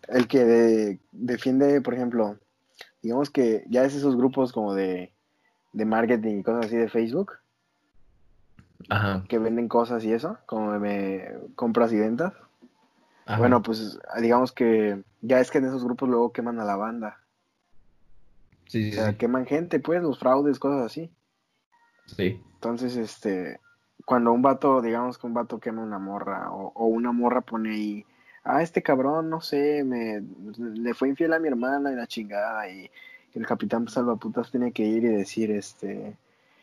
el 0.08 0.28
que 0.28 0.44
de- 0.44 1.00
defiende, 1.12 1.82
por 1.82 1.94
ejemplo, 1.94 2.40
digamos 3.02 3.30
que 3.30 3.64
ya 3.70 3.84
es 3.84 3.96
esos 3.96 4.16
grupos 4.16 4.52
como 4.52 4.74
de, 4.74 5.14
de 5.74 5.86
marketing 5.86 6.40
y 6.40 6.44
cosas 6.44 6.68
así 6.68 6.78
de 6.78 6.90
Facebook, 6.90 7.34
Ajá, 8.88 9.28
que 9.28 9.40
venden 9.40 9.68
cosas 9.68 10.04
y 10.04 10.14
eso, 10.14 10.38
como 10.46 10.78
me 10.80 11.28
compras 11.56 11.92
y 11.94 12.00
ventas. 12.00 12.34
ajá. 13.26 13.38
Bueno, 13.40 13.62
pues 13.62 14.00
digamos 14.22 14.52
que 14.52 15.04
ya 15.22 15.40
es 15.40 15.52
que 15.52 15.60
en 15.60 15.66
esos 15.66 15.84
grupos 15.84 16.10
luego 16.10 16.32
queman 16.34 16.60
a 16.60 16.66
la 16.66 16.76
banda. 16.76 17.20
sí, 18.68 18.90
O 18.90 18.92
sea, 18.92 19.14
sí, 19.14 19.16
queman 19.18 19.46
gente, 19.46 19.80
pues, 19.80 20.02
los 20.02 20.20
fraudes, 20.20 20.60
cosas 20.60 20.86
así. 20.86 21.12
sí. 22.06 22.42
Entonces, 22.56 22.96
este, 22.98 23.60
cuando 24.06 24.32
un 24.34 24.42
vato, 24.42 24.82
digamos 24.82 25.18
que 25.18 25.28
un 25.28 25.34
vato 25.34 25.60
quema 25.60 25.82
una 25.84 26.00
morra, 26.00 26.52
o, 26.52 26.72
o 26.76 26.86
una 26.88 27.12
morra 27.12 27.42
pone 27.42 27.72
ahí, 27.72 28.06
ah, 28.44 28.62
este 28.62 28.84
cabrón, 28.84 29.30
no 29.30 29.42
sé, 29.42 29.84
me, 29.84 30.22
le 30.58 30.94
fue 30.94 31.10
infiel 31.10 31.34
a 31.34 31.40
mi 31.40 31.48
hermana 31.48 31.92
y 31.92 31.96
la 31.96 32.08
chingada, 32.08 32.70
y 32.70 32.90
el 33.34 33.46
capitán 33.46 33.88
salvaputas 33.88 34.52
tiene 34.52 34.72
que 34.72 34.84
ir 34.86 35.04
y 35.04 35.08
decir, 35.10 35.52
este, 35.52 36.18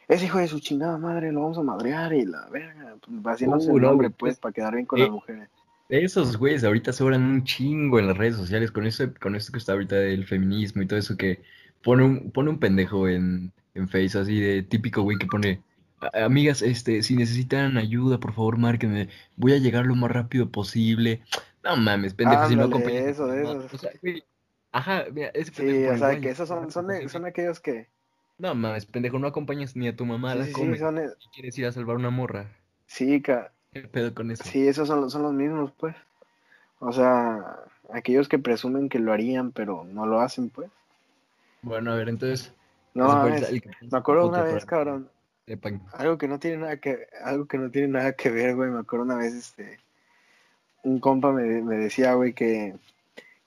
ese 0.09 0.27
hijo 0.27 0.39
de 0.39 0.49
su 0.49 0.61
chingada 0.61 0.99
madre 0.99 1.33
lo 1.33 1.43
vamos 1.43 1.59
a 1.59 1.63
madrear 1.63 2.13
y 2.15 2.25
la 2.27 2.49
verga, 2.51 2.97
pues, 3.01 3.35
haciéndose 3.35 3.71
Uh, 3.71 3.73
el 3.73 3.81
nombre, 3.81 4.11
pues, 4.11 4.37
pues, 4.37 4.39
para 4.39 4.53
quedar 4.53 4.75
bien 4.75 4.87
con 4.87 4.99
eh, 4.99 5.01
las 5.01 5.11
mujeres. 5.11 5.51
Esos 5.89 6.37
güeyes 6.39 6.65
ahorita 6.65 6.93
sobran 6.93 7.23
un 7.25 7.45
chingo 7.45 7.99
en 8.01 8.09
las 8.09 8.17
redes 8.19 8.37
sociales 8.37 8.73
con 8.73 8.87
eso, 8.87 9.13
con 9.21 9.37
esto 9.37 9.53
que 9.53 9.59
está 9.59 9.73
ahorita 9.73 9.97
del 9.97 10.27
feminismo 10.27 10.83
y 10.83 10.87
todo 10.89 10.99
eso 10.99 11.17
que 11.17 11.43
pone 11.83 12.05
un, 12.05 12.33
pone 12.33 12.51
un 12.51 12.61
pendejo 12.61 13.09
en, 13.09 13.53
en 13.75 13.89
Face 13.89 14.19
así 14.19 14.41
de 14.41 14.63
típico 14.65 15.03
güey 15.03 15.19
que 15.19 15.27
pone 15.29 15.63
"A- 16.01 16.25
amigas, 16.27 16.63
este, 16.63 17.03
si 17.05 17.17
necesitan 17.17 17.79
ayuda, 17.79 18.21
por 18.21 18.35
favor, 18.35 18.59
márquenme, 18.59 19.09
voy 19.37 19.53
a 19.55 19.59
llegar 19.59 19.87
lo 19.87 19.97
más 19.97 20.11
rápido 20.13 20.51
posible. 20.51 21.23
No 21.65 21.77
mames, 21.77 22.15
pendejo, 22.15 22.47
si 22.47 22.57
no 22.57 22.65
Ándale, 22.65 22.67
acompañas 22.67 23.09
a 23.09 23.11
eso, 23.11 23.27
tu 23.27 23.27
de 23.29 23.43
mamá". 23.43 23.59
esos. 23.59 23.73
O 23.73 23.79
sea, 23.79 23.91
güey, 24.03 24.25
ajá, 24.73 25.07
mira, 25.13 25.29
ese 25.35 25.53
Sí, 25.53 25.63
pendejo 25.63 25.83
o 25.87 25.97
pone, 25.97 25.99
sea, 25.99 26.09
"Voy 26.09 26.17
a 26.17 26.21
que 26.21 26.31
esos 26.31 26.49
son, 26.49 26.71
son, 26.71 26.87
son 27.09 27.25
posible". 27.25 27.27
aquellos 27.27 27.61
que, 27.61 27.91
No 28.39 28.55
mames, 28.55 28.87
pendejo, 28.87 29.19
no 29.19 29.27
acompañas 29.27 29.77
ni 29.77 29.89
a 29.89 29.97
tu 29.97 30.07
mamá 30.07 30.33
a 30.33 30.37
la 30.37 30.45
sí, 30.45 30.55
sí, 30.55 30.77
come. 30.77 30.79
son, 30.79 30.99
y 31.21 31.29
quieres 31.31 31.59
ir 31.59 31.67
a 31.67 31.73
salvar 31.73 31.97
una 31.97 32.09
morra. 32.11 32.51
sí, 32.87 33.23
ca- 33.23 33.53
¿Qué 33.73 33.83
pedo 33.89 34.13
con 34.15 34.31
eso? 34.33 34.45
Sí, 34.45 34.69
esos 34.69 34.89
son, 34.89 35.11
son 35.11 35.23
los 35.23 35.35
mismos, 35.35 35.73
pues. 35.79 35.97
O 36.81 36.93
sea, 36.93 37.61
aquellos 37.91 38.29
que 38.29 38.39
presumen 38.41 38.89
que 38.91 38.99
lo 39.01 39.13
harían, 39.13 39.53
pero 39.53 39.85
no 39.85 40.07
lo 40.07 40.21
hacen, 40.21 40.51
pues. 40.51 40.71
Bueno, 41.63 41.93
a 41.93 41.97
ver, 41.97 42.09
entonces, 42.09 42.55
No, 42.95 43.07
mames, 43.07 43.53
el 43.53 43.63
me 43.91 43.99
acuerdo 43.99 44.27
una 44.27 44.43
vez, 44.43 44.65
cabrón, 44.65 45.09
algo 45.93 46.19
que 46.19 46.29
no 46.29 46.39
tiene 46.39 46.59
nada 46.59 46.79
que, 46.81 47.09
algo 47.25 47.47
que 47.49 47.59
no 47.59 47.71
tiene 47.71 47.89
nada 47.89 48.15
que 48.15 48.31
ver, 48.31 48.57
güey. 48.57 48.71
Me 48.71 48.81
acuerdo 48.81 49.05
una 49.07 49.17
vez, 49.17 49.35
este, 49.35 49.79
un 50.85 51.01
compa 51.01 51.33
me, 51.33 51.63
me 51.63 51.77
decía, 51.77 52.15
güey, 52.15 52.33
que, 52.35 52.75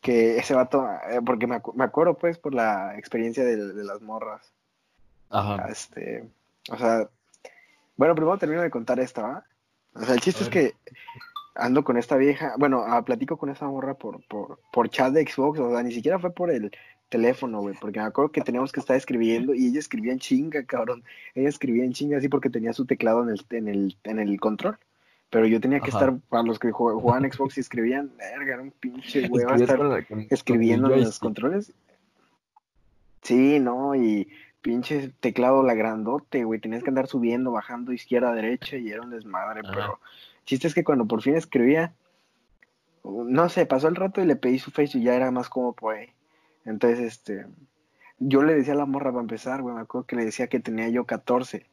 que 0.02 0.38
ese 0.40 0.56
vato, 0.56 0.86
eh, 1.10 1.22
porque 1.26 1.48
me, 1.48 1.58
acu- 1.58 1.74
me 1.76 1.86
acuerdo, 1.86 2.18
pues, 2.18 2.38
por 2.40 2.54
la 2.56 2.98
experiencia 2.98 3.44
de, 3.46 3.58
de 3.74 3.86
las 3.86 4.02
morras. 4.02 4.54
Ajá. 5.30 5.68
Este, 5.70 6.28
o 6.72 6.78
sea, 6.78 7.08
bueno, 7.98 8.16
primero 8.16 8.38
termino 8.38 8.62
de 8.62 8.70
contar 8.70 9.00
esta, 9.00 9.22
¿va? 9.22 9.46
O 9.94 10.02
sea, 10.04 10.14
el 10.16 10.22
chiste 10.22 10.42
A 10.42 10.44
es 10.44 10.50
que 10.50 10.74
ando 11.56 11.84
con 11.84 11.98
esta 11.98 12.16
vieja, 12.16 12.54
bueno, 12.58 12.84
ah, 12.88 13.04
platico 13.04 13.38
con 13.38 13.50
esa 13.50 13.68
morra 13.68 13.94
por, 13.96 14.24
por, 14.28 14.60
por 14.72 14.90
chat 14.90 15.12
de 15.14 15.26
Xbox, 15.28 15.60
o 15.60 15.72
sea, 15.72 15.84
ni 15.84 15.92
siquiera 15.92 16.18
fue 16.20 16.32
por 16.32 16.50
el 16.52 16.72
teléfono, 17.10 17.62
güey, 17.62 17.76
porque 17.82 18.00
me 18.00 18.06
acuerdo 18.06 18.32
que 18.32 18.42
teníamos 18.42 18.72
que 18.72 18.80
estar 18.80 18.96
escribiendo 18.96 19.54
y 19.56 19.68
ella 19.68 19.80
escribía 19.80 20.14
en 20.14 20.20
chinga, 20.20 20.64
cabrón. 20.64 21.04
Ella 21.34 21.50
escribía 21.50 21.84
en 21.84 21.92
chinga 21.94 22.18
así 22.20 22.30
porque 22.30 22.50
tenía 22.52 22.72
su 22.72 22.86
teclado 22.86 23.24
en 23.24 23.30
el, 23.30 23.46
en 23.50 23.68
el, 23.68 23.98
en 24.04 24.20
el 24.20 24.40
control. 24.40 24.78
Pero 25.32 25.46
yo 25.48 25.60
tenía 25.60 25.80
que 25.80 25.90
Ajá. 25.90 26.00
estar, 26.06 26.18
para 26.30 26.44
los 26.44 26.58
que 26.60 26.70
jug- 26.72 27.00
jugaban 27.02 27.30
Xbox 27.32 27.58
y 27.58 27.62
escribían, 27.62 28.12
verga, 28.18 28.54
era 28.54 28.62
un 28.64 28.72
pinche 28.72 29.22
hueva 29.30 29.56
Escribías 29.56 29.62
estar 29.62 29.78
con 29.78 29.90
la- 29.90 30.04
con- 30.04 30.28
escribiendo 30.30 30.90
con 30.90 30.98
en 31.00 31.04
los 31.06 31.20
controles. 31.20 31.74
Sí, 33.22 33.60
no, 33.60 33.96
y 33.96 34.30
pinche 34.62 35.14
teclado 35.20 35.64
la 35.64 35.74
grandote, 35.74 36.44
güey. 36.44 36.60
Tenías 36.60 36.84
que 36.84 36.90
andar 36.90 37.08
subiendo, 37.08 37.52
bajando, 37.52 37.94
izquierda, 37.94 38.34
derecha, 38.34 38.78
y 38.78 38.90
era 38.90 39.02
un 39.02 39.10
desmadre, 39.10 39.62
Ajá. 39.64 39.72
pero. 39.74 40.00
el 40.40 40.46
Chiste 40.46 40.68
es 40.68 40.74
que 40.74 40.84
cuando 40.84 41.06
por 41.06 41.22
fin 41.22 41.36
escribía, 41.36 41.94
no 43.04 43.50
sé, 43.50 43.66
pasó 43.66 43.88
el 43.88 43.96
rato 43.96 44.22
y 44.22 44.26
le 44.26 44.36
pedí 44.36 44.60
su 44.60 44.72
face 44.72 44.98
y 44.98 45.04
ya 45.04 45.16
era 45.16 45.32
más 45.32 45.50
como 45.50 45.74
pues. 45.74 46.10
Entonces, 46.66 47.00
este. 47.00 47.46
Yo 48.22 48.44
le 48.44 48.54
decía 48.54 48.74
a 48.74 48.78
la 48.78 48.86
morra 48.86 49.12
para 49.12 49.22
empezar, 49.22 49.62
güey. 49.62 49.76
Me 49.76 49.82
acuerdo 49.82 50.06
que 50.06 50.18
le 50.18 50.26
decía 50.26 50.48
que 50.48 50.60
tenía 50.60 50.90
yo 50.90 51.06
14. 51.06 51.66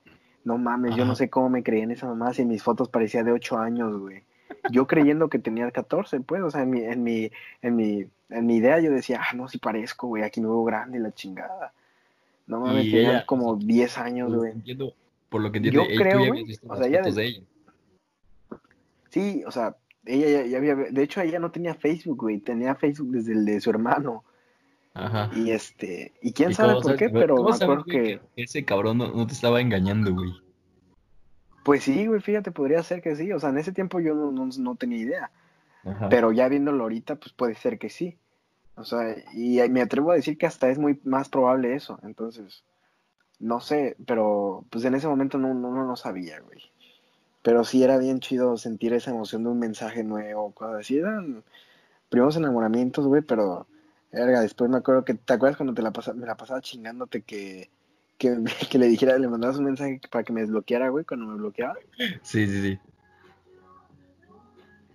No 0.44 0.58
mames, 0.58 0.94
yo 0.94 1.04
no 1.04 1.16
sé 1.16 1.28
cómo 1.28 1.48
me 1.48 1.64
creía 1.64 1.82
en 1.82 1.90
esa 1.90 2.06
mamá 2.06 2.32
si 2.32 2.44
mis 2.44 2.62
fotos 2.62 2.88
parecía 2.88 3.24
de 3.24 3.32
8 3.32 3.58
años, 3.58 3.98
güey. 3.98 4.22
Yo 4.70 4.86
creyendo 4.86 5.28
que 5.28 5.40
tenía 5.40 5.68
14, 5.72 6.20
pues, 6.20 6.40
o 6.40 6.52
sea, 6.52 6.62
en 6.62 6.70
mi, 6.70 6.82
en 6.84 7.02
mi, 7.02 7.32
en 7.62 7.74
mi, 7.74 8.06
en 8.30 8.46
mi 8.46 8.56
idea 8.58 8.78
yo 8.78 8.92
decía, 8.92 9.20
ah, 9.22 9.34
no, 9.34 9.48
si 9.48 9.58
parezco, 9.58 10.06
güey, 10.06 10.22
aquí 10.22 10.40
me 10.40 10.46
veo 10.46 10.62
grande 10.62 10.98
y 10.98 11.00
la 11.00 11.12
chingada. 11.12 11.72
No 12.46 12.60
mames, 12.60 12.84
tenía 12.84 13.26
como 13.26 13.50
o 13.52 13.58
sea, 13.58 13.66
10 13.66 13.94
Por 13.94 14.02
años, 14.04 14.34
güey. 14.34 14.52
entiendo, 14.52 14.94
por 15.28 15.40
lo 15.42 15.50
que 15.50 15.58
entiendo, 15.58 15.82
Yo 15.84 15.90
ella- 15.90 16.10
tú 16.12 16.24
ya 16.24 16.32
visto 16.44 16.66
o 16.66 16.70
las 16.70 16.78
sea, 16.78 16.86
ella 16.88 16.98
fotos 16.98 17.14
de- 17.16 17.22
de 17.22 17.28
ella. 17.28 17.42
Sí, 19.10 19.42
o 19.46 19.50
sea, 19.50 19.76
ella 20.04 20.28
ya, 20.42 20.46
ya 20.46 20.58
había, 20.58 20.74
de 20.76 21.02
hecho 21.02 21.20
ella 21.20 21.38
no 21.38 21.50
tenía 21.50 21.74
Facebook, 21.74 22.18
güey, 22.20 22.38
tenía 22.38 22.74
Facebook 22.74 23.10
desde 23.10 23.32
el 23.32 23.44
de 23.44 23.60
su 23.60 23.70
hermano. 23.70 24.24
Ajá. 24.94 25.30
Y 25.34 25.50
este, 25.50 26.12
y 26.22 26.32
quién 26.32 26.52
¿Y 26.52 26.54
sabe 26.54 26.74
por 26.74 26.84
sabes- 26.84 26.98
qué, 26.98 27.10
pero 27.10 27.42
me 27.42 27.54
acuerdo 27.54 27.84
que, 27.84 28.20
que 28.34 28.42
ese 28.42 28.64
cabrón 28.64 28.98
no, 28.98 29.12
no 29.12 29.26
te 29.26 29.32
estaba 29.34 29.60
engañando, 29.60 30.12
güey? 30.14 30.30
pues 31.64 31.82
sí, 31.82 32.06
güey, 32.06 32.20
fíjate, 32.20 32.52
podría 32.52 32.80
ser 32.84 33.02
que 33.02 33.16
sí, 33.16 33.32
o 33.32 33.40
sea, 33.40 33.48
en 33.50 33.58
ese 33.58 33.72
tiempo 33.72 33.98
yo 33.98 34.14
no, 34.14 34.30
no, 34.30 34.48
no 34.56 34.76
tenía 34.76 34.98
idea. 34.98 35.30
Ajá. 35.84 36.08
Pero 36.08 36.30
ya 36.30 36.48
viéndolo 36.48 36.84
ahorita, 36.84 37.16
pues 37.16 37.32
puede 37.32 37.56
ser 37.56 37.76
que 37.78 37.90
sí. 37.90 38.16
O 38.76 38.84
sea, 38.84 39.16
y 39.32 39.58
me 39.70 39.82
atrevo 39.82 40.12
a 40.12 40.16
decir 40.16 40.36
que 40.38 40.46
hasta 40.46 40.68
es 40.68 40.78
muy 40.78 41.00
más 41.04 41.28
probable 41.28 41.74
eso. 41.74 41.98
Entonces, 42.02 42.62
no 43.38 43.60
sé, 43.60 43.96
pero 44.06 44.64
pues 44.70 44.84
en 44.84 44.94
ese 44.94 45.08
momento 45.08 45.38
no, 45.38 45.54
no, 45.54 45.72
no 45.72 45.84
lo 45.84 45.96
sabía, 45.96 46.40
güey. 46.40 46.60
Pero 47.42 47.64
sí 47.64 47.82
era 47.82 47.96
bien 47.98 48.20
chido 48.20 48.56
sentir 48.56 48.92
esa 48.92 49.10
emoción 49.10 49.44
de 49.44 49.50
un 49.50 49.58
mensaje 49.58 50.04
nuevo, 50.04 50.52
cosas 50.52 50.80
así. 50.80 50.98
Eran 50.98 51.42
primeros 52.08 52.36
enamoramientos, 52.36 53.06
güey, 53.06 53.22
pero 53.22 53.66
verga, 54.12 54.40
después 54.40 54.70
me 54.70 54.78
acuerdo 54.78 55.04
que, 55.04 55.14
¿te 55.14 55.32
acuerdas 55.32 55.56
cuando 55.56 55.74
te 55.74 55.82
la 55.82 55.92
pasa, 55.92 56.12
me 56.12 56.26
la 56.26 56.36
pasaba 56.36 56.60
chingándote 56.60 57.22
que, 57.22 57.70
que, 58.18 58.42
que 58.70 58.78
le 58.78 58.86
dijera, 58.86 59.18
le 59.18 59.28
mandabas 59.28 59.58
un 59.58 59.64
mensaje 59.64 60.00
para 60.10 60.24
que 60.24 60.32
me 60.32 60.42
desbloqueara, 60.42 60.88
güey, 60.90 61.04
cuando 61.04 61.26
me 61.26 61.36
bloqueaba? 61.36 61.76
Sí, 62.22 62.46
sí, 62.46 62.62
sí. 62.62 62.78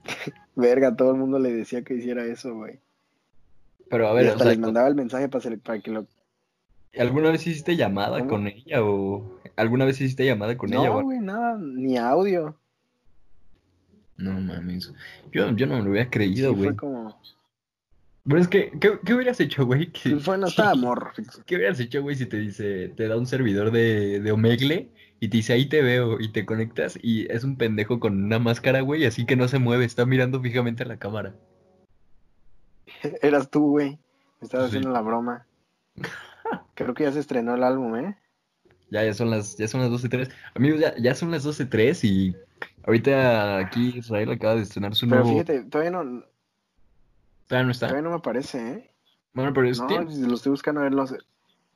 Verga, 0.56 0.96
todo 0.96 1.12
el 1.12 1.18
mundo 1.18 1.40
le 1.40 1.52
decía 1.52 1.84
que 1.84 1.96
hiciera 1.96 2.24
eso, 2.26 2.54
güey. 2.56 2.80
Pero 3.92 4.08
a 4.08 4.14
Y 4.14 4.16
ver, 4.16 4.26
o 4.26 4.30
hasta 4.32 4.44
sea, 4.46 4.52
les 4.54 4.60
mandaba 4.60 4.88
el 4.88 4.96
mensaje 4.96 5.30
para, 5.30 5.40
hacer- 5.40 5.60
para 5.60 5.80
que 5.80 5.92
lo 5.92 6.08
¿alguna 6.98 7.30
vez 7.30 7.46
hiciste 7.46 7.76
llamada 7.76 8.18
¿Cómo? 8.20 8.30
con 8.32 8.48
ella 8.48 8.84
o 8.84 9.40
alguna 9.56 9.86
vez 9.86 10.02
hiciste 10.02 10.26
llamada 10.26 10.58
con 10.58 10.74
ella? 10.74 10.90
No, 10.90 10.98
o- 10.98 11.04
güey, 11.04 11.20
nada, 11.20 11.58
ni 11.60 11.98
audio. 11.98 12.58
No 14.18 14.40
mames. 14.40 14.94
Yo, 15.32 15.50
yo 15.56 15.66
no 15.68 15.78
me 15.78 15.84
lo 15.84 15.92
hubiera 15.92 16.10
creído, 16.10 16.54
güey. 16.54 16.70
fue 16.70 16.76
como. 16.76 17.20
Pero 18.24 18.38
es 18.40 18.48
que, 18.48 18.72
¿qué, 18.80 19.00
qué 19.04 19.14
hubieras 19.16 19.40
hecho, 19.40 19.66
güey? 19.66 19.88
¿Qué, 19.92 20.16
Fue, 20.18 20.38
no 20.38 20.48
estaba 20.48 20.76
fíjate. 21.16 21.42
qué 21.46 21.56
hubieras 21.56 21.80
hecho, 21.80 22.02
güey, 22.04 22.16
si 22.16 22.28
te 22.28 22.38
dice, 22.38 22.90
te 22.90 23.08
da 23.08 23.18
un 23.18 23.26
servidor 23.26 23.72
de, 23.72 24.20
de 24.20 24.32
Omegle 24.32 24.92
y 25.20 25.28
te 25.30 25.38
dice, 25.38 25.54
ahí 25.54 25.66
te 25.68 25.82
veo, 25.82 26.20
y 26.20 26.32
te 26.32 26.46
conectas 26.46 27.00
y 27.02 27.32
es 27.32 27.44
un 27.44 27.58
pendejo 27.58 28.00
con 28.00 28.24
una 28.24 28.38
máscara, 28.40 28.82
güey, 28.82 29.06
así 29.06 29.26
que 29.26 29.36
no 29.36 29.48
se 29.48 29.58
mueve, 29.60 29.86
está 29.86 30.06
mirando 30.06 30.40
fijamente 30.40 30.84
a 30.84 30.88
la 30.88 30.98
cámara. 30.98 31.36
Eras 33.22 33.50
tú, 33.50 33.70
güey. 33.72 34.00
Me 34.40 34.46
estabas 34.46 34.68
Sí. 34.72 34.78
haciendo 34.78 34.92
la 34.92 35.02
broma. 35.02 35.46
Creo 36.76 36.94
que 36.94 37.04
ya 37.04 37.12
se 37.12 37.20
estrenó 37.20 37.56
el 37.56 37.64
álbum, 37.64 37.96
¿eh? 37.98 38.18
Ya, 38.90 39.04
ya 39.06 39.14
son 39.14 39.30
las, 39.30 39.56
ya 39.58 39.68
son 39.68 39.82
las 39.82 39.90
12.03. 39.90 40.30
Amigos, 40.56 40.80
ya, 40.82 40.96
ya 40.98 41.16
son 41.16 41.32
las 41.32 41.46
12.03 41.46 42.04
y 42.04 42.36
ahorita 42.84 43.58
aquí 43.58 43.94
Israel 43.98 44.32
acaba 44.32 44.56
de 44.56 44.64
estrenar 44.64 44.96
su 44.96 45.08
Pero 45.08 45.22
nuevo... 45.22 45.30
fíjate, 45.32 45.64
todavía 45.66 45.92
no, 45.92 46.24
Todavía 47.48 47.66
no 47.66 47.72
está. 47.72 47.88
todavía 47.88 48.04
no 48.04 48.10
me 48.10 48.16
aparece, 48.18 48.72
¿eh? 48.72 48.92
Bueno, 49.34 49.54
pero 49.54 49.68
es- 49.70 49.80
No, 49.80 49.88
tienen, 49.88 50.28
lo 50.28 50.36
estoy 50.36 50.50
buscando 50.52 50.82
a 50.82 50.84
ver 50.86 50.94
los. 50.94 51.14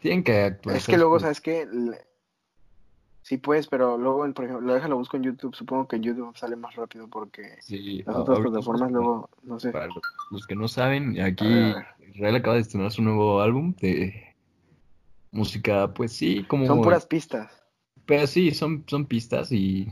tienen 0.02 0.24
que 0.24 0.42
actualizar. 0.44 0.82
Es 0.82 0.88
que 0.88 0.98
luego, 0.98 1.20
¿sabes 1.20 1.40
qué? 1.40 1.66
Le- 1.72 2.06
Sí, 3.26 3.38
pues, 3.40 3.66
pero 3.66 3.98
luego, 3.98 4.32
por 4.36 4.46
ejemplo, 4.46 4.68
lo 4.68 4.76
déjalo 4.76 4.98
busco 4.98 5.18
en 5.18 5.24
YouTube. 5.24 5.56
Supongo 5.56 5.88
que 5.88 5.96
en 5.96 6.04
YouTube 6.04 6.38
sale 6.38 6.56
más 6.56 6.76
rápido 6.76 7.08
porque 7.08 7.56
Sí, 7.60 8.04
las 8.06 8.18
otras 8.18 8.38
plataformas 8.40 8.92
luego, 8.92 9.32
no 9.42 9.60
sé. 9.60 9.72
Para 9.72 9.88
lo- 9.88 9.96
los 10.30 10.46
que 10.46 10.56
no 10.56 10.68
saben, 10.68 11.20
aquí. 11.20 11.74
Israel 12.14 12.36
acaba 12.36 12.54
de 12.54 12.62
estrenar 12.62 12.92
su 12.92 13.02
nuevo 13.02 13.42
álbum 13.42 13.74
de 13.82 14.36
música, 15.32 15.92
pues 15.92 16.12
sí, 16.12 16.44
como... 16.48 16.68
Son 16.68 16.84
puras 16.84 17.08
pistas. 17.08 17.52
Pero 18.06 18.28
sí, 18.28 18.52
son, 18.52 18.84
son 18.86 19.08
pistas 19.08 19.52
y 19.52 19.92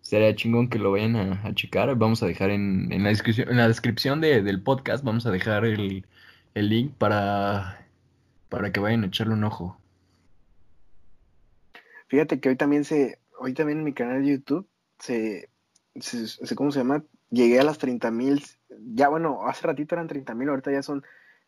sería 0.00 0.32
chingón 0.36 0.68
que 0.68 0.78
lo 0.78 0.92
vayan 0.92 1.16
a, 1.16 1.40
a 1.44 1.52
checar. 1.52 1.92
Vamos 1.96 2.22
a 2.22 2.26
dejar 2.26 2.50
en, 2.50 2.92
en 2.92 3.02
la 3.02 3.08
descripción, 3.08 3.48
en 3.50 3.56
la 3.56 3.66
descripción 3.66 4.20
de- 4.20 4.40
del 4.44 4.62
podcast, 4.62 5.02
vamos 5.02 5.26
a 5.26 5.32
dejar 5.32 5.64
el, 5.64 6.06
el 6.54 6.68
link 6.68 6.92
para, 6.96 7.88
para 8.48 8.70
que 8.70 8.78
vayan 8.78 9.02
a 9.02 9.08
echarle 9.08 9.34
un 9.34 9.42
ojo. 9.42 9.80
Fíjate 12.08 12.40
que 12.40 12.48
hoy 12.50 12.56
también 12.56 12.84
se, 12.84 13.18
hoy 13.38 13.54
también 13.54 13.78
en 13.78 13.84
mi 13.84 13.92
canal 13.92 14.22
de 14.22 14.30
YouTube 14.30 14.68
se, 14.98 15.48
se, 16.00 16.26
se- 16.28 16.54
¿cómo 16.56 16.70
se 16.72 16.80
llama? 16.80 17.02
Llegué 17.30 17.58
a 17.60 17.64
las 17.64 17.78
30 17.78 18.10
mil, 18.10 18.42
ya 18.94 19.08
bueno, 19.08 19.46
hace 19.46 19.66
ratito 19.66 19.94
eran 19.94 20.06
30 20.06 20.34
mil, 20.34 20.48
ahorita 20.48 20.70
ya 20.72 20.82
son 20.82 21.02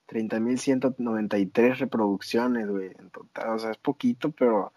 30 0.06 0.40
mil 0.40 0.58
193 0.58 1.78
reproducciones, 1.78 2.66
güey, 2.68 2.90
en 2.98 3.10
total, 3.10 3.50
o 3.50 3.58
sea, 3.58 3.70
es 3.70 3.76
poquito, 3.78 4.30
pero 4.32 4.72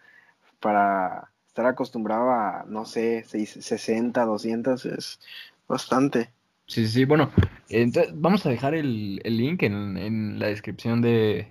para 0.59 1.31
estar 1.47 1.65
acostumbrado 1.65 2.29
a, 2.31 2.65
no 2.67 2.85
sé, 2.85 3.23
seis- 3.27 3.57
60, 3.59 4.23
200 4.25 4.85
es 4.85 5.19
bastante. 5.67 6.31
Sí, 6.67 6.87
sí, 6.87 7.05
bueno, 7.05 7.31
entonces 7.69 8.13
vamos 8.15 8.45
a 8.45 8.49
dejar 8.49 8.75
el, 8.75 9.19
el 9.23 9.37
link 9.37 9.63
en, 9.63 9.97
en 9.97 10.39
la 10.39 10.47
descripción 10.47 11.01
de, 11.01 11.47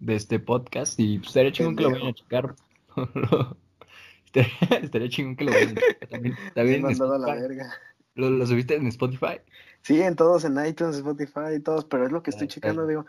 de 0.00 0.14
este 0.14 0.38
podcast 0.38 0.98
y 0.98 1.18
pues, 1.18 1.28
estaría 1.28 1.52
chingón 1.52 1.76
que 1.76 1.82
lo 1.82 1.90
vayan 1.90 2.08
a 2.08 2.14
checar. 2.14 2.54
estaría, 4.82 5.08
chingón 5.08 5.36
que 5.36 5.44
lo 5.44 5.52
checar 5.52 6.08
también. 6.08 6.36
También 6.54 6.76
en 6.76 6.82
mandado 6.82 7.14
a 7.14 7.18
la 7.18 7.26
Spotify. 7.28 7.48
verga. 7.48 7.74
¿Lo, 8.14 8.30
lo 8.30 8.46
subiste 8.46 8.76
en 8.76 8.86
Spotify? 8.88 9.40
Sí, 9.82 10.00
en 10.00 10.16
todos, 10.16 10.44
en 10.44 10.64
iTunes, 10.64 10.96
Spotify, 10.96 11.60
todos, 11.62 11.84
pero 11.84 12.06
es 12.06 12.12
lo 12.12 12.22
que 12.22 12.30
estoy 12.30 12.46
Ah, 12.46 12.50
checando, 12.50 12.86
claro. 12.86 13.06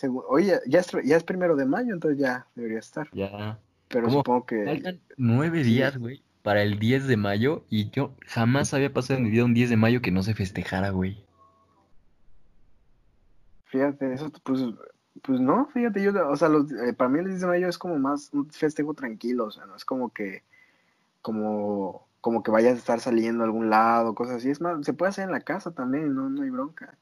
digo, 0.00 0.24
oye, 0.28 0.60
ya 0.66 0.80
es, 0.80 0.90
ya 1.04 1.16
es 1.16 1.24
primero 1.24 1.56
de 1.56 1.66
mayo, 1.66 1.92
entonces 1.94 2.18
ya 2.18 2.46
debería 2.54 2.78
estar. 2.78 3.08
Ya. 3.12 3.58
Pero 3.88 4.04
¿Cómo? 4.04 4.18
supongo 4.20 4.46
que 4.46 4.64
Faltan 4.64 5.00
nueve 5.16 5.64
sí. 5.64 5.70
días, 5.70 5.96
güey, 5.98 6.22
para 6.42 6.62
el 6.62 6.78
10 6.78 7.06
de 7.06 7.16
mayo 7.16 7.64
y 7.68 7.90
yo 7.90 8.14
jamás 8.26 8.72
había 8.74 8.92
pasado 8.92 9.18
en 9.18 9.24
mi 9.24 9.30
vida 9.30 9.44
un 9.44 9.54
10 9.54 9.70
de 9.70 9.76
mayo 9.76 10.00
que 10.02 10.10
no 10.10 10.22
se 10.22 10.34
festejara, 10.34 10.90
güey. 10.90 11.24
Fíjate, 13.66 14.12
eso, 14.12 14.30
pues, 14.44 14.60
pues 15.22 15.40
no, 15.40 15.66
fíjate, 15.72 16.02
yo, 16.02 16.12
o 16.28 16.36
sea, 16.36 16.48
los, 16.48 16.70
eh, 16.72 16.92
para 16.94 17.08
mí 17.10 17.20
el 17.20 17.26
10 17.28 17.40
de 17.40 17.46
mayo 17.46 17.68
es 17.68 17.78
como 17.78 17.98
más 17.98 18.30
un 18.32 18.50
festejo 18.50 18.92
tranquilo, 18.94 19.46
o 19.46 19.50
sea, 19.50 19.64
no 19.66 19.76
es 19.76 19.84
como 19.84 20.10
que, 20.12 20.42
como, 21.22 22.06
como 22.20 22.42
que 22.42 22.50
vayas 22.50 22.74
a 22.74 22.78
estar 22.78 23.00
saliendo 23.00 23.42
a 23.42 23.46
algún 23.46 23.70
lado, 23.70 24.14
cosas 24.14 24.36
así, 24.36 24.50
es 24.50 24.60
más, 24.60 24.84
se 24.84 24.92
puede 24.92 25.10
hacer 25.10 25.24
en 25.24 25.32
la 25.32 25.40
casa 25.40 25.70
también, 25.72 26.14
no, 26.14 26.28
no 26.28 26.42
hay 26.42 26.50
bronca. 26.50 26.96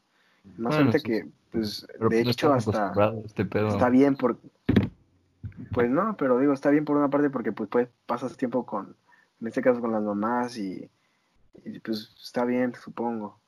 Más 0.57 0.75
Bueno, 0.77 0.93
sí, 0.93 1.03
que, 1.03 1.27
pues, 1.51 1.87
Pero 1.99 2.09
de 2.09 2.17
pues 2.17 2.25
no 2.25 2.31
hecho, 2.31 2.53
hasta 2.53 2.93
este 3.25 3.45
pedo. 3.45 3.69
está 3.69 3.89
bien 3.91 4.17
por, 4.17 4.39
pues 5.73 5.91
no, 5.91 6.17
pero 6.17 6.39
digo, 6.39 6.53
está 6.53 6.71
bien 6.71 6.85
por 6.85 6.97
una 6.97 7.09
parte 7.09 7.31
porque, 7.31 7.53
pues, 7.53 7.69
pues, 7.69 7.89
pasas 8.07 8.37
tiempo 8.37 8.65
con, 8.65 8.97
en 9.41 9.47
este 9.47 9.63
caso 9.63 9.81
con 9.81 9.93
las 9.93 10.03
mamás 10.03 10.57
y, 10.57 10.89
y 11.65 11.79
pues, 11.81 12.15
está 12.23 12.45
bien, 12.45 12.75
supongo, 12.75 13.39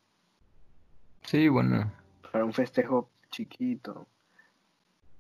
Sí, 1.24 1.48
bueno. 1.48 1.90
para 2.32 2.44
un 2.44 2.52
festejo 2.52 3.08
chiquito. 3.30 4.06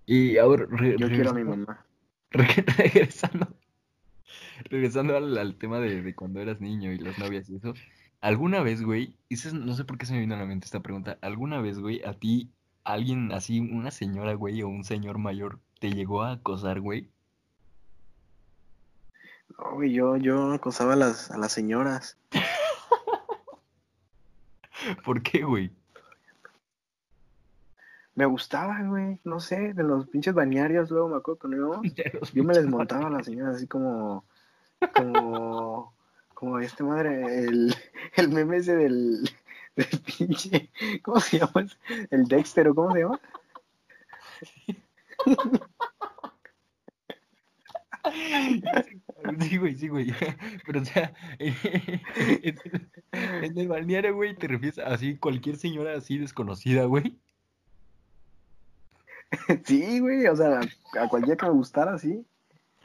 Y 0.04 0.36
ahora, 0.36 0.66
re- 0.68 0.96
Yo 0.98 1.08
quiero 1.08 1.30
a 1.30 1.34
mi 1.34 1.44
mamá. 1.44 1.84
Re- 2.32 2.64
regresando, 2.76 3.46
regresando 4.70 5.16
al, 5.16 5.36
al 5.38 5.56
tema 5.56 5.80
de, 5.80 6.02
de 6.02 6.14
cuando 6.14 6.40
eras 6.40 6.60
niño 6.60 6.92
y 6.92 6.98
las 6.98 7.18
novias 7.18 7.48
y 7.50 7.56
eso, 7.56 7.74
¿alguna 8.20 8.62
vez, 8.62 8.82
güey, 8.82 9.16
no 9.52 9.74
sé 9.74 9.84
por 9.84 9.98
qué 9.98 10.06
se 10.06 10.14
me 10.14 10.20
vino 10.20 10.34
a 10.34 10.38
la 10.38 10.46
mente 10.46 10.66
esta 10.66 10.80
pregunta, 10.80 11.18
¿alguna 11.20 11.60
vez, 11.60 11.78
güey, 11.78 12.02
a 12.04 12.14
ti, 12.14 12.50
alguien 12.84 13.32
así, 13.32 13.60
una 13.60 13.90
señora, 13.90 14.34
güey, 14.34 14.62
o 14.62 14.68
un 14.68 14.84
señor 14.84 15.18
mayor, 15.18 15.58
te 15.80 15.90
llegó 15.90 16.22
a 16.22 16.32
acosar, 16.32 16.80
güey? 16.80 17.10
No, 19.58 19.74
güey, 19.74 19.92
yo, 19.92 20.16
yo 20.16 20.52
acosaba 20.52 20.94
a 20.94 20.96
las, 20.96 21.30
a 21.30 21.38
las 21.38 21.52
señoras. 21.52 22.18
¿Por 25.04 25.22
qué, 25.22 25.44
güey? 25.44 25.70
Me 28.14 28.26
gustaba, 28.26 28.82
güey, 28.82 29.18
no 29.24 29.40
sé, 29.40 29.72
de 29.72 29.82
los 29.82 30.06
pinches 30.08 30.34
bañarios, 30.34 30.90
luego 30.90 31.08
me 31.08 31.16
acuerdo 31.16 31.40
que 31.40 31.56
no, 31.56 31.82
yo 32.34 32.44
me 32.44 32.54
les 32.54 32.66
montaba 32.66 33.06
a 33.06 33.10
las 33.10 33.24
señoras 33.24 33.56
así 33.56 33.66
como, 33.66 34.24
como, 34.94 35.94
como 36.34 36.58
este 36.58 36.82
madre, 36.82 37.44
el, 37.44 37.74
el 38.16 38.28
meme 38.28 38.58
ese 38.58 38.76
del, 38.76 39.28
del 39.76 40.00
pinche, 40.00 40.70
¿cómo 41.02 41.20
se 41.20 41.38
llama? 41.38 41.66
El 42.10 42.26
Dexter, 42.26 42.68
¿o 42.68 42.74
cómo 42.74 42.92
se 42.92 43.00
llama? 43.00 43.20
Sí, 49.40 49.56
güey, 49.56 49.74
sí, 49.76 49.88
güey. 49.88 50.12
Pero, 50.66 50.80
o 50.80 50.84
sea, 50.84 51.12
en, 51.38 52.56
en 53.12 53.58
el 53.58 53.68
balneario, 53.68 54.14
güey, 54.14 54.34
te 54.36 54.48
refieres 54.48 54.78
a 54.78 54.88
así 54.88 55.16
cualquier 55.16 55.56
señora 55.56 55.96
así 55.96 56.18
desconocida, 56.18 56.84
güey. 56.84 57.18
Sí, 59.64 60.00
güey, 60.00 60.26
o 60.26 60.36
sea, 60.36 60.60
a 61.00 61.08
cualquiera 61.08 61.36
que 61.36 61.46
me 61.46 61.52
gustara, 61.52 61.98
sí. 61.98 62.24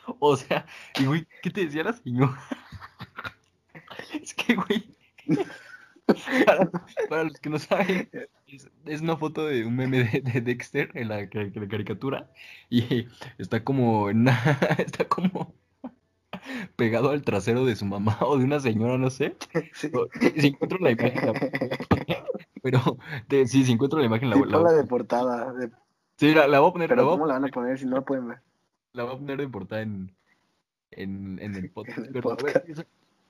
O 0.19 0.35
sea, 0.37 0.65
y 0.99 1.05
güey, 1.05 1.27
¿qué 1.41 1.49
te 1.51 1.65
decía 1.65 1.83
la 1.83 1.93
señora? 1.93 2.37
Es 4.21 4.33
que, 4.33 4.55
güey, 4.55 4.95
para, 6.45 6.69
para 7.09 7.23
los 7.25 7.39
que 7.39 7.49
no 7.49 7.59
saben, 7.59 8.09
es, 8.47 8.69
es 8.85 9.01
una 9.01 9.17
foto 9.17 9.45
de 9.45 9.65
un 9.65 9.75
meme 9.75 10.03
de, 10.05 10.21
de 10.21 10.41
Dexter 10.41 10.91
en 10.93 11.09
la, 11.09 11.27
ca- 11.29 11.43
la 11.53 11.67
caricatura 11.67 12.29
y 12.69 13.07
está 13.37 13.63
como 13.63 14.09
en 14.09 14.21
una, 14.21 14.39
está 14.77 15.07
como 15.07 15.53
pegado 16.75 17.09
al 17.09 17.23
trasero 17.23 17.65
de 17.65 17.75
su 17.75 17.85
mamá 17.85 18.17
o 18.21 18.37
de 18.37 18.45
una 18.45 18.59
señora, 18.59 18.97
no 18.97 19.09
sé. 19.09 19.35
Sí. 19.73 19.89
O- 19.93 20.07
Si 20.39 20.47
encuentro 20.47 20.79
la 20.79 20.91
imagen, 20.91 21.25
la 21.25 21.33
pero 22.61 22.97
sí, 23.47 23.65
si 23.65 23.71
encuentro 23.71 23.99
la 23.99 24.05
imagen, 24.05 24.29
la, 24.29 24.35
Sí, 24.37 24.43
la 24.47 24.57
voy- 24.59 24.75
de 24.75 24.83
portada. 24.85 25.53
de- 25.53 25.71
sí, 26.17 26.33
la, 26.33 26.47
la 26.47 26.59
voy 26.59 26.69
a 26.69 26.73
poner, 26.73 26.89
la 26.89 26.95
pero 26.95 27.05
voy 27.07 27.13
¿cómo 27.15 27.27
la 27.27 27.33
van 27.33 27.45
a 27.45 27.47
poner 27.49 27.77
si 27.79 27.85
no 27.85 27.95
la 27.97 28.01
pueden 28.03 28.27
ver? 28.29 28.41
La 28.97 29.03
voy 29.03 29.15
a 29.15 29.17
poner 29.17 29.37
de 29.37 29.47
portada 29.47 29.81
en, 29.81 30.11
en, 30.91 31.39
en 31.41 31.55
el 31.55 31.69
podcast. 31.69 31.97
En 31.99 32.05
el 32.07 32.11
pero, 32.13 32.31
a 32.31 32.35
ver, 32.35 32.53
podcast. 32.53 32.69
eso- 32.69 32.85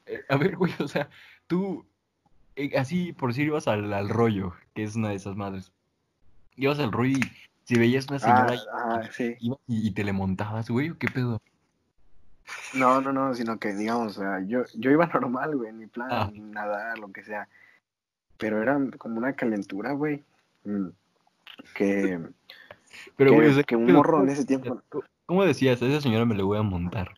eh, 0.06 0.22
a 0.30 0.38
ver, 0.38 0.56
güey, 0.56 0.72
o 0.80 0.88
sea, 0.88 1.10
tú, 1.48 1.86
eh, 2.56 2.78
así 2.78 3.12
por 3.12 3.34
si 3.34 3.42
ibas 3.44 3.68
al, 3.68 3.92
al 3.94 4.08
rollo, 4.08 4.54
que 4.74 4.84
es 4.84 4.96
una 4.96 5.10
de 5.10 5.16
esas 5.16 5.36
madres. 5.36 5.74
Ibas 6.56 6.80
al 6.80 6.94
rollo 6.94 7.18
y 7.18 7.22
si 7.66 7.78
veías 7.78 8.08
una 8.08 8.18
señora 8.20 8.56
Ah, 8.74 9.02
sí. 9.12 9.36
y, 9.42 9.52
y 9.68 9.92
te 9.92 10.06
le 10.06 10.14
montabas, 10.14 10.70
güey, 10.70 10.92
¿o 10.92 10.98
qué 10.98 11.08
pedo? 11.10 11.42
No, 12.74 13.02
no, 13.02 13.12
no, 13.12 13.36
sino 13.36 13.60
que, 13.60 13.74
digamos, 13.74 14.18
o 14.18 14.22
sea, 14.22 14.40
yo, 14.48 14.64
yo 14.76 14.90
iba 14.92 15.06
normal, 15.14 15.58
güey, 15.58 15.70
en 15.72 15.78
mi 15.80 15.88
plan, 15.88 16.08
Ah. 16.10 16.32
nadar, 16.34 16.98
lo 17.00 17.12
que 17.12 17.24
sea. 17.26 17.50
Pero 18.38 18.62
era 18.62 18.80
como 18.98 19.18
una 19.18 19.34
calentura, 19.34 19.92
güey. 19.92 20.24
mm, 20.64 20.88
Que, 21.76 22.20
Pero, 23.18 23.32
que, 23.32 23.36
güey, 23.36 23.50
o 23.50 23.54
sea, 23.56 23.64
que 23.64 23.76
un 23.76 23.92
morro 23.92 24.20
en 24.20 24.22
¿Cómo 24.22 24.32
ese 24.32 24.46
tiempo. 24.46 24.82
¿Cómo- 25.28 25.40
¿Cómo 25.42 25.46
decías? 25.46 25.82
A 25.82 25.86
esa 25.86 26.02
señora 26.02 26.26
me 26.26 26.36
le 26.36 26.44
voy 26.44 26.58
a 26.58 26.62
montar. 26.64 27.16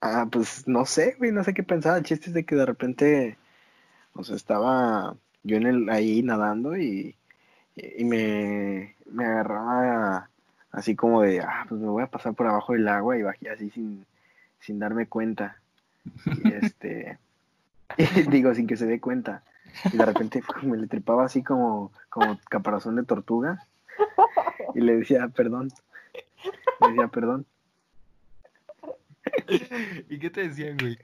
Ah, 0.00 0.26
pues 0.30 0.66
no 0.68 0.84
sé, 0.84 1.14
güey, 1.18 1.32
no 1.32 1.42
sé 1.44 1.54
qué 1.54 1.62
pensaba. 1.62 1.96
El 1.96 2.04
chiste 2.04 2.26
es 2.28 2.34
de 2.34 2.44
que 2.44 2.54
de 2.54 2.66
repente, 2.66 3.36
o 4.14 4.22
sea, 4.24 4.36
estaba 4.36 5.14
yo 5.42 5.56
en 5.56 5.66
el, 5.66 5.88
ahí 5.90 6.22
nadando 6.22 6.76
y, 6.76 7.14
y 7.76 8.04
me, 8.04 8.94
me 9.10 9.24
agarraba 9.24 10.28
así 10.70 10.94
como 10.96 11.22
de, 11.22 11.40
ah, 11.40 11.64
pues 11.68 11.80
me 11.80 11.88
voy 11.88 12.02
a 12.02 12.08
pasar 12.10 12.34
por 12.34 12.46
abajo 12.46 12.72
del 12.74 12.88
agua 12.88 13.16
y 13.16 13.22
bajé 13.22 13.48
así 13.50 13.70
sin, 13.70 14.04
sin 14.60 14.78
darme 14.78 15.06
cuenta. 15.06 15.56
Y 16.26 16.52
este, 16.52 17.18
digo, 18.28 18.54
sin 18.54 18.66
que 18.66 18.76
se 18.76 18.86
dé 18.86 19.00
cuenta. 19.00 19.42
Y 19.92 19.96
de 19.96 20.04
repente 20.04 20.42
me 20.62 20.76
le 20.76 20.88
trepaba 20.88 21.24
así 21.24 21.42
como, 21.42 21.90
como 22.10 22.38
caparazón 22.50 22.96
de 22.96 23.04
tortuga 23.04 23.66
y 24.74 24.80
le 24.80 24.96
decía, 24.96 25.28
perdón. 25.28 25.70
Le 26.80 26.88
decía, 26.88 27.08
perdón. 27.08 27.46
¿Y 30.08 30.18
qué 30.18 30.30
te 30.30 30.48
decían, 30.48 30.76
güey? 30.78 30.98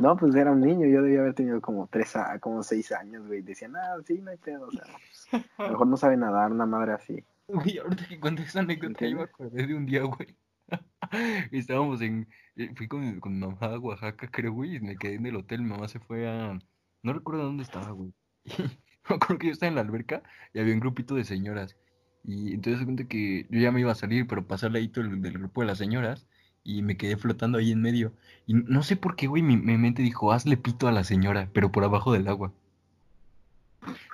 No, 0.00 0.16
pues 0.16 0.34
era 0.34 0.52
un 0.52 0.60
niño, 0.60 0.86
yo 0.86 1.02
debía 1.02 1.20
haber 1.20 1.34
tenido 1.34 1.60
como 1.60 1.88
tres, 1.88 2.14
a- 2.16 2.38
como 2.38 2.62
seis 2.62 2.92
años, 2.92 3.26
güey. 3.26 3.42
Decían, 3.42 3.74
ah, 3.76 3.96
sí, 4.06 4.18
no 4.20 4.30
hay 4.30 4.36
pedo, 4.36 4.66
o 4.68 4.70
sea, 4.70 4.84
pues, 5.30 5.44
a 5.58 5.62
lo 5.64 5.70
mejor 5.70 5.86
no 5.88 5.96
sabe 5.96 6.16
nadar, 6.16 6.52
una 6.52 6.66
madre 6.66 6.92
así. 6.92 7.24
Güey, 7.48 7.78
ahorita 7.78 8.06
que 8.06 8.20
cuento 8.20 8.42
esa 8.42 8.60
anécdota, 8.60 9.06
yo 9.06 9.16
me 9.16 9.22
acordé 9.24 9.66
de 9.66 9.74
un 9.74 9.86
día, 9.86 10.02
güey. 10.02 10.36
Estábamos 11.52 12.00
en. 12.02 12.28
eh, 12.56 12.70
Fui 12.76 12.86
con, 12.88 13.18
con 13.20 13.32
mi 13.32 13.46
mamá 13.46 13.56
a 13.60 13.78
Oaxaca, 13.78 14.28
creo, 14.30 14.52
güey, 14.52 14.76
y 14.76 14.80
me 14.80 14.96
quedé 14.96 15.14
en 15.14 15.26
el 15.26 15.36
hotel. 15.36 15.62
Mi 15.62 15.70
mamá 15.70 15.88
se 15.88 15.98
fue 15.98 16.28
a. 16.28 16.58
No 17.02 17.12
recuerdo 17.12 17.44
dónde 17.44 17.62
estaba, 17.62 17.90
güey. 17.92 18.12
Me 19.08 19.16
acuerdo 19.16 19.38
que 19.38 19.46
yo 19.46 19.52
estaba 19.54 19.68
en 19.70 19.76
la 19.76 19.80
alberca 19.80 20.22
y 20.52 20.58
había 20.60 20.74
un 20.74 20.80
grupito 20.80 21.14
de 21.14 21.24
señoras. 21.24 21.76
Y 22.24 22.54
entonces 22.54 22.80
se 22.80 22.84
cuenta 22.84 23.04
que 23.04 23.46
yo 23.50 23.60
ya 23.60 23.72
me 23.72 23.80
iba 23.80 23.92
a 23.92 23.96
salir, 23.96 24.26
pero 24.26 24.46
pasé 24.46 24.66
al 24.66 24.74
ladito 24.74 25.02
del, 25.02 25.22
del 25.22 25.32
grupo 25.34 25.60
de 25.62 25.66
las 25.68 25.78
señoras 25.78 26.26
y 26.64 26.82
me 26.82 26.96
quedé 26.96 27.16
flotando 27.16 27.58
ahí 27.58 27.72
en 27.72 27.80
medio. 27.80 28.12
Y 28.46 28.54
no 28.54 28.82
sé 28.82 28.96
por 28.96 29.16
qué, 29.16 29.26
güey, 29.26 29.42
mi, 29.42 29.56
mi 29.56 29.78
mente 29.78 30.02
dijo, 30.02 30.32
hazle 30.32 30.56
pito 30.56 30.88
a 30.88 30.92
la 30.92 31.04
señora, 31.04 31.48
pero 31.52 31.72
por 31.72 31.84
abajo 31.84 32.12
del 32.12 32.28
agua. 32.28 32.52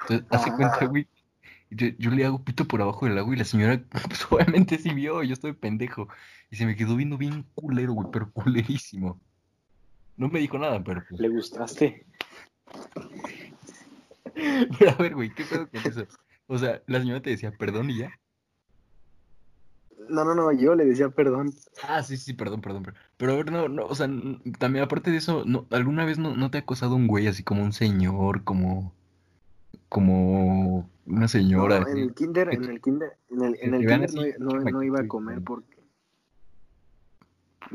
Entonces, 0.03 0.27
hace 0.31 0.51
cuenta, 0.53 0.79
Ah. 0.81 0.87
güey. 0.87 1.07
Yo, 1.71 1.89
yo 1.99 2.11
le 2.13 2.25
hago 2.25 2.45
pito 2.45 2.67
por 2.67 2.81
abajo 2.83 3.07
del 3.07 3.19
agua 3.19 3.35
y 3.35 3.39
la 3.39 3.45
señora, 3.45 3.83
pues 3.91 4.27
obviamente 4.31 4.79
sí 4.79 4.95
vio, 4.95 5.23
yo 5.25 5.33
estoy 5.33 5.55
pendejo. 5.55 6.09
Y 6.51 6.57
se 6.57 6.67
me 6.67 6.77
quedó 6.77 6.95
viendo 6.95 7.19
bien 7.19 7.45
culero, 7.57 7.95
güey, 7.95 8.09
pero 8.13 8.31
culerísimo. 8.31 9.19
No 10.17 10.29
me 10.29 10.39
dijo 10.39 10.57
nada, 10.59 10.85
pero 10.85 11.03
pues. 11.09 11.21
¿Le 11.21 11.29
gustaste? 11.31 12.07
Pero 14.79 14.91
a 14.91 14.95
ver, 14.95 15.15
güey, 15.15 15.33
¿qué 15.35 15.45
pedo 15.45 15.69
con 15.69 15.81
eso? 15.81 16.07
O 16.47 16.59
sea, 16.59 16.83
la 16.87 17.01
señora 17.01 17.23
te 17.23 17.31
decía 17.31 17.53
perdón 17.53 17.91
y 17.91 17.99
ya. 17.99 18.21
No, 20.09 20.25
no, 20.25 20.35
no, 20.35 20.53
yo 20.53 20.75
le 20.75 20.85
decía 20.85 21.09
perdón. 21.09 21.53
Ah, 21.83 22.03
sí, 22.03 22.17
sí, 22.17 22.35
perdón, 22.35 22.61
perdón, 22.61 22.83
perdón. 22.83 23.01
Pero 23.17 23.33
a 23.33 23.37
ver, 23.37 23.51
no, 23.51 23.69
no, 23.69 23.87
o 23.87 23.95
sea, 23.95 24.09
también 24.59 24.85
aparte 24.85 25.11
de 25.11 25.17
eso, 25.17 25.45
no, 25.47 25.67
¿alguna 25.71 26.05
vez 26.05 26.19
no, 26.19 26.37
no 26.37 26.51
te 26.51 26.59
ha 26.59 26.61
acosado 26.61 26.95
un 26.95 27.07
güey 27.07 27.27
así 27.27 27.43
como 27.43 27.63
un 27.63 27.73
señor, 27.73 28.45
como, 28.45 28.93
como 29.89 30.91
una 31.07 31.29
señora? 31.29 31.81
No, 31.81 31.89
en 31.89 31.99
el 31.99 32.15
kinder, 32.15 32.53
en 32.53 32.65
el 32.65 32.81
kinder, 32.81 33.13
en 33.31 33.43
el, 33.43 33.57
en 33.61 33.81
kinder 33.81 34.39
no, 34.39 34.53
no, 34.53 34.71
no 34.71 34.83
iba 34.83 35.01
a 35.01 35.09
comer 35.09 35.41
porque, 35.43 35.79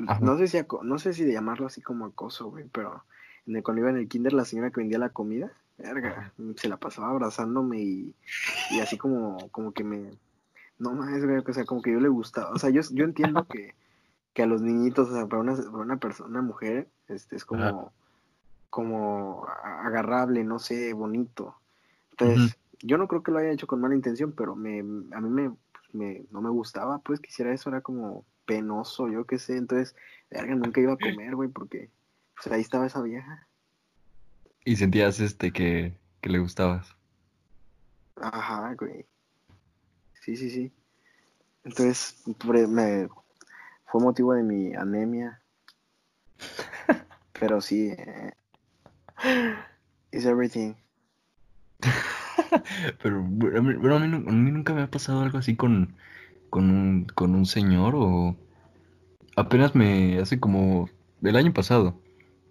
Ajá. 0.08 0.20
no 0.20 0.38
sé 0.38 0.48
si, 0.48 0.60
no 0.84 1.00
sé 1.00 1.14
si 1.14 1.24
de 1.24 1.34
llamarlo 1.34 1.66
así 1.66 1.82
como 1.82 2.06
acoso, 2.06 2.52
güey, 2.52 2.66
pero 2.72 3.04
en 3.48 3.56
el, 3.56 3.64
cuando 3.64 3.82
iba 3.82 3.90
en 3.90 3.98
el 3.98 4.08
kinder 4.08 4.34
la 4.34 4.46
señora 4.46 4.70
que 4.70 4.82
vendía 4.82 5.00
la 5.00 5.10
comida, 5.10 5.52
verga, 5.80 6.34
se 6.58 6.70
la 6.70 6.78
pasaba 6.78 7.10
abrazándome 7.10 7.80
y, 7.80 8.16
y 8.72 8.80
así 8.82 8.98
como, 8.98 9.50
como 9.52 9.72
que 9.72 9.84
me, 9.84 10.12
no 10.78 10.94
más, 10.94 11.24
güey, 11.24 11.38
o 11.38 11.54
sea, 11.54 11.66
como 11.66 11.82
que 11.82 11.92
yo 11.92 12.00
le 12.00 12.10
gustaba, 12.10 12.52
o 12.52 12.58
sea, 12.58 12.70
yo, 12.70 12.82
yo 12.92 13.04
entiendo 13.06 13.46
que, 13.46 13.76
que 14.34 14.44
a 14.44 14.46
los 14.46 14.62
niñitos, 14.62 15.10
o 15.10 15.14
sea, 15.14 15.28
para 15.28 15.42
una, 15.42 15.56
para 15.56 15.78
una 15.78 15.98
persona, 15.98 16.30
una 16.30 16.42
mujer, 16.42 16.88
este, 17.08 17.36
es 17.36 17.46
como, 17.46 17.64
Ajá. 17.64 17.92
como 18.70 19.46
agarrable, 19.64 20.44
no 20.44 20.60
sé, 20.60 20.94
bonito. 20.94 21.56
Entonces, 22.12 22.58
yo 22.82 22.98
no 22.98 23.08
creo 23.08 23.24
que 23.24 23.32
lo 23.32 23.40
haya 23.40 23.52
hecho 23.52 23.68
con 23.68 23.82
mala 23.82 23.96
intención, 23.96 24.34
pero 24.34 24.56
me, 24.56 24.80
a 24.80 25.22
mí 25.22 25.30
me, 25.30 25.50
pues, 25.50 25.94
me, 25.94 26.26
no 26.32 26.42
me 26.42 26.50
gustaba, 26.50 27.00
pues, 27.00 27.20
que 27.20 27.30
hiciera 27.30 27.54
eso, 27.54 27.70
era 27.70 27.82
como 27.82 28.26
penoso, 28.46 29.10
yo 29.10 29.26
qué 29.26 29.38
sé, 29.38 29.58
entonces, 29.58 29.96
verga, 30.32 30.56
nunca 30.56 30.82
iba 30.82 30.94
a 30.94 30.98
comer, 30.98 31.36
güey, 31.36 31.50
porque, 31.50 31.90
pues, 32.36 32.54
ahí 32.54 32.62
estaba 32.62 32.88
esa 32.88 33.02
vieja. 33.02 33.49
Y 34.66 34.76
sentías 34.76 35.20
este 35.20 35.52
que, 35.52 35.98
que 36.22 36.30
le 36.30 36.40
gustabas. 36.40 36.96
Ajá, 38.16 38.76
güey. 38.78 39.06
Sí, 40.22 40.36
sí, 40.36 40.50
sí. 40.50 40.72
Entonces, 41.64 42.24
me, 42.68 43.08
fue 43.86 44.02
motivo 44.02 44.34
de 44.34 44.44
mi 44.44 44.74
anemia. 44.74 45.42
Pero 47.40 47.62
sí, 47.62 47.90
eh, 47.90 48.34
it's 50.12 50.26
everything. 50.26 50.74
Pero 53.02 53.24
bueno, 53.24 53.96
a 53.96 54.00
mí, 54.00 54.06
a 54.06 54.32
mí 54.32 54.52
nunca 54.52 54.74
me 54.74 54.82
ha 54.82 54.92
pasado 54.92 55.22
algo 55.22 55.38
así 55.38 55.56
con, 55.56 55.96
con 56.50 56.70
un, 56.70 57.06
con 57.06 57.36
un 57.36 57.46
señor 57.46 57.94
o 57.96 58.36
apenas 59.36 59.76
me 59.76 60.20
hace 60.20 60.40
como 60.40 60.90
el 61.22 61.36
año 61.36 61.54
pasado 61.54 62.00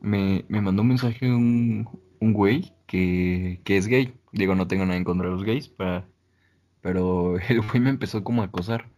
me, 0.00 0.44
me 0.48 0.60
mandó 0.60 0.82
un 0.82 0.88
mensaje 0.88 1.30
un, 1.32 1.88
un 2.20 2.32
güey 2.32 2.74
que, 2.86 3.60
que 3.64 3.76
es 3.76 3.86
gay. 3.86 4.14
Digo, 4.32 4.54
no 4.54 4.68
tengo 4.68 4.84
nada 4.84 4.96
en 4.96 5.04
contra 5.04 5.26
de 5.28 5.32
los 5.34 5.44
gays, 5.44 5.68
para, 5.68 6.06
pero 6.82 7.38
el 7.48 7.60
güey 7.62 7.80
me 7.80 7.90
empezó 7.90 8.24
como 8.24 8.42
a 8.42 8.46
acosar. 8.46 8.90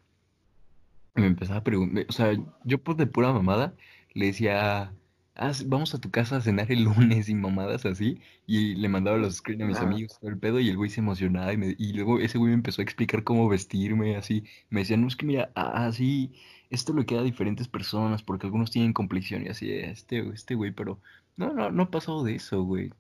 Y 1.17 1.21
me 1.23 1.27
empezaba 1.27 1.59
a 1.61 1.65
preguntar, 1.65 2.07
o 2.09 2.13
sea, 2.13 2.33
yo 2.65 2.83
pues 2.83 2.97
de 2.97 3.07
pura 3.07 3.33
mamada 3.33 3.75
le 4.15 4.27
decía, 4.27 4.93
ah, 5.37 5.53
vamos 5.67 5.95
a 5.95 6.01
tu 6.01 6.11
casa 6.11 6.37
a 6.37 6.41
cenar 6.41 6.71
el 6.71 6.85
lunes 6.85 7.29
y 7.29 7.35
mamadas 7.35 7.85
así. 7.87 8.21
Y 8.47 8.75
le 8.77 8.89
mandaba 8.89 9.17
los 9.19 9.37
screens 9.37 9.63
a 9.63 9.67
mis 9.67 9.79
amigos, 9.87 10.19
todo 10.21 10.31
el 10.31 10.39
pedo, 10.39 10.61
y 10.61 10.69
el 10.69 10.77
güey 10.77 10.91
se 10.91 11.01
emocionaba. 11.01 11.53
Y, 11.53 11.57
me- 11.57 11.75
y 11.79 11.93
luego 11.95 12.21
ese 12.21 12.39
güey 12.39 12.51
me 12.51 12.55
empezó 12.57 12.81
a 12.83 12.85
explicar 12.85 13.25
cómo 13.25 13.49
vestirme, 13.49 14.17
así. 14.17 14.45
Me 14.71 14.81
decía, 14.81 14.97
no, 14.97 15.09
es 15.09 15.17
que 15.17 15.27
mira, 15.27 15.51
ah, 15.57 15.87
así, 15.87 16.33
esto 16.71 16.95
le 16.95 17.05
queda 17.05 17.21
a 17.21 17.25
diferentes 17.25 17.69
personas, 17.69 18.23
porque 18.23 18.47
algunos 18.47 18.71
tienen 18.71 18.93
complexión 18.93 19.45
y 19.45 19.49
así, 19.49 19.73
este, 19.73 20.27
este 20.31 20.55
güey, 20.55 20.71
pero 20.73 21.01
no, 21.37 21.53
no, 21.53 21.71
no 21.71 21.83
ha 21.85 21.91
pasado 21.91 22.25
de 22.25 22.37
eso, 22.37 22.63
güey. 22.63 22.93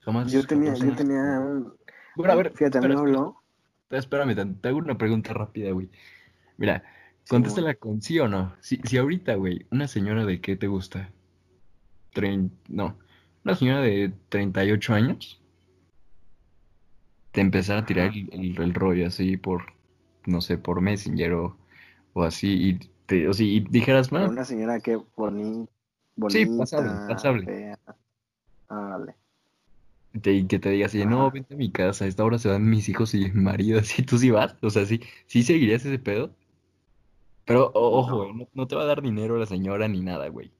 Jamás, 0.00 0.32
Yo 0.32 0.46
tenía, 0.46 0.74
yo 0.74 0.94
tenía 0.94 1.20
un... 1.40 1.74
Bueno, 2.16 2.32
a 2.32 2.36
ver, 2.36 2.50
Fíjate, 2.52 2.78
espera, 2.78 2.94
espera, 2.94 3.00
habló. 3.00 3.42
espérame, 3.90 4.60
te 4.60 4.68
hago 4.68 4.78
una 4.78 4.96
pregunta 4.96 5.32
rápida, 5.34 5.72
güey. 5.72 5.90
Mira, 6.56 6.82
contéstala 7.28 7.74
con 7.74 8.00
sí 8.00 8.18
o 8.18 8.28
no. 8.28 8.54
Si, 8.60 8.76
si 8.84 8.96
ahorita, 8.96 9.34
güey, 9.34 9.66
una 9.70 9.88
señora 9.88 10.24
de 10.24 10.40
qué 10.40 10.56
te 10.56 10.66
gusta? 10.68 11.10
Trein- 12.14 12.50
no, 12.68 12.98
una 13.44 13.54
señora 13.54 13.80
de 13.82 14.12
38 14.28 14.94
años 14.94 15.40
te 17.32 17.40
empezara 17.40 17.80
a 17.80 17.86
tirar 17.86 18.08
el, 18.12 18.28
el- 18.32 18.60
el 18.60 18.74
rollo 18.74 19.06
así 19.06 19.36
por, 19.36 19.72
no 20.26 20.40
sé, 20.40 20.58
por 20.58 20.80
Messenger 20.80 21.32
o, 21.34 21.56
o 22.12 22.22
así, 22.24 22.48
y, 22.70 22.90
te, 23.10 23.28
o 23.28 23.32
y 23.38 23.60
dijeras, 23.60 24.08
Pero 24.08 24.24
"Ah, 24.24 24.28
una 24.28 24.44
señora 24.44 24.78
que 24.80 24.96
boni, 25.16 25.68
Sí, 26.28 26.44
bonita, 26.44 26.58
pasable, 26.58 26.90
pasable. 27.08 27.44
fea. 27.44 27.78
Ah, 28.68 28.96
vale. 28.98 29.16
te- 30.22 30.32
y 30.32 30.46
que 30.46 30.58
te 30.58 30.70
diga 30.70 30.86
así, 30.86 31.04
no, 31.04 31.30
vente 31.30 31.54
a 31.54 31.56
mi 31.56 31.70
casa, 31.72 32.04
a 32.04 32.08
esta 32.08 32.24
hora 32.24 32.38
se 32.38 32.48
van 32.48 32.68
mis 32.68 32.88
hijos 32.88 33.14
y 33.14 33.30
mi 33.32 33.42
marido, 33.42 33.78
así, 33.80 34.02
tú 34.04 34.16
sí 34.18 34.30
vas, 34.30 34.56
o 34.62 34.70
sea, 34.70 34.86
sí, 34.86 35.00
sí 35.26 35.42
seguirías 35.42 35.84
ese 35.84 35.98
pedo, 35.98 36.34
pero 37.44 37.70
ojo, 37.74 38.16
güey, 38.18 38.34
no, 38.34 38.48
no 38.54 38.66
te 38.66 38.76
va 38.76 38.82
a 38.82 38.86
dar 38.86 39.02
dinero 39.02 39.36
la 39.38 39.46
señora 39.46 39.88
ni 39.88 40.00
nada, 40.02 40.28
güey, 40.28 40.52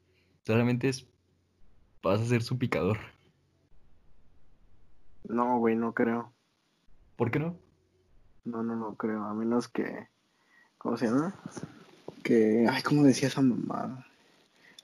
solamente 0.44 0.88
es, 0.88 1.06
vas 2.02 2.20
a 2.20 2.26
ser 2.26 2.42
su 2.42 2.58
picador, 2.58 2.98
No, 5.28 5.58
güey, 5.58 5.76
no 5.76 5.92
creo. 5.94 6.32
¿por 7.16 7.30
qué 7.30 7.38
no? 7.38 7.56
No, 8.44 8.62
no, 8.62 8.74
no 8.74 8.96
creo. 8.96 9.22
A 9.24 9.34
menos 9.34 9.68
que. 9.68 10.08
¿Cómo 10.78 10.96
se 10.96 11.06
llama? 11.06 11.34
Que. 12.22 12.66
Ay, 12.68 12.82
¿cómo 12.82 13.02
decía 13.02 13.28
esa 13.28 13.42
mamada? 13.42 14.06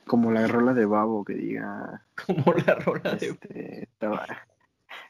Como 0.06 0.30
la 0.30 0.46
rola 0.46 0.72
de 0.72 0.86
Babo 0.86 1.24
que 1.24 1.34
diga. 1.34 2.02
Como 2.26 2.54
la 2.54 2.74
rola 2.76 3.14
de... 3.16 3.26
Este, 3.28 3.82
estaba. 3.82 4.26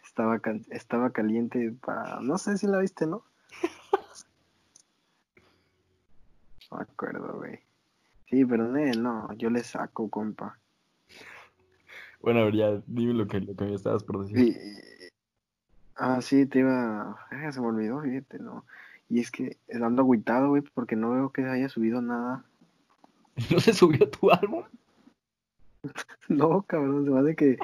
Estaba, 0.04 0.40
estaba 0.70 1.10
caliente 1.10 1.74
para. 1.84 2.20
No 2.20 2.38
sé 2.38 2.56
si 2.58 2.66
la 2.66 2.78
viste, 2.78 3.06
¿no? 3.06 3.22
No 6.70 6.78
me 6.78 6.82
acuerdo, 6.82 7.36
güey. 7.36 7.60
Sí, 8.28 8.44
pero 8.44 8.66
no, 8.66 9.32
yo 9.34 9.50
le 9.50 9.62
saco, 9.62 10.10
compa. 10.10 10.58
Bueno, 12.20 12.40
a 12.40 12.44
ver, 12.46 12.54
ya, 12.56 12.82
dime 12.86 13.14
lo 13.14 13.28
que, 13.28 13.40
lo 13.40 13.54
que 13.54 13.64
me 13.64 13.74
estabas 13.74 14.02
por 14.02 14.26
decir. 14.26 14.38
Y- 14.48 15.10
ah, 15.94 16.20
sí, 16.20 16.46
te 16.46 16.58
iba. 16.60 17.16
ah, 17.30 17.52
se 17.52 17.60
me 17.60 17.68
olvidó, 17.68 18.00
fíjate, 18.02 18.40
¿no? 18.40 18.64
Y 19.08 19.20
es 19.20 19.30
que 19.30 19.56
ando 19.72 20.02
agüitado, 20.02 20.48
güey, 20.50 20.62
porque 20.74 20.96
no 20.96 21.12
veo 21.12 21.30
que 21.30 21.44
haya 21.44 21.68
subido 21.68 22.00
nada. 22.02 22.44
¿No 23.50 23.60
se 23.60 23.72
subió 23.72 24.08
tu 24.10 24.30
álbum? 24.30 24.64
No, 26.28 26.62
cabrón, 26.62 27.04
se 27.04 27.16
hace 27.16 27.36
que, 27.36 27.56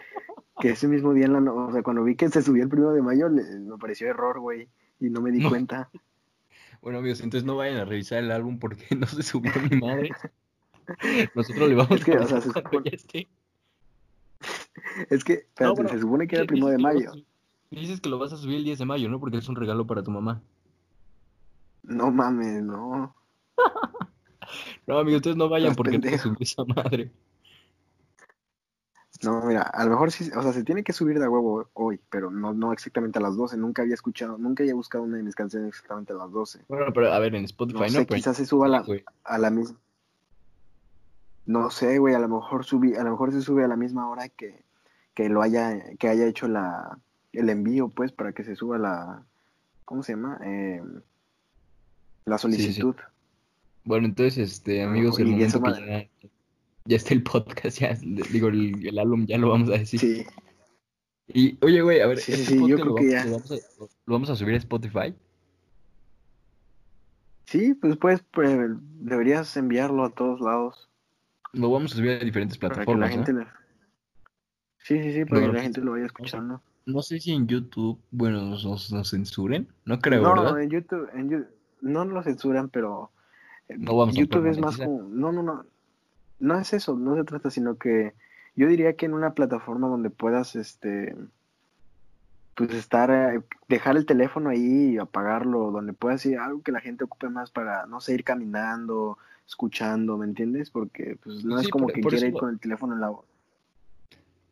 que 0.60 0.70
ese 0.70 0.86
mismo 0.86 1.12
día, 1.12 1.26
en 1.26 1.32
la 1.32 1.40
no- 1.40 1.66
o 1.66 1.72
sea, 1.72 1.82
cuando 1.82 2.04
vi 2.04 2.14
que 2.14 2.28
se 2.28 2.40
subió 2.42 2.62
el 2.62 2.68
primero 2.68 2.92
de 2.92 3.02
mayo, 3.02 3.28
le- 3.28 3.42
me 3.58 3.76
pareció 3.78 4.06
error, 4.08 4.38
güey, 4.38 4.68
y 5.00 5.10
no 5.10 5.20
me 5.20 5.32
di 5.32 5.40
No. 5.40 5.48
cuenta. 5.50 5.90
Bueno, 6.80 6.98
amigos, 6.98 7.20
entonces 7.20 7.44
no 7.46 7.54
vayan 7.56 7.76
a 7.78 7.84
revisar 7.84 8.18
el 8.18 8.32
álbum 8.32 8.58
porque 8.58 8.84
no 8.96 9.06
se 9.06 9.22
subió 9.22 9.52
mi 9.70 9.78
madre. 9.80 10.10
Nosotros 11.34 11.68
le 11.68 11.74
vamos 11.76 11.92
Es 11.92 12.04
que, 12.04 12.12
a 12.14 12.20
o 12.22 12.26
sea, 12.26 12.40
se 12.40 12.50
supone- 12.50 12.90
ya 12.90 12.96
esté. 12.96 13.28
Es 15.10 15.22
que, 15.22 15.32
espérate, 15.34 15.64
No, 15.64 15.74
bueno, 15.76 15.90
se 15.90 16.00
supone 16.00 16.26
que 16.26 16.34
era 16.34 16.42
el 16.42 16.48
primero 16.48 16.68
de 16.72 16.78
lo 16.78 16.82
mayo. 16.82 17.12
Dices 17.70 18.00
que 18.00 18.08
lo 18.08 18.18
vas 18.18 18.32
a 18.32 18.36
subir 18.36 18.56
el 18.56 18.64
10 18.64 18.80
de 18.80 18.84
mayo, 18.84 19.08
¿no? 19.08 19.20
Porque 19.20 19.36
es 19.38 19.48
un 19.48 19.54
regalo 19.54 19.86
para 19.86 20.02
tu 20.02 20.10
mamá. 20.10 20.42
No 21.82 22.10
mames, 22.10 22.62
no. 22.62 23.14
No, 24.86 24.98
amigos, 24.98 25.18
ustedes 25.20 25.36
no 25.36 25.48
vayan 25.48 25.70
Estás 25.70 25.76
porque 25.76 25.98
no 25.98 26.18
subió 26.18 26.36
esa 26.40 26.64
madre. 26.64 27.10
No, 29.22 29.40
mira, 29.46 29.62
a 29.62 29.84
lo 29.84 29.90
mejor 29.92 30.10
sí, 30.10 30.30
o 30.36 30.42
sea, 30.42 30.52
se 30.52 30.64
tiene 30.64 30.82
que 30.82 30.92
subir 30.92 31.18
de 31.20 31.28
huevo 31.28 31.68
hoy, 31.74 32.00
pero 32.10 32.30
no, 32.30 32.52
no 32.52 32.72
exactamente 32.72 33.18
a 33.18 33.22
las 33.22 33.36
12. 33.36 33.56
Nunca 33.56 33.82
había 33.82 33.94
escuchado, 33.94 34.36
nunca 34.36 34.64
había 34.64 34.74
buscado 34.74 35.04
una 35.04 35.16
de 35.18 35.22
mis 35.22 35.36
canciones 35.36 35.68
exactamente 35.68 36.12
a 36.12 36.16
las 36.16 36.32
12. 36.32 36.64
Bueno, 36.68 36.86
pero 36.92 37.12
a 37.12 37.18
ver, 37.20 37.34
en 37.36 37.44
Spotify 37.44 37.78
No 37.78 37.84
no, 37.84 37.88
sé, 37.90 38.04
pero- 38.04 38.16
quizás 38.16 38.36
se 38.36 38.46
suba 38.46 38.66
a 38.66 38.68
la, 38.68 38.84
a 39.24 39.38
la 39.38 39.50
misma. 39.50 39.78
No 41.46 41.70
sé, 41.70 41.98
güey, 41.98 42.14
a 42.14 42.18
lo 42.18 42.28
mejor 42.28 42.64
subí, 42.64 42.94
a 42.96 43.04
lo 43.04 43.10
mejor 43.12 43.32
se 43.32 43.42
sube 43.42 43.64
a 43.64 43.68
la 43.68 43.76
misma 43.76 44.08
hora 44.10 44.28
que, 44.28 44.64
que 45.14 45.28
lo 45.28 45.40
haya, 45.42 45.94
que 45.98 46.08
haya 46.08 46.26
hecho 46.26 46.48
la, 46.48 46.98
el 47.32 47.48
envío, 47.48 47.88
pues, 47.88 48.12
para 48.12 48.32
que 48.32 48.42
se 48.44 48.56
suba 48.56 48.76
la, 48.78 49.24
¿cómo 49.84 50.02
se 50.02 50.12
llama? 50.14 50.38
Eh, 50.44 50.82
la 52.24 52.38
Sí, 52.38 52.50
sí. 52.52 52.56
solicitud. 52.62 52.96
Bueno, 53.84 54.06
entonces, 54.06 54.38
este, 54.38 54.82
Ah, 54.82 54.88
amigos, 54.88 55.18
el 55.18 55.26
momento 55.28 55.62
que 55.62 55.70
ya, 55.72 56.08
ya 56.84 56.96
está 56.96 57.14
el 57.14 57.22
podcast, 57.22 57.78
ya, 57.80 57.94
digo, 58.30 58.48
el, 58.48 58.86
el 58.86 58.98
álbum 58.98 59.26
ya 59.26 59.38
lo 59.38 59.50
vamos 59.50 59.68
a 59.70 59.72
decir. 59.72 60.00
Sí, 60.00 60.24
Y, 61.28 61.58
oye, 61.64 61.80
güey, 61.82 62.00
a 62.00 62.06
ver, 62.06 62.18
Sí, 62.18 62.32
este 62.32 62.56
yo 62.56 62.76
creo 62.76 62.84
lo 62.86 62.94
que 62.94 63.08
vamos, 63.08 63.12
ya. 63.12 63.24
lo 63.24 63.32
vamos 63.32 63.52
a, 63.52 63.54
lo 63.80 63.88
vamos 64.06 64.30
a 64.30 64.36
subir 64.36 64.54
a 64.54 64.58
Spotify. 64.58 65.14
sí, 67.46 67.74
pues, 67.74 67.96
pues, 67.96 68.22
pues, 68.32 68.56
deberías 69.00 69.56
enviarlo 69.56 70.04
a 70.04 70.10
todos 70.10 70.40
lados 70.40 70.88
Lo 71.52 71.70
vamos 71.70 71.92
a 71.92 71.96
subir 71.96 72.10
a 72.12 72.18
diferentes 72.24 72.56
para 72.58 72.74
que 72.74 72.80
la 72.80 72.84
plataformas, 72.86 73.16
¿no? 73.34 73.46
Sí, 74.78 75.00
sí, 75.02 75.12
sí, 75.12 75.24
para 75.24 75.40
No, 75.42 75.46
que 75.48 75.52
la 75.52 75.58
no, 75.58 75.62
gente 75.62 75.80
lo 75.80 75.92
vaya 75.92 76.06
escuchando. 76.06 76.62
No 76.86 77.02
sé 77.02 77.20
si 77.20 77.32
en 77.32 77.46
YouTube, 77.46 78.00
bueno, 78.10 78.42
nos, 78.42 79.10
censuren. 79.10 79.68
No 79.84 80.00
creo, 80.00 80.22
No, 80.22 80.34
¿verdad? 80.34 80.60
en 80.62 80.70
YouTube, 80.70 81.08
en 81.14 81.30
Yu- 81.30 81.46
no 81.82 82.04
lo 82.06 82.22
censuran, 82.22 82.70
pero 82.70 83.10
eh, 83.68 83.76
No 83.78 83.96
vamos 83.96 84.16
a 84.16 84.18
YouTube 84.18 84.38
poder 84.40 84.52
es 84.52 84.58
más 84.58 84.78
como, 84.78 85.02
no, 85.02 85.32
no, 85.32 85.42
no, 85.42 85.64
no 86.40 86.58
es 86.58 86.72
eso, 86.72 86.96
no 86.96 87.14
se 87.16 87.24
trata, 87.24 87.50
sino 87.50 87.76
que 87.76 88.14
yo 88.56 88.66
diría 88.68 88.94
que 88.94 89.06
en 89.06 89.14
una 89.14 89.34
plataforma 89.34 89.88
donde 89.88 90.08
puedas, 90.10 90.56
este, 90.56 91.14
pues 92.54 92.72
estar, 92.74 93.10
eh, 93.10 93.42
dejar 93.68 93.96
el 93.96 94.06
teléfono 94.06 94.50
ahí 94.50 94.94
y 94.94 94.98
apagarlo, 94.98 95.70
donde 95.70 95.92
puedas 95.92 96.24
ir 96.26 96.38
algo 96.38 96.62
que 96.62 96.72
la 96.72 96.80
gente 96.80 97.04
ocupe 97.04 97.28
más 97.28 97.50
para, 97.50 97.86
no 97.86 98.00
sé, 98.00 98.14
ir 98.14 98.24
caminando, 98.24 99.18
escuchando, 99.46 100.16
¿me 100.18 100.26
entiendes? 100.26 100.70
Porque 100.70 101.16
pues 101.22 101.44
no 101.44 101.58
Sí, 101.58 101.66
es 101.66 101.70
como 101.70 101.86
por- 101.86 101.94
que 101.94 102.00
quiera 102.00 102.26
ir 102.26 102.34
con 102.34 102.50
el 102.50 102.58
teléfono 102.60 102.94
en 102.94 103.00
la... 103.00 103.12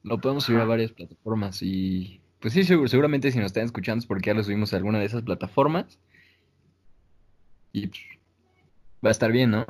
Lo 0.02 0.18
podemos 0.18 0.44
subir 0.44 0.60
a 0.60 0.64
varias 0.64 0.92
plataformas 0.92 1.62
y 1.62 2.20
pues 2.40 2.54
sí, 2.54 2.64
seguramente 2.64 3.30
si 3.30 3.36
nos 3.38 3.48
están 3.48 3.64
escuchando 3.64 3.98
es 4.00 4.06
porque 4.06 4.28
ya 4.28 4.34
lo 4.34 4.42
subimos 4.42 4.72
a 4.72 4.78
alguna 4.78 4.98
de 4.98 5.04
esas 5.04 5.22
plataformas 5.22 5.98
y 7.72 7.86
pues, 7.86 8.00
va 9.04 9.08
a 9.08 9.12
estar 9.12 9.30
bien, 9.32 9.50
¿no? 9.50 9.66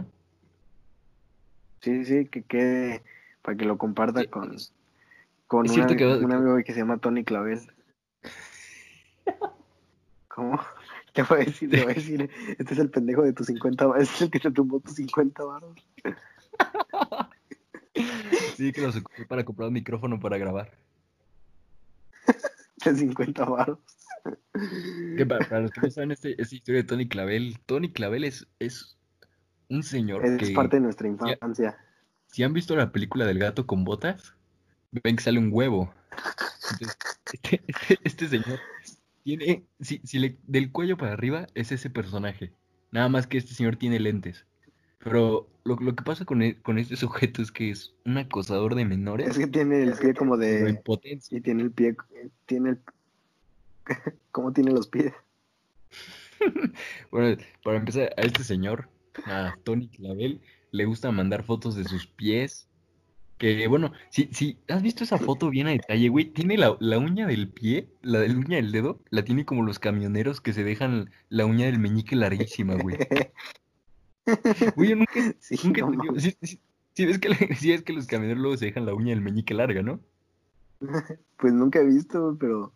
Sí, 1.82 2.04
sí, 2.04 2.26
que 2.26 2.42
quede, 2.42 3.02
para 3.42 3.56
que 3.56 3.64
lo 3.64 3.78
comparta 3.78 4.20
Sí, 4.20 4.26
con, 4.28 4.56
con 5.46 5.60
un, 5.60 5.68
cierto 5.68 5.94
ami- 5.94 5.98
que 5.98 6.04
va- 6.06 6.18
un 6.18 6.32
amigo 6.32 6.56
que 6.64 6.72
se 6.72 6.80
llama 6.80 6.98
Tony 6.98 7.24
Clavel. 7.24 7.60
¿Cómo? 10.28 10.60
Te 11.12 11.22
voy 11.24 11.40
a 11.40 11.44
decir, 11.44 11.68
te 11.68 11.82
voy 11.82 11.90
a 11.90 11.94
decir, 11.94 12.30
este 12.56 12.74
es 12.74 12.78
el 12.78 12.88
pendejo 12.88 13.22
de 13.22 13.32
tus 13.32 13.48
50 13.48 13.84
baros, 13.86 14.04
este 14.04 14.14
es 14.14 14.22
el 14.22 14.30
que 14.30 14.38
te 14.38 14.50
tumbó 14.52 14.78
tus 14.80 14.94
50 14.94 15.42
baros. 15.44 15.74
Sí, 18.56 18.72
que 18.72 18.80
los 18.82 18.96
ocupé 18.96 19.24
para 19.26 19.44
comprar 19.44 19.68
un 19.68 19.74
micrófono 19.74 20.20
para 20.20 20.38
grabar. 20.38 20.70
De 22.84 22.94
50 22.94 23.44
baros. 23.44 23.78
Que 25.16 25.24
para, 25.26 25.48
para 25.48 25.60
los 25.62 25.70
que 25.70 25.80
no 25.80 25.90
saben 25.90 26.10
este, 26.12 26.40
esta 26.40 26.54
historia 26.54 26.82
de 26.82 26.88
Tony 26.88 27.08
Clavel, 27.08 27.58
Tony 27.66 27.92
Clavel 27.92 28.24
es, 28.24 28.46
es 28.58 28.98
un 29.68 29.82
señor 29.82 30.24
Es 30.24 30.38
que 30.38 30.54
parte 30.54 30.76
de 30.76 30.82
nuestra 30.82 31.08
infancia. 31.08 31.78
si 32.26 32.42
han 32.42 32.52
visto 32.52 32.74
la 32.76 32.92
película 32.92 33.24
del 33.26 33.38
gato 33.38 33.66
con 33.66 33.84
botas, 33.84 34.34
ven 34.90 35.16
que 35.16 35.22
sale 35.22 35.38
un 35.38 35.50
huevo. 35.52 35.92
Entonces, 36.72 36.98
este, 37.32 37.62
este- 37.66 37.98
este 38.04 38.28
señor 38.28 38.58
tiene, 39.24 39.64
si, 39.80 40.00
si 40.04 40.18
le, 40.18 40.38
del 40.46 40.72
cuello 40.72 40.96
para 40.96 41.12
arriba 41.12 41.46
es 41.54 41.72
ese 41.72 41.90
personaje. 41.90 42.52
Nada 42.90 43.08
más 43.08 43.26
que 43.26 43.38
este 43.38 43.54
señor 43.54 43.76
tiene 43.76 44.00
lentes. 44.00 44.44
Pero 44.98 45.48
lo, 45.64 45.76
lo 45.76 45.94
que 45.94 46.02
pasa 46.04 46.24
con, 46.24 46.42
e- 46.42 46.60
con 46.60 46.78
este 46.78 46.96
sujeto 46.96 47.40
es 47.40 47.50
que 47.52 47.70
es 47.70 47.94
un 48.04 48.18
acosador 48.18 48.74
de 48.74 48.84
menores. 48.84 49.28
Es 49.30 49.38
que 49.38 49.46
tiene 49.46 49.82
el 49.84 49.94
pie 49.94 50.12
como 50.14 50.36
de... 50.36 50.80
potencia. 50.84 51.38
Y 51.38 51.40
tiene 51.40 51.62
el 51.62 51.70
pie... 51.70 51.96
Tiene 52.46 52.70
el... 52.70 52.80
¿Cómo 54.32 54.52
tiene 54.52 54.72
los 54.72 54.88
pies? 54.88 55.12
Bueno, 57.10 57.36
para 57.62 57.76
empezar, 57.76 58.14
a 58.16 58.22
este 58.22 58.44
señor, 58.44 58.88
a 59.26 59.54
Tony 59.64 59.88
Clavel, 59.88 60.40
le 60.70 60.84
gusta 60.86 61.10
mandar 61.12 61.42
fotos 61.44 61.74
de 61.76 61.84
sus 61.84 62.06
pies. 62.06 62.66
Que 63.36 63.66
bueno, 63.68 63.92
si, 64.10 64.28
si 64.32 64.58
has 64.68 64.82
visto 64.82 65.02
esa 65.04 65.18
foto 65.18 65.48
bien 65.50 65.66
a 65.66 65.70
detalle, 65.70 66.08
güey, 66.08 66.26
tiene 66.26 66.58
la, 66.58 66.76
la 66.80 66.98
uña 66.98 67.26
del 67.26 67.48
pie, 67.48 67.88
la 68.02 68.20
del 68.20 68.36
uña 68.36 68.56
del 68.56 68.70
dedo, 68.70 69.00
la 69.10 69.24
tiene 69.24 69.44
como 69.46 69.62
los 69.62 69.78
camioneros 69.78 70.40
que 70.42 70.52
se 70.52 70.62
dejan 70.62 71.10
la 71.30 71.46
uña 71.46 71.66
del 71.66 71.78
meñique 71.78 72.16
larguísima, 72.16 72.74
güey. 72.74 72.96
Güey, 74.76 74.90
yo 74.90 74.96
nunca, 74.96 75.12
Sí, 75.40 75.56
nunca 75.64 75.80
no 75.80 76.20
sí- 76.20 76.36
sí- 76.42 76.60
sí 76.94 77.06
ves 77.06 77.18
que, 77.18 77.34
sí 77.56 77.70
ves 77.70 77.82
que 77.82 77.92
los 77.94 78.06
camioneros 78.06 78.40
luego 78.42 78.56
se 78.56 78.66
dejan 78.66 78.86
la 78.86 78.94
uña 78.94 79.10
del 79.10 79.22
meñique 79.22 79.54
larga, 79.54 79.82
¿no? 79.82 80.00
Pues 81.38 81.52
nunca 81.52 81.80
he 81.80 81.84
visto, 81.86 82.36
pero... 82.38 82.72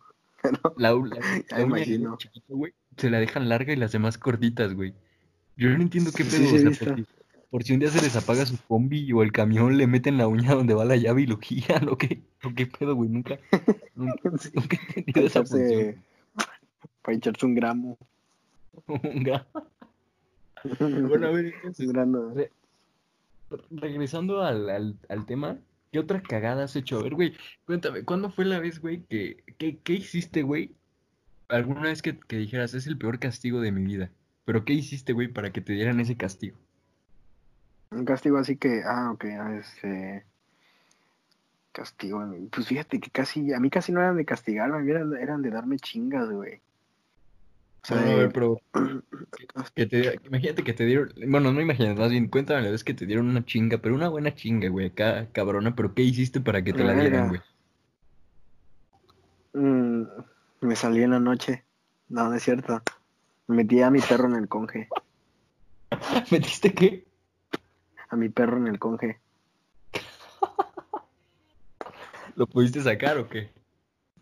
pero 0.75 0.75
La, 0.77 0.91
la- 0.91 1.61
imagino. 1.61 2.17
chiquito, 2.17 2.55
güey, 2.55 2.73
se 2.97 3.09
la 3.09 3.19
dejan 3.19 3.49
larga 3.49 3.73
y 3.73 3.75
las 3.77 3.91
demás 3.91 4.17
cortitas, 4.17 4.73
güey. 4.73 4.93
Yo 5.57 5.69
no 5.69 5.81
entiendo 5.81 6.11
qué 6.11 6.23
pedo, 6.25 6.37
sí 6.49 6.67
o 6.67 6.73
sea, 6.73 6.85
por 6.95 6.95
si, 6.97 7.05
por 7.49 7.63
si 7.63 7.73
un 7.73 7.79
día 7.79 7.89
se 7.89 8.01
les 8.01 8.15
apaga 8.15 8.45
su 8.45 8.57
combi 8.67 9.11
o 9.13 9.23
el 9.23 9.31
camión, 9.31 9.77
le 9.77 9.87
meten 9.87 10.17
la 10.17 10.27
uña 10.27 10.53
donde 10.53 10.73
va 10.73 10.83
la 10.85 10.97
llave 10.97 11.21
y 11.21 11.27
lo 11.27 11.37
giran, 11.37 11.87
o 11.89 11.97
qué, 11.97 12.21
o 12.43 12.53
qué 12.53 12.67
pedo, 12.67 12.95
güey, 12.95 13.09
nunca, 13.09 13.39
nunca, 13.95 14.31
Sí, 14.39 14.49
nunca 14.53 14.77
he 14.95 14.99
entendido 14.99 15.27
esa 15.27 15.45
función. 15.45 15.95
para 17.01 17.17
echarse 17.17 17.45
un 17.45 17.55
gramo. 17.55 17.97
Un 18.87 18.99
gra- 19.23 19.45
Bueno, 21.07 21.27
a 21.27 21.31
ver, 21.31 21.53
entonces, 21.63 21.89
re- 22.33 22.51
regresando 23.71 24.41
al, 24.41 24.69
al, 24.69 24.95
al 25.07 25.25
tema, 25.25 25.57
¿Qué 25.95 25.99
otra 25.99 26.21
cagada 26.21 26.65
has 26.65 26.75
hecho? 26.75 26.99
A 26.99 27.03
ver, 27.03 27.15
güey, 27.15 27.37
cuéntame, 27.65 28.03
¿cuándo 28.03 28.29
fue 28.29 28.43
la 28.43 28.59
vez, 28.59 28.81
güey, 28.81 29.03
que, 29.03 29.45
que- 29.57 29.77
¿qué 29.77 29.93
hiciste, 29.93 30.41
güey? 30.41 30.75
Alguna 31.47 31.83
vez 31.83 32.01
que, 32.01 32.19
que 32.19 32.35
dijeras, 32.35 32.73
es 32.73 32.85
el 32.85 32.97
peor 32.97 33.17
castigo 33.17 33.61
de 33.61 33.71
mi 33.71 33.85
vida. 33.85 34.11
Pero 34.43 34.65
¿qué 34.65 34.73
hiciste, 34.73 35.13
güey, 35.13 35.29
para 35.29 35.53
que 35.53 35.61
te 35.61 35.71
dieran 35.71 36.01
ese 36.01 36.17
castigo? 36.17 36.57
Un 37.91 38.03
castigo 38.03 38.37
así 38.37 38.57
que, 38.57 38.81
ah, 38.85 39.11
ok, 39.13 39.23
ah, 39.39 39.55
este. 39.55 40.25
Castigo. 41.71 42.29
Pues 42.51 42.67
fíjate 42.67 42.99
que 42.99 43.09
casi, 43.09 43.53
a 43.53 43.61
mí 43.61 43.69
casi 43.69 43.93
no 43.93 44.01
eran 44.01 44.17
de 44.17 44.25
castigarme, 44.25 44.91
eran, 44.91 45.13
eran 45.15 45.41
de 45.41 45.49
darme 45.49 45.79
chingas, 45.79 46.29
güey. 46.29 46.59
O 47.85 47.87
sea, 47.87 48.01
No, 48.01 48.13
a 48.13 48.15
ver, 48.15 48.31
pero 48.33 48.59
que 49.75 49.85
te, 49.85 50.19
imagínate 50.25 50.63
que 50.63 50.73
te 50.73 50.85
dieron, 50.85 51.13
bueno, 51.27 51.53
no 51.53 51.61
imagínate, 51.61 51.99
más 51.99 52.09
bien 52.09 52.29
cuéntame 52.29 52.63
la 52.63 52.71
vez 52.71 52.83
que 52.83 52.95
te 52.95 53.05
dieron 53.05 53.27
una 53.27 53.45
chinga, 53.45 53.77
pero 53.77 53.93
una 53.93 54.09
buena 54.09 54.33
chinga, 54.33 54.69
güey, 54.69 54.87
acá, 54.87 55.27
cabrona, 55.31 55.75
pero 55.75 55.93
¿qué 55.93 56.01
hiciste 56.01 56.41
para 56.41 56.63
que 56.63 56.73
te 56.73 56.83
la 56.83 56.93
dieran, 56.93 57.27
güey? 57.27 57.41
mm, 59.53 60.01
me 60.61 60.75
salí 60.75 61.03
en 61.03 61.11
la 61.11 61.19
noche. 61.19 61.63
No, 62.09 62.27
no 62.27 62.33
es 62.33 62.41
cierto. 62.41 62.81
Me 63.45 63.57
metí 63.57 63.79
a 63.83 63.91
mi 63.91 63.99
perro 63.99 64.29
en 64.29 64.35
el 64.35 64.47
conge. 64.47 64.89
¿Metiste 66.31 66.73
qué? 66.73 67.05
A 68.09 68.15
mi 68.15 68.29
perro 68.29 68.57
en 68.57 68.65
el 68.65 68.79
conge. 68.79 69.19
¿Lo 72.35 72.47
pudiste 72.47 72.81
sacar 72.81 73.19
o 73.19 73.29
qué? 73.29 73.51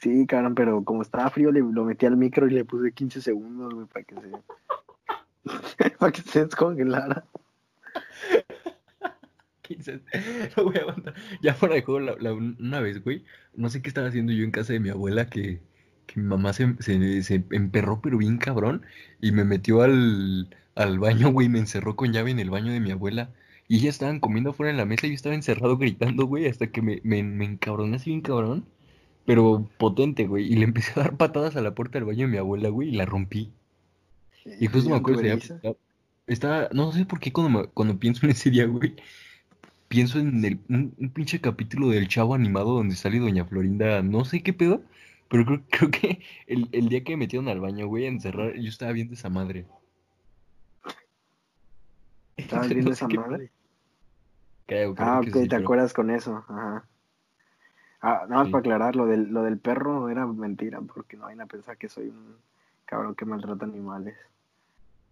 Sí, 0.04 0.28
cabrón, 0.28 0.54
pero 0.56 0.84
como 0.84 1.02
estaba 1.02 1.30
frío, 1.30 1.52
le, 1.52 1.62
lo 1.62 1.86
metí 1.86 2.06
al 2.06 2.18
micro 2.18 2.48
y 2.48 2.52
le 2.52 2.66
puse 2.66 2.92
15 2.92 3.22
segundos, 3.22 3.74
güey, 3.74 3.88
para 3.88 4.04
que 4.06 4.16
se. 4.16 4.32
para 6.00 6.12
que 6.12 6.22
se 6.22 6.46
descongelara. 6.46 7.26
15. 9.62 10.02
No 10.58 10.64
voy 10.66 10.76
a 10.78 10.82
aguantar. 10.82 11.14
Ya 11.42 11.54
fuera 11.54 11.76
de 11.76 11.82
juego, 11.84 12.00
la- 12.00 12.34
una 12.34 12.80
vez, 12.82 13.04
güey, 13.04 13.24
no 13.56 13.70
sé 13.70 13.82
qué 13.82 13.90
estaba 13.90 14.08
haciendo 14.08 14.34
yo 14.34 14.44
en 14.44 14.52
casa 14.52 14.74
de 14.74 14.80
mi 14.80 14.90
abuela, 14.90 15.30
que, 15.30 15.62
que 16.06 16.20
mi 16.20 16.26
mamá 16.28 16.54
se, 16.54 16.76
se, 16.82 17.24
se 17.24 17.46
emperró, 17.52 18.02
pero 18.02 18.18
bien 18.18 18.38
cabrón, 18.38 18.86
y 19.22 19.32
me 19.32 19.46
metió 19.46 19.82
al, 19.82 20.56
al 20.76 21.00
baño, 21.00 21.32
güey, 21.32 21.50
me 21.50 21.60
encerró 21.60 21.96
con 21.96 22.12
llave 22.14 22.32
en 22.32 22.40
el 22.40 22.50
baño 22.50 22.72
de 22.74 22.80
mi 22.80 22.92
abuela. 22.92 23.32
Y 23.70 23.78
ellas 23.78 23.96
estaban 23.96 24.20
comiendo 24.20 24.50
afuera 24.52 24.72
en 24.72 24.78
la 24.78 24.86
mesa 24.86 25.08
y 25.08 25.12
yo 25.12 25.16
estaba 25.16 25.36
encerrado 25.36 25.78
gritando, 25.78 26.26
güey, 26.26 26.48
hasta 26.48 26.68
que 26.68 26.82
me, 26.82 27.00
me, 27.04 27.24
me 27.24 27.46
encabroné 27.46 27.96
así 27.96 28.10
bien 28.12 28.22
cabrón, 28.22 28.66
pero 29.26 29.68
potente, 29.78 30.28
güey, 30.28 30.52
y 30.52 30.56
le 30.56 30.66
empecé 30.66 30.92
a 31.00 31.04
dar 31.04 31.18
patadas 31.18 31.56
a 31.56 31.62
la 31.62 31.74
puerta 31.76 31.98
del 32.00 32.06
baño 32.06 32.26
de 32.26 32.32
mi 32.32 32.38
abuela, 32.38 32.70
güey, 32.70 32.90
y 32.90 32.96
la 32.96 33.06
rompí. 33.06 33.52
Y 34.60 34.68
justo 34.68 34.90
me 34.90 34.96
¿Ya 34.96 35.00
acuerdo, 35.00 35.22
día, 35.22 35.38
estaba, 36.28 36.70
no 36.74 36.92
sé 36.92 37.06
por 37.06 37.20
qué 37.20 37.32
cuando, 37.32 37.60
me- 37.60 37.68
cuando 37.68 37.98
pienso 37.98 38.26
en 38.26 38.32
ese 38.32 38.50
día, 38.50 38.66
güey, 38.66 38.96
pienso 39.88 40.20
en 40.20 40.44
el, 40.44 40.60
un, 40.70 40.94
un 40.98 41.10
pinche 41.12 41.40
capítulo 41.40 41.90
del 41.90 42.08
Chavo 42.08 42.36
animado 42.36 42.74
donde 42.76 42.96
sale 42.96 43.20
Doña 43.20 43.46
Florinda, 43.46 44.02
no 44.02 44.26
sé 44.26 44.44
qué 44.44 44.52
pedo, 44.54 44.82
pero 45.30 45.46
creo, 45.46 45.62
creo 45.70 45.92
que 45.92 46.20
el, 46.48 46.68
el 46.74 46.90
día 46.90 47.04
que 47.04 47.14
me 47.14 47.18
metieron 47.26 47.48
al 47.48 47.62
baño, 47.62 47.88
güey, 47.88 48.06
a 48.06 48.10
encerrar, 48.10 48.54
yo 48.56 48.68
estaba 48.70 48.92
viendo 48.92 49.14
esa 49.14 49.30
madre. 49.30 49.66
¿Estabas 52.38 52.68
No 52.70 52.74
viendo 52.74 52.92
esa 52.92 53.08
madre? 53.08 53.52
Creo, 54.66 54.96
creo 54.96 55.08
Ah, 55.08 55.22
que 55.24 55.30
ok, 55.30 55.36
sí, 55.38 55.44
te 55.44 55.50
pero- 55.50 55.62
acuerdas 55.64 55.94
con 55.94 56.10
eso. 56.10 56.44
Ajá. 56.50 56.86
Ah, 58.06 58.26
nada 58.28 58.42
más 58.42 58.48
Sí. 58.48 58.52
para 58.52 58.60
aclarar, 58.60 58.96
lo 58.98 59.06
del, 59.06 59.30
lo 59.32 59.44
del 59.44 59.58
perro 59.58 60.10
era 60.10 60.28
mentira, 60.28 60.82
porque 60.82 61.16
no 61.16 61.24
vayan 61.24 61.40
a 61.42 61.46
pensar 61.46 61.78
que 61.78 61.88
soy 61.88 62.10
un 62.10 62.36
cabrón 62.86 63.16
que 63.16 63.24
maltrata 63.24 63.64
animales. 63.66 64.18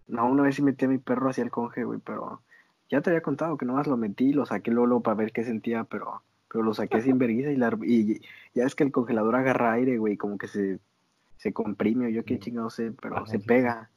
No, 0.07 0.29
una 0.29 0.43
vez 0.43 0.55
sí 0.55 0.61
metí 0.61 0.83
a 0.85 0.89
mi 0.89 0.97
perro 0.97 1.29
hacia 1.29 1.43
el 1.45 1.51
conge, 1.51 1.85
güey, 1.85 1.99
pero 2.05 2.41
ya 2.89 2.99
te 3.01 3.09
había 3.09 3.21
contado 3.21 3.55
que 3.57 3.65
nomás 3.65 3.87
lo 3.87 3.95
metí, 3.95 4.33
lo 4.33 4.45
saqué 4.45 4.71
luego, 4.71 4.99
para 4.99 5.15
ver 5.15 5.31
qué 5.31 5.45
sentía, 5.45 5.85
pero, 5.85 6.21
pero 6.51 6.65
lo 6.65 6.73
saqué 6.73 7.01
sin 7.01 7.17
vergüenza 7.17 7.51
y, 7.51 7.55
la, 7.55 7.77
y 7.85 8.19
ya 8.53 8.65
es 8.65 8.75
que 8.75 8.83
el 8.83 8.91
congelador 8.91 9.37
agarra 9.37 9.71
aire, 9.71 9.97
güey, 9.97 10.17
como 10.17 10.37
que 10.37 10.49
se, 10.49 10.79
se 11.37 11.53
comprime 11.53 12.07
o 12.07 12.09
yo 12.09 12.25
qué 12.25 12.39
chingado 12.39 12.69
sé, 12.69 12.91
pero 13.01 13.15
Ajá, 13.19 13.25
se 13.27 13.39
sí, 13.39 13.47
pega. 13.47 13.89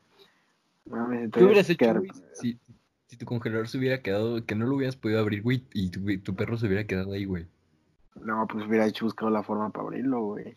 Mames, 0.86 1.18
¿Qué 1.18 1.24
entonces, 1.24 1.47
hubieras 1.47 1.70
hecho, 1.70 1.78
quedar- 1.84 1.99
güey, 1.99 2.12
si, 2.34 2.61
si 3.09 3.16
tu 3.16 3.26
congelador 3.26 3.66
se 3.66 3.78
hubiera 3.78 4.03
quedado, 4.03 4.45
que 4.47 4.55
no 4.55 4.66
lo 4.66 4.76
hubieras 4.76 4.95
podido 4.95 5.18
abrir, 5.18 5.42
güey, 5.42 5.64
y 5.72 5.90
tu, 5.90 6.01
tu 6.22 6.36
perro 6.36 6.57
se 6.57 6.66
hubiera 6.68 6.84
quedado 6.84 7.12
ahí, 7.12 7.24
güey? 7.24 7.47
No, 8.22 8.46
pues 8.46 8.66
hubiera 8.66 8.86
hecho 8.86 9.04
buscado 9.06 9.30
la 9.30 9.42
forma 9.42 9.70
para 9.70 9.84
abrirlo, 9.84 10.22
güey. 10.22 10.56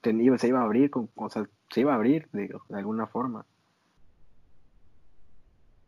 Tenía, 0.00 0.36
se 0.38 0.48
iba 0.48 0.60
a 0.60 0.64
abrir, 0.64 0.90
con, 0.90 1.10
o 1.14 1.28
sea, 1.28 1.48
se 1.70 1.80
iba 1.80 1.92
a 1.92 1.96
abrir, 1.96 2.28
digo, 2.32 2.62
de 2.68 2.78
alguna 2.78 3.06
forma. 3.06 3.44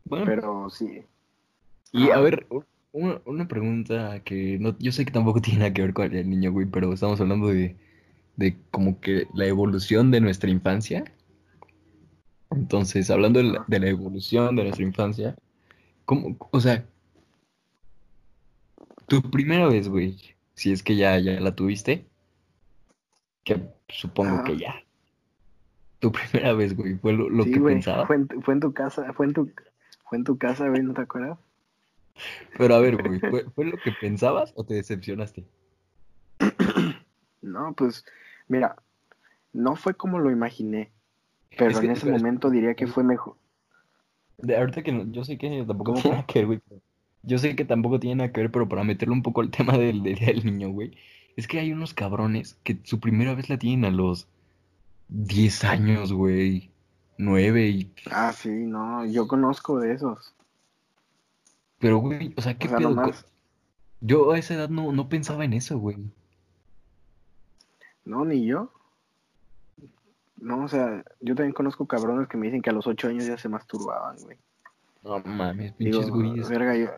Bueno, 0.05 0.27
Pero 0.27 0.71
sí. 0.71 1.03
Y 1.93 2.11
a 2.11 2.17
Ah. 2.17 2.21
ver, 2.21 2.47
u- 2.51 2.63
una, 2.93 3.21
una 3.25 3.49
pregunta 3.49 4.21
que 4.25 4.59
no, 4.61 4.77
yo 4.79 4.93
sé 4.93 5.05
que 5.05 5.11
tampoco 5.13 5.41
tiene 5.43 5.61
nada 5.61 5.73
que 5.73 5.83
ver 5.83 5.95
con 5.95 6.15
el 6.15 6.29
niño, 6.29 6.53
güey, 6.53 6.67
pero 6.67 6.93
estamos 6.93 7.21
hablando 7.21 7.49
de, 7.49 7.77
de 8.37 8.57
como 8.71 9.01
que 9.01 9.27
la 9.35 9.47
evolución 9.47 10.11
de 10.11 10.21
nuestra 10.21 10.51
infancia. 10.51 11.05
Entonces, 12.51 13.11
hablando 13.11 13.41
de 13.41 13.47
la, 13.47 13.65
de 13.67 13.81
la 13.81 13.89
evolución 13.89 14.55
de 14.55 14.63
nuestra 14.65 14.85
infancia, 14.85 15.35
¿cómo, 16.05 16.37
o 16.53 16.61
sea, 16.61 16.87
tu 19.09 19.21
primera 19.23 19.67
vez, 19.69 19.89
güey, 19.89 20.17
si 20.55 20.73
es 20.73 20.83
que 20.83 20.97
ya, 20.97 21.19
ya 21.19 21.41
la 21.41 21.55
tuviste, 21.55 22.07
que 23.45 23.61
supongo 23.89 24.43
que 24.45 24.57
ya. 24.57 24.75
Tu 25.99 26.13
primera 26.13 26.53
vez, 26.53 26.77
güey, 26.77 26.95
fue 26.97 27.13
lo, 27.13 27.29
lo 27.31 27.45
sí, 27.45 27.53
que 27.53 27.59
güey. 27.61 27.75
pensaba. 27.75 28.07
Fue 28.07 28.17
en, 28.17 28.29
tu- 28.29 28.41
fue 28.43 28.55
en 28.55 28.61
tu 28.61 28.73
casa, 28.73 29.13
fue 29.13 29.27
en 29.27 29.33
tu, 29.33 29.51
fue 30.09 30.19
en 30.19 30.25
tu 30.25 30.39
casa, 30.39 30.69
güey, 30.69 30.83
¿no 30.83 30.95
te 30.95 31.03
acuerdas? 31.03 31.39
Pero 32.57 32.75
a 32.75 32.79
ver, 32.79 32.97
güey, 33.03 33.19
¿fue, 33.31 33.45
fue 33.51 33.65
lo 33.65 33.79
que 33.81 33.93
pensabas 33.93 34.53
o 34.57 34.65
te 34.65 34.75
decepcionaste? 34.75 35.45
No, 37.43 37.73
pues, 37.75 38.05
mira, 38.49 38.77
no 39.53 39.77
fue 39.77 39.95
como 39.95 40.19
lo 40.19 40.31
imaginé. 40.31 40.91
Pero 41.57 41.71
Es 41.71 41.79
que- 41.81 41.87
en 41.87 41.93
ese 41.93 42.07
pero 42.07 42.17
momento 42.17 42.51
diría 42.51 42.75
que 42.75 42.87
fue 42.87 43.05
mejor. 43.05 43.37
De 44.39 44.57
ahorita 44.57 44.83
que 44.83 44.93
no- 44.93 45.05
yo 45.13 45.25
sé 45.25 45.39
que 45.39 45.65
tampoco 45.67 45.95
tiene 45.95 46.25
que 46.27 46.45
ver, 46.45 46.47
güey. 46.47 46.61
Yo 47.27 47.39
sé 47.39 47.57
que 47.57 47.65
tampoco 47.65 48.01
tiene 48.01 48.17
nada 48.17 48.33
que 48.33 48.41
ver, 48.43 48.51
pero 48.53 48.69
para 48.69 48.85
meterle 48.85 49.15
un 49.15 49.23
poco 49.23 49.41
al 49.41 49.51
tema 49.51 49.77
del, 49.79 50.03
del 50.03 50.15
Día 50.17 50.29
del 50.29 50.45
niño, 50.45 50.71
güey. 50.71 50.97
Es 51.37 51.49
que 51.49 51.59
hay 51.59 51.73
unos 51.73 51.95
cabrones 51.95 52.55
que 52.63 52.79
su 52.85 53.01
primera 53.01 53.35
vez 53.35 53.49
la 53.51 53.59
tienen 53.59 53.85
a 53.85 53.91
los 53.91 54.29
10 55.09 55.65
años, 55.65 56.13
güey. 56.13 56.71
9 57.19 57.69
y... 57.69 57.93
Ah, 58.11 58.33
sí, 58.33 58.51
no, 58.51 59.05
yo 59.07 59.27
conozco 59.29 59.79
de 59.81 59.93
esos. 59.95 60.35
Pero, 61.79 61.99
güey, 61.99 62.33
o 62.37 62.43
sea, 62.43 62.57
¿qué 62.59 62.67
O 62.67 62.71
sea, 62.71 62.79
pedo? 62.79 62.91
nomás, 62.91 63.27
Yo 64.01 64.33
a 64.33 64.39
esa 64.39 64.55
edad 64.55 64.69
no, 64.69 64.93
no 64.93 65.09
pensaba 65.09 65.45
en 65.45 65.53
eso, 65.55 65.79
güey. 65.79 65.97
no, 68.05 68.25
ni 68.25 68.45
yo. 68.47 68.71
No, 70.37 70.65
o 70.65 70.69
sea, 70.69 71.05
yo 71.21 71.35
también 71.35 71.55
conozco 71.55 71.87
cabrones 71.87 72.29
que 72.29 72.37
me 72.37 72.47
dicen 72.47 72.61
que 72.63 72.71
a 72.71 72.73
los 72.75 72.87
ocho 72.87 73.09
años 73.09 73.27
ya 73.27 73.39
se 73.39 73.49
masturbaban, 73.49 74.17
güey. 74.23 74.37
No 75.03 75.19
mames, 75.21 75.73
pinches 75.73 76.11
güeyes. 76.11 76.49
verga, 76.49 76.77
yo, 76.77 76.89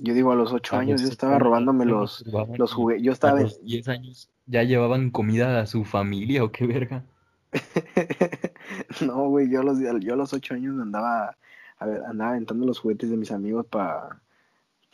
yo 0.00 0.14
digo, 0.14 0.32
a 0.32 0.34
los 0.34 0.52
ocho 0.52 0.76
A 0.76 0.80
años 0.80 1.02
yo 1.02 1.08
estaba 1.08 1.38
robándome 1.38 1.84
los, 1.84 2.24
los 2.56 2.72
juguetes. 2.72 3.02
Yo 3.02 3.12
A 3.12 3.14
estaba, 3.14 3.40
los 3.40 3.62
10 3.62 3.88
años 3.88 4.30
ya 4.46 4.62
llevaban 4.62 5.10
comida 5.10 5.60
a 5.60 5.66
su 5.66 5.84
familia, 5.84 6.44
¿o 6.44 6.50
qué 6.50 6.66
verga? 6.66 7.04
no, 9.04 9.28
güey, 9.28 9.50
yo 9.50 9.60
a 9.60 9.64
los, 9.64 9.78
yo 9.78 10.14
a 10.14 10.16
los 10.16 10.32
ocho 10.32 10.54
años 10.54 10.80
andaba, 10.80 11.36
a 11.78 11.86
ver, 11.86 12.02
andaba 12.04 12.30
aventando 12.30 12.66
los 12.66 12.78
juguetes 12.78 13.10
de 13.10 13.16
mis 13.16 13.30
amigos 13.30 13.66
para, 13.66 14.20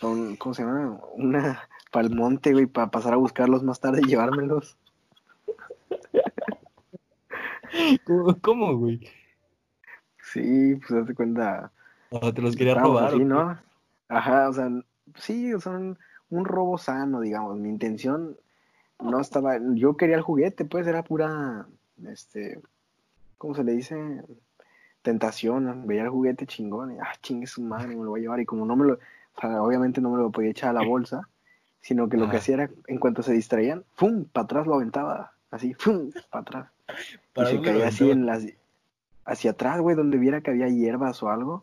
¿cómo 0.00 0.54
se 0.54 0.62
llama? 0.62 1.00
Una, 1.14 1.68
para 1.90 2.08
el 2.08 2.14
monte, 2.14 2.52
güey, 2.52 2.66
para 2.66 2.90
pasar 2.90 3.14
a 3.14 3.16
buscarlos 3.16 3.62
más 3.62 3.80
tarde 3.80 4.00
y 4.02 4.08
llevármelos. 4.08 4.76
¿Cómo, 8.04 8.40
cómo, 8.40 8.76
güey? 8.76 9.00
Sí, 10.32 10.74
pues 10.76 11.00
hazte 11.00 11.14
cuenta. 11.14 11.70
Ah, 12.10 12.32
te 12.32 12.42
los 12.42 12.56
quería 12.56 12.74
robar, 12.74 13.04
¿o 13.04 13.16
así? 13.16 13.24
¿no? 13.24 13.58
Ajá, 14.08 14.48
o 14.48 14.52
sea, 14.52 14.70
sí, 15.20 15.52
sea, 15.60 15.72
un, 15.72 16.44
robo 16.44 16.78
sano, 16.78 17.20
digamos. 17.20 17.56
Mi 17.56 17.68
intención 17.68 18.36
no 19.00 19.20
estaba, 19.20 19.58
yo 19.74 19.96
quería 19.96 20.16
el 20.16 20.22
juguete, 20.22 20.64
pues 20.64 20.86
era 20.86 21.02
pura, 21.02 21.66
este, 22.06 22.60
¿cómo 23.38 23.54
se 23.54 23.64
le 23.64 23.72
dice? 23.72 24.22
Tentación, 25.02 25.86
veía 25.86 26.02
el 26.02 26.10
juguete 26.10 26.46
chingón 26.46 26.94
y, 26.94 26.98
ah, 26.98 27.12
chingue 27.22 27.46
su 27.46 27.62
madre, 27.62 27.88
me 27.88 28.04
lo 28.04 28.10
voy 28.10 28.20
a 28.20 28.22
llevar. 28.22 28.40
Y 28.40 28.46
como 28.46 28.66
no 28.66 28.76
me 28.76 28.86
lo, 28.86 28.94
o 28.94 29.40
sea, 29.40 29.62
obviamente 29.62 30.00
no 30.00 30.10
me 30.10 30.18
lo 30.18 30.30
podía 30.30 30.50
echar 30.50 30.70
a 30.70 30.80
la 30.80 30.86
bolsa, 30.86 31.28
sino 31.80 32.08
que 32.08 32.16
lo 32.16 32.28
que 32.28 32.38
hacía 32.38 32.54
era, 32.54 32.70
en 32.86 32.98
cuanto 32.98 33.22
se 33.22 33.32
distraían, 33.32 33.84
¡fum! 33.94 34.24
Para 34.24 34.44
atrás 34.44 34.66
lo 34.66 34.74
aventaba, 34.74 35.32
así, 35.50 35.74
¡fum! 35.74 36.10
Para 36.30 36.42
atrás. 36.42 36.66
Y 36.88 37.18
¿Para 37.34 37.50
se 37.50 37.60
caía 37.60 37.88
así 37.88 38.10
en 38.10 38.26
las, 38.26 38.44
hacia 39.24 39.52
atrás, 39.52 39.80
güey, 39.80 39.94
donde 39.94 40.18
viera 40.18 40.40
que 40.40 40.50
había 40.50 40.68
hierbas 40.68 41.22
o 41.22 41.30
algo, 41.30 41.62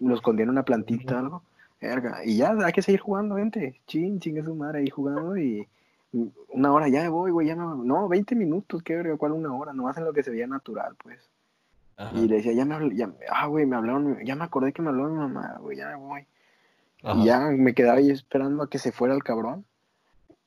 lo 0.00 0.14
escondía 0.14 0.44
en 0.44 0.50
una 0.50 0.64
plantita 0.64 1.16
o 1.16 1.18
algo, 1.18 1.42
verga, 1.80 2.20
y 2.24 2.36
ya, 2.36 2.52
hay 2.64 2.72
que 2.72 2.82
seguir 2.82 3.00
jugando, 3.00 3.36
gente, 3.36 3.80
chin, 3.86 4.20
chingue 4.20 4.42
su 4.42 4.54
madre 4.54 4.80
ahí 4.80 4.90
jugando 4.90 5.36
y 5.36 5.66
una 6.12 6.72
hora, 6.72 6.88
ya 6.88 7.02
me 7.02 7.08
voy, 7.08 7.30
güey, 7.30 7.46
ya 7.46 7.54
no, 7.54 7.76
no, 7.76 8.08
20 8.08 8.34
minutos, 8.34 8.82
qué 8.82 8.96
verga, 8.96 9.16
cuál 9.16 9.32
una 9.32 9.54
hora, 9.54 9.72
nomás 9.72 9.96
en 9.96 10.04
lo 10.04 10.12
que 10.12 10.22
se 10.22 10.30
veía 10.30 10.46
natural, 10.46 10.96
pues. 11.02 11.30
Ajá, 11.96 12.16
Y 12.16 12.26
le 12.26 12.36
decía, 12.36 12.52
ya 12.52 12.64
me 12.64 12.96
ya, 12.96 13.12
ah, 13.30 13.46
güey, 13.46 13.66
me 13.66 13.76
hablaron, 13.76 14.24
ya 14.24 14.34
me 14.34 14.44
acordé 14.44 14.72
que 14.72 14.82
me 14.82 14.88
habló 14.88 15.08
mi 15.08 15.18
mamá, 15.18 15.58
güey, 15.60 15.76
ya 15.76 15.88
me 15.88 15.96
voy. 15.96 16.26
ajá. 17.02 17.20
Y 17.20 17.24
ya 17.24 17.40
me 17.40 17.74
quedaba 17.74 17.98
ahí 17.98 18.10
esperando 18.10 18.62
a 18.62 18.70
que 18.70 18.78
se 18.78 18.92
fuera 18.92 19.14
el 19.14 19.22
cabrón. 19.22 19.64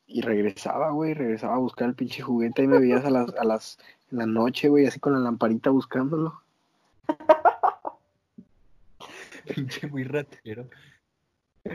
y 0.08 0.22
regresaba, 0.22 0.92
güey, 0.92 1.14
regresaba 1.14 1.56
a 1.56 1.60
buscar 1.60 1.88
el 1.90 1.96
pinche 1.96 2.22
juguete 2.22 2.64
y 2.64 2.68
me 2.68 2.80
veías 2.80 3.06
a 3.06 3.10
las, 3.10 3.34
a 3.36 3.44
las, 3.44 3.80
en 4.12 4.18
la 4.20 4.26
noche, 4.26 4.70
güey, 4.70 4.86
así 4.86 5.00
con 5.00 5.14
la 5.14 5.20
lamparita 5.20 5.70
buscándolo. 5.70 6.42
Pinche 9.56 9.88
muy 9.88 10.04
ratero. 10.04 10.68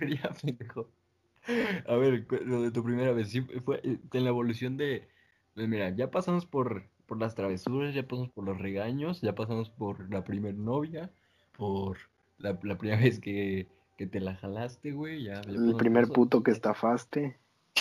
Ya, 0.08 0.30
pendejo. 0.40 0.88
A 1.88 1.96
ver, 1.96 2.26
lo 2.44 2.62
de 2.62 2.70
tu 2.70 2.84
primera 2.84 3.12
vez, 3.12 3.30
sí, 3.30 3.40
fue 3.64 3.80
eh, 3.82 3.98
en 4.12 4.24
la 4.24 4.30
evolución 4.30 4.76
de, 4.76 5.08
pues 5.54 5.68
mira, 5.68 5.90
ya 5.90 6.10
pasamos 6.10 6.46
por, 6.46 6.84
por 7.06 7.18
las 7.18 7.34
travesuras, 7.34 7.94
ya 7.94 8.06
pasamos 8.06 8.30
por 8.30 8.44
los 8.44 8.58
regaños, 8.58 9.20
ya 9.20 9.34
pasamos 9.34 9.70
por 9.70 10.10
la 10.12 10.22
primer 10.22 10.54
novia, 10.54 11.10
por 11.56 11.96
la, 12.38 12.58
la 12.62 12.78
primera 12.78 13.00
vez 13.00 13.20
que, 13.20 13.66
que 13.96 14.06
te 14.06 14.20
la 14.20 14.36
jalaste, 14.36 14.92
güey, 14.92 15.24
ya, 15.24 15.40
ya 15.42 15.50
El 15.52 15.76
primer 15.76 16.08
puto 16.08 16.42
que 16.42 16.50
estafaste. 16.50 17.38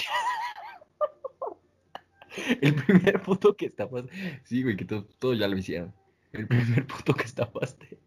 El 2.62 2.76
primer 2.76 3.22
puto 3.22 3.56
que 3.56 3.66
estafaste. 3.68 4.42
Sí, 4.46 4.64
güey, 4.64 4.78
que 4.78 4.86
to- 4.86 5.06
todos 5.20 5.38
ya 5.38 5.48
lo 5.48 5.58
hicieron. 5.58 5.94
El 6.32 6.48
primer 6.48 6.86
puto 6.88 7.14
que 7.14 7.24
estafaste. 7.24 8.00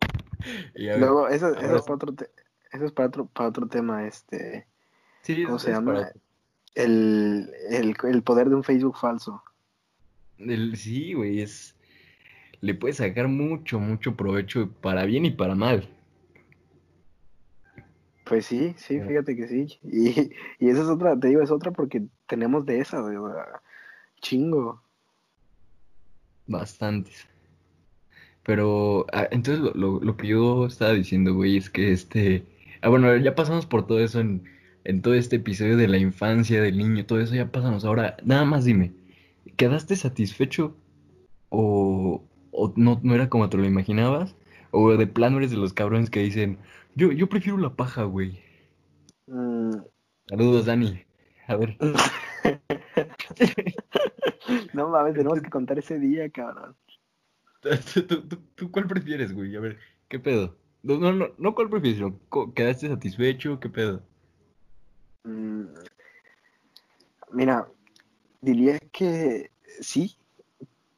Luego, 0.99 1.29
eso, 1.29 1.49
eso 1.51 1.61
ahora 1.61 1.79
es 1.79 1.89
otro, 1.91 2.15
te- 2.15 2.31
eso 2.73 2.85
es 2.87 2.93
para 2.93 3.09
otro, 3.09 3.27
para 3.27 3.49
otro 3.49 3.67
tema, 3.69 4.07
este, 4.07 4.67
sí, 5.23 5.45
¿cómo 5.45 5.59
se 5.59 5.71
llama? 5.71 5.95
para- 5.95 6.13
El, 6.75 7.51
el, 7.71 7.95
el 8.05 8.23
poder 8.23 8.49
de 8.49 8.55
un 8.55 8.65
Facebook 8.65 8.97
falso. 8.97 9.43
el- 10.39 10.77
sí, 10.77 11.15
güey, 11.15 11.41
es. 11.41 11.77
Le 12.61 12.75
puedes 12.75 12.99
sacar 12.99 13.27
mucho, 13.29 13.81
mucho 13.81 14.15
provecho 14.17 14.71
para 14.81 15.05
bien 15.05 15.25
y 15.27 15.31
para 15.33 15.55
mal. 15.55 15.89
Pues 18.25 18.47
sí, 18.47 18.75
sí, 18.79 19.01
fíjate 19.01 19.35
que 19.37 19.49
sí. 19.49 19.79
Y, 19.83 20.31
y 20.65 20.69
esa 20.71 20.83
es 20.83 20.89
otra, 20.89 21.19
te 21.19 21.29
digo, 21.29 21.43
es 21.43 21.51
otra 21.51 21.73
porque 21.73 22.03
tenemos 22.27 22.65
de 22.65 22.79
esas, 22.79 23.03
güey, 23.03 23.17
chingo. 24.21 24.81
Bastantes. 26.47 27.27
Pero, 28.45 29.07
ah, 29.13 29.29
entonces 29.31 29.63
lo, 29.63 29.73
lo, 29.75 30.01
lo 30.01 30.17
que 30.17 30.29
yo 30.29 30.67
estaba 30.67 30.93
diciendo, 30.93 31.35
güey, 31.35 31.57
es 31.57 31.69
que 31.71 31.93
este. 31.93 32.45
Ah, 32.83 32.89
bueno, 32.89 33.17
ya 33.17 33.35
pasamos 33.35 33.67
por 33.67 33.87
todo 33.87 34.01
eso 34.01 34.21
en, 34.21 34.45
en 34.85 35.03
todo 35.03 35.15
este 35.15 35.37
episodio 35.37 35.77
de 35.77 35.89
la 35.89 35.99
infancia, 35.99 36.61
del 36.61 36.79
niño, 36.79 37.07
todo 37.07 37.21
eso 37.21 37.35
ya 37.35 37.51
pasamos. 37.51 37.85
Ahora, 37.85 38.17
nada 38.25 38.45
más 38.45 38.65
dime, 38.65 38.93
¿quedaste 39.57 39.97
satisfecho 39.97 40.77
o, 41.49 42.23
o 42.51 42.73
no, 42.77 43.01
no 43.03 43.15
era 43.15 43.29
como 43.29 43.49
te 43.49 43.57
lo 43.57 43.65
imaginabas? 43.65 44.35
¿O 44.73 44.93
de 44.97 45.07
plano 45.07 45.39
eres 45.39 45.51
de 45.51 45.57
los 45.59 45.73
cabrones 45.73 46.11
que 46.11 46.21
dicen, 46.21 46.59
yo, 46.95 47.13
yo 47.13 47.29
prefiero 47.29 47.59
la 47.59 47.75
paja, 47.77 48.05
güey? 48.05 48.41
Mm, 49.27 49.71
Saludos, 50.29 50.67
Dani. 50.67 51.03
A 51.47 51.57
ver. 51.57 51.77
no 54.75 54.89
mames, 54.89 55.15
tenemos 55.15 55.41
que 55.41 55.51
contar 55.51 55.79
ese 55.79 55.99
día, 55.99 56.29
cabrón. 56.31 56.75
¿Tú, 57.61 58.03
tú- 58.07 58.23
tú- 58.29 58.43
tú 58.57 58.71
cuál 58.71 58.87
prefieres, 58.87 59.33
güey? 59.33 59.55
A 59.57 59.61
ver, 59.61 59.79
¿qué 60.09 60.19
pedo? 60.19 60.57
No, 60.83 60.99
no, 60.99 61.13
no, 61.13 61.29
no 61.39 61.55
cuál 61.55 61.71
prefieres, 61.71 62.13
¿quedaste 62.55 62.89
satisfecho? 62.89 63.61
¿Qué 63.61 63.69
pedo? 63.69 64.03
Mm, 65.25 65.67
mira, 67.33 67.69
diría 68.41 68.79
que 68.93 69.51
sí, 69.81 70.17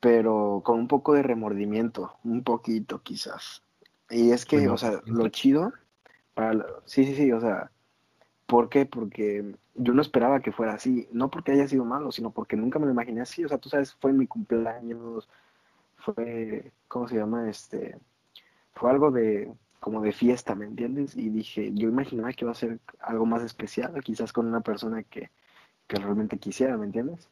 pero 0.00 0.62
con 0.64 0.78
un 0.78 0.88
poco 0.88 1.14
de 1.14 1.22
remordimiento, 1.22 2.16
un 2.24 2.42
poquito 2.42 3.02
quizás. 3.02 3.62
Y 4.10 4.30
es 4.30 4.44
que, 4.46 4.68
o 4.68 4.76
sea, 4.76 5.00
lo 5.06 5.28
chido, 5.28 5.72
para 6.34 6.54
la- 6.54 6.66
sí, 6.86 7.04
sí, 7.04 7.14
sí, 7.16 7.32
o 7.32 7.40
sea, 7.40 7.70
¿por 8.46 8.68
qué? 8.68 8.86
Porque 8.86 9.54
yo 9.74 9.94
no 9.94 10.02
esperaba 10.02 10.40
que 10.40 10.52
fuera 10.52 10.74
así, 10.74 11.08
no 11.12 11.30
porque 11.30 11.52
haya 11.52 11.68
sido 11.68 11.84
malo, 11.84 12.12
sino 12.12 12.30
porque 12.30 12.56
nunca 12.56 12.78
me 12.78 12.86
lo 12.86 12.92
imaginé 12.92 13.22
así, 13.22 13.44
o 13.44 13.48
sea, 13.48 13.58
tú 13.58 13.68
sabes, 13.68 13.94
fue 13.94 14.12
mi 14.12 14.26
cumpleaños, 14.26 15.28
fue, 15.98 16.72
¿cómo 16.88 17.08
se 17.08 17.16
llama? 17.16 17.48
Este, 17.50 17.98
fue 18.74 18.90
algo 18.90 19.10
de, 19.10 19.52
como 19.84 20.00
de 20.00 20.12
fiesta, 20.12 20.54
¿me 20.54 20.64
entiendes? 20.64 21.14
Y 21.14 21.28
dije, 21.28 21.70
yo 21.74 21.90
imaginaba 21.90 22.32
que 22.32 22.46
iba 22.46 22.52
a 22.52 22.54
ser 22.54 22.78
algo 23.00 23.26
más 23.26 23.42
especial, 23.42 23.92
quizás 24.02 24.32
con 24.32 24.46
una 24.46 24.62
persona 24.62 25.02
que, 25.02 25.28
que 25.86 25.96
realmente 25.96 26.38
quisiera, 26.38 26.78
¿me 26.78 26.86
entiendes? 26.86 27.28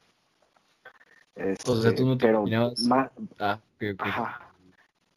O 1.67 1.77
sea, 1.77 1.95
tú 1.95 2.05
no 2.05 2.19
te 2.19 2.27
pero 2.27 2.45
Ah, 3.39 3.59
ok, 3.77 3.85
ok. 3.95 4.01
ajá, 4.01 4.53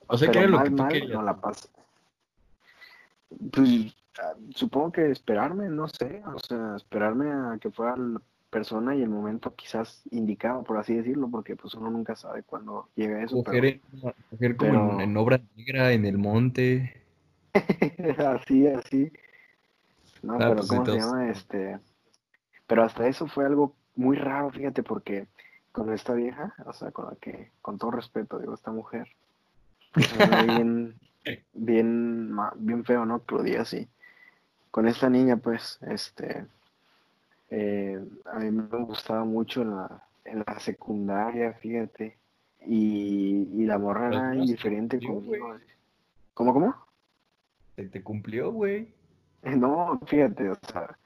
O 0.08 0.18
sea, 0.18 0.30
pero 0.30 0.40
era 0.40 0.48
lo 0.48 0.56
mal, 0.56 0.64
que 0.64 0.70
tú 0.70 0.76
mal, 0.78 0.94
querías. 0.94 1.12
no 1.12 1.24
la. 1.24 1.38
Pues 3.52 3.94
supongo 4.52 4.94
que 4.94 5.12
esperarme, 5.12 5.68
no 5.68 5.90
sé, 5.90 6.24
o 6.34 6.40
sea, 6.40 6.78
esperarme 6.78 7.30
a 7.34 7.58
que 7.60 7.70
fuera 7.70 7.98
la 7.98 8.22
persona 8.50 8.96
y 8.96 9.02
el 9.02 9.10
momento 9.10 9.54
quizás 9.56 10.04
indicado, 10.10 10.64
por 10.64 10.78
así 10.78 10.94
decirlo, 10.96 11.28
porque 11.30 11.58
pues 11.58 11.74
uno 11.74 11.90
nunca 11.92 12.16
sabe 12.16 12.44
cuándo 12.44 12.88
llega 12.96 13.22
eso, 13.22 13.44
Coger, 13.44 13.66
en- 13.66 13.82
coger 14.30 14.56
como 14.56 15.02
en 15.02 15.18
obra 15.18 15.42
negra, 15.58 15.92
en 15.92 16.06
el 16.06 16.18
monte. 16.18 17.02
así, 18.18 18.68
así. 18.68 19.12
No, 20.22 20.36
Ah, 20.36 20.38
pero 20.40 20.56
pues, 20.56 20.68
¿cómo 20.68 20.86
se 20.86 20.98
llama? 20.98 21.30
Este, 21.30 21.80
pero 22.68 22.84
hasta 22.84 23.08
eso 23.08 23.28
fue 23.28 23.46
algo 23.46 23.76
muy 23.96 24.18
raro, 24.18 24.50
fíjate, 24.52 24.84
porque 24.84 25.28
con 25.72 25.94
esta 25.94 26.14
vieja, 26.14 26.54
o 26.66 26.74
sea, 26.74 26.92
con 26.92 27.06
la 27.06 27.16
que, 27.16 27.52
con 27.62 27.78
todo 27.78 27.92
respeto, 27.92 28.40
digo, 28.40 28.54
esta 28.54 28.72
mujer, 28.72 29.08
bien, 29.96 30.96
bien, 31.54 32.36
bien 32.56 32.86
feo, 32.86 33.06
¿no? 33.06 33.24
Que 33.24 33.36
lo 33.36 33.44
diga 33.44 33.62
así. 33.62 33.88
Con 34.72 34.88
esta 34.88 35.10
niña, 35.10 35.38
pues, 35.38 35.80
este, 35.88 36.46
eh, 37.50 38.04
a 38.26 38.40
mí 38.40 38.52
me 38.52 38.84
gustaba 38.84 39.24
mucho 39.24 39.62
en 39.62 39.76
la, 39.76 40.04
en 40.26 40.44
la 40.46 40.60
secundaria, 40.60 41.54
fíjate, 41.54 42.18
y, 42.66 43.48
y 43.54 43.66
la 43.66 43.78
morra 43.78 44.08
era 44.08 44.36
indiferente 44.36 45.00
conmigo. 45.00 45.58
¿Cómo, 46.34 46.54
cómo? 46.54 46.85
Se 47.76 47.88
te 47.90 48.04
cumplió, 48.04 48.52
güey. 48.52 48.94
No, 49.44 50.00
fíjate, 50.08 50.50
o 50.50 50.56
sea, 50.56 50.98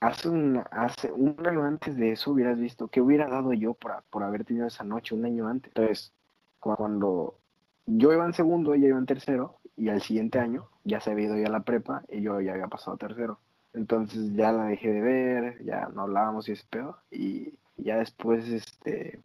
hace 0.00 0.28
un, 0.28 0.62
hace 0.70 1.10
un 1.12 1.36
año 1.46 1.64
antes 1.64 1.96
de 1.96 2.12
eso 2.12 2.32
hubieras 2.32 2.58
visto 2.58 2.88
qué 2.88 3.00
hubiera 3.00 3.28
dado 3.28 3.52
yo 3.52 3.74
por, 3.74 4.02
por 4.10 4.22
haber 4.22 4.44
tenido 4.44 4.66
esa 4.66 4.84
noche 4.84 5.14
un 5.14 5.24
año 5.24 5.48
antes. 5.48 5.70
Entonces, 5.74 6.12
cu- 6.60 6.76
cuando 6.76 7.38
yo 7.86 8.12
iba 8.12 8.24
en 8.26 8.32
segundo, 8.34 8.74
ella 8.74 8.88
iba 8.88 8.98
en 8.98 9.06
tercero, 9.06 9.58
y 9.76 9.88
al 9.88 10.02
siguiente 10.02 10.38
año 10.38 10.68
ya 10.84 11.00
se 11.00 11.10
había 11.10 11.26
ido 11.26 11.38
ya 11.38 11.48
a 11.48 11.50
la 11.50 11.64
prepa 11.64 12.04
y 12.08 12.22
yo 12.22 12.40
ya 12.40 12.52
había 12.52 12.68
pasado 12.68 12.96
tercero. 12.96 13.40
Entonces 13.72 14.32
ya 14.34 14.52
la 14.52 14.66
dejé 14.66 14.92
de 14.92 15.00
ver, 15.00 15.64
ya 15.64 15.88
no 15.94 16.02
hablábamos 16.02 16.48
y 16.48 16.52
ese 16.52 16.64
pedo, 16.70 16.98
y 17.10 17.58
ya 17.76 17.98
después, 17.98 18.48
este, 18.48 19.22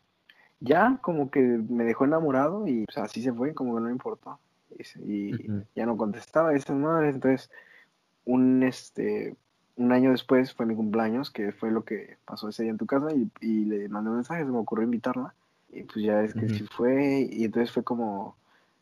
ya 0.62 1.00
como 1.02 1.32
que 1.32 1.42
me 1.42 1.84
dejó 1.86 2.06
enamorado 2.06 2.68
y 2.68 2.86
así 2.98 3.22
se 3.24 3.34
fue, 3.34 3.54
como 3.56 3.76
que 3.76 3.82
no 3.82 3.90
importó. 3.92 4.40
Y, 4.78 4.84
y 5.06 5.48
Ujú. 5.48 5.64
ya 5.76 5.86
no 5.86 5.98
contestaba 5.98 6.54
esas 6.54 6.76
madres, 6.76 7.16
entonces 7.16 7.50
un 8.26 8.64
este 8.64 9.36
un 9.76 9.94
año 9.94 10.12
después 10.12 10.54
fue 10.54 10.66
mi 10.66 10.76
cumpleaños, 10.76 11.32
que 11.32 11.54
fue 11.54 11.72
lo 11.72 11.86
que 11.86 12.18
pasó 12.26 12.50
ese 12.50 12.64
día 12.64 12.72
en 12.72 12.78
tu 12.78 12.86
casa, 12.86 13.08
y, 13.16 13.32
y 13.40 13.64
le 13.66 13.88
mandé 13.88 14.10
un 14.10 14.18
mensaje, 14.18 14.44
se 14.44 14.52
me 14.52 14.58
ocurrió 14.58 14.84
invitarla, 14.84 15.34
y 15.70 15.84
pues 15.84 16.04
ya 16.04 16.22
es 16.22 16.34
que 16.34 16.48
Ujú. 16.48 16.56
sí 16.56 16.66
fue, 16.66 17.28
y 17.32 17.46
entonces 17.46 17.72
fue 17.72 17.84
como, 17.84 18.36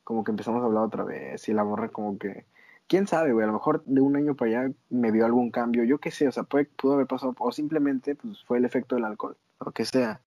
como 0.04 0.24
que 0.24 0.32
empezamos 0.32 0.64
a 0.64 0.66
hablar 0.66 0.84
otra 0.84 1.04
vez, 1.04 1.48
y 1.50 1.54
la 1.54 1.64
morra 1.64 1.90
como 1.90 2.18
que, 2.18 2.46
quién 2.88 3.06
sabe, 3.06 3.32
güey, 3.32 3.44
a 3.44 3.48
lo 3.48 3.54
mejor 3.54 3.84
de 3.86 4.02
un 4.02 4.16
año 4.16 4.34
para 4.34 4.62
allá 4.62 4.74
me 4.90 5.12
vio 5.12 5.24
algún 5.26 5.52
cambio, 5.52 5.84
yo 5.84 6.00
qué 6.00 6.10
sé, 6.10 6.28
o 6.28 6.32
sea, 6.32 6.44
puede, 6.44 6.66
pudo 6.66 6.94
haber 6.94 7.06
pasado, 7.06 7.36
o 7.38 7.52
simplemente 7.52 8.16
pues 8.16 8.44
fue 8.44 8.58
el 8.58 8.66
efecto 8.66 8.96
del 8.96 9.06
alcohol, 9.06 9.38
lo 9.64 9.72
que 9.72 9.86
sea, 9.86 10.20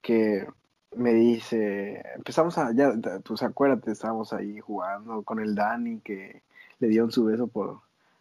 que 0.00 0.46
me 0.96 1.12
dice, 1.14 2.02
empezamos 2.16 2.56
a, 2.58 2.72
ya, 2.74 2.92
pues 3.24 3.42
acuérdate, 3.42 3.90
estábamos 3.92 4.32
ahí 4.32 4.60
jugando 4.60 5.22
con 5.22 5.40
el 5.40 5.54
Dani, 5.54 6.00
que 6.00 6.42
le 6.80 6.88
dieron 6.88 7.10
su 7.12 7.24
beso 7.24 7.46
por, 7.46 7.80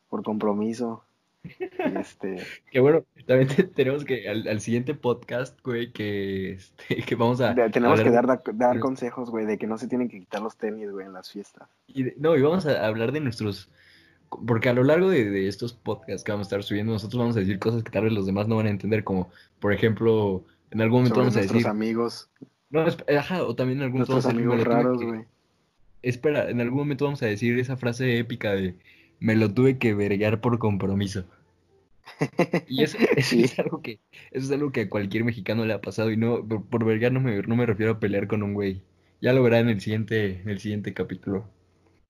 por 0.10 0.24
compromiso. 0.24 1.04
Este, 2.00 2.42
Que 2.72 2.80
bueno, 2.80 3.04
también 3.28 3.50
te- 3.50 3.64
tenemos 3.64 4.06
que 4.06 4.30
al, 4.30 4.48
al 4.48 4.62
siguiente 4.62 4.94
podcast, 4.96 5.60
güey, 5.62 5.92
que, 5.92 6.54
este, 6.54 6.96
que 7.06 7.16
vamos 7.16 7.42
a 7.42 7.54
tenemos 7.70 8.00
que 8.02 8.10
dar, 8.12 8.42
dar 8.54 8.80
consejos, 8.80 9.30
güey, 9.30 9.46
de 9.46 9.58
que 9.58 9.68
no 9.68 9.78
se 9.78 9.88
tienen 9.90 10.08
que 10.08 10.20
quitar 10.20 10.42
los 10.42 10.56
tenis, 10.56 10.90
güey, 10.92 11.06
en 11.06 11.12
las 11.14 11.30
fiestas. 11.32 11.68
y 11.88 12.04
de- 12.04 12.16
no, 12.18 12.36
y 12.38 12.42
vamos 12.42 12.66
a 12.66 12.86
hablar 12.88 13.12
de 13.12 13.20
nuestros, 13.20 13.70
porque 14.48 14.70
a 14.70 14.74
lo 14.74 14.84
largo 14.84 15.10
de, 15.10 15.30
de 15.30 15.48
estos 15.50 15.74
podcasts 15.74 16.24
que 16.24 16.32
vamos 16.32 16.48
a 16.48 16.50
estar 16.50 16.64
subiendo, 16.64 16.94
nosotros 16.94 17.20
vamos 17.20 17.36
a 17.36 17.42
decir 17.42 17.60
cosas 17.60 17.84
que 17.84 17.92
tal 17.92 18.06
vez 18.06 18.14
los 18.14 18.26
demás 18.26 18.48
no 18.48 18.56
van 18.56 18.68
a 18.68 18.70
entender, 18.72 19.04
como, 19.04 19.30
por 19.60 19.74
ejemplo, 19.74 20.46
en 20.72 20.80
algún 20.82 21.00
momento 21.00 21.16
Sobre 21.16 21.26
vamos 21.26 21.36
a 21.36 21.40
nuestros 21.40 21.58
decir, 21.58 21.70
amigos, 21.70 22.30
no, 22.74 22.86
esp- 22.88 23.18
ajá, 23.18 23.44
o 23.44 23.56
también 23.56 23.80
en 23.80 23.86
algún 23.86 24.02
momento 24.02 24.14
nuestros 24.14 24.26
amigos 24.26 24.58
"Me 24.58 24.64
lo 24.64 24.66
tuve 24.66 24.74
raros, 24.76 25.02
güey. 25.04 25.26
Espera, 26.02 26.50
en 26.50 26.62
algún 26.62 26.80
momento 26.80 27.06
vamos 27.06 27.24
a 27.24 27.28
decir 27.28 27.58
esa 27.60 27.78
frase 27.78 28.18
épica 28.20 28.52
de, 28.54 28.76
me 29.20 29.36
lo 29.36 29.54
tuve 29.54 29.78
que 29.80 29.94
vergar 29.94 30.42
por 30.42 30.60
compromiso. 30.60 31.26
Y 32.68 32.84
eso, 32.84 32.98
eso 33.16 33.30
Sí. 33.30 33.44
es 33.44 33.58
algo 33.60 33.82
que, 33.82 34.00
eso 34.32 34.46
es 34.46 34.52
algo 34.52 34.72
que 34.72 34.82
a 34.82 34.90
cualquier 34.90 35.24
mexicano 35.24 35.66
le 35.66 35.74
ha 35.74 35.82
pasado 35.82 36.12
y 36.12 36.18
no, 36.18 36.46
por, 36.48 36.66
por 36.66 36.86
vergar 36.86 37.12
no 37.12 37.20
me, 37.22 37.42
no 37.44 37.56
me 37.56 37.66
refiero 37.66 37.94
a 37.94 38.00
pelear 38.00 38.28
con 38.28 38.44
un 38.44 38.54
güey. 38.54 38.84
Ya 39.22 39.34
lo 39.34 39.44
verá 39.44 39.60
en 39.60 39.70
el 39.70 39.80
siguiente, 39.82 40.42
en 40.42 40.50
el 40.50 40.60
siguiente 40.60 40.94
capítulo. 40.94 41.46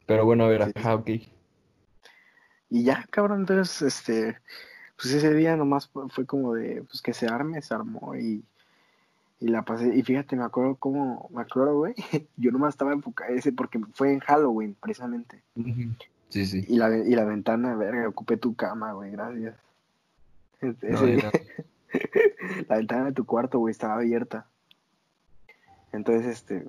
Pero 0.07 0.25
bueno, 0.25 0.45
a 0.45 0.49
ver, 0.49 0.65
Sí. 0.65 0.71
ajá, 0.75 0.95
ok. 0.95 1.09
Y 2.69 2.83
ya, 2.83 3.05
cabrón, 3.11 3.41
entonces, 3.41 3.81
este, 3.83 4.37
pues 4.97 5.13
ese 5.13 5.33
día 5.35 5.55
nomás 5.55 5.89
fue 6.09 6.25
como 6.25 6.55
de, 6.55 6.83
pues 6.83 7.01
que 7.01 7.13
se 7.13 7.27
arme, 7.27 7.61
se 7.61 7.73
armó 7.73 8.15
y, 8.15 8.43
y 9.43 9.49
la 9.49 9.63
pasé. 9.63 9.93
Y 9.95 10.03
fíjate, 10.03 10.35
me 10.35 10.43
acuerdo 10.43 10.75
cómo, 10.75 11.29
me 11.33 11.41
acuerdo, 11.41 11.75
güey, 11.77 11.93
yo 12.37 12.51
nomás 12.51 12.73
estaba 12.73 12.93
enfocado 12.93 13.33
ese 13.33 13.51
porque 13.51 13.79
fue 13.93 14.13
en 14.13 14.19
Halloween, 14.21 14.75
precisamente. 14.79 15.41
Sí, 16.29 16.45
sí. 16.45 16.65
Y 16.67 16.77
la, 16.77 16.95
y 16.97 17.13
la 17.15 17.25
ventana, 17.25 17.75
verga, 17.75 18.07
ocupé 18.07 18.37
tu 18.37 18.55
cama, 18.55 18.93
güey, 18.93 19.11
gracias. 19.11 19.55
Ese 20.61 20.89
No, 20.89 21.01
día- 21.01 21.15
era- 21.17 21.31
la 22.69 22.77
ventana 22.77 23.05
de 23.05 23.11
tu 23.11 23.25
cuarto, 23.25 23.59
güey, 23.59 23.71
estaba 23.71 23.95
abierta. 23.95 24.47
Entonces, 25.91 26.25
este, 26.25 26.65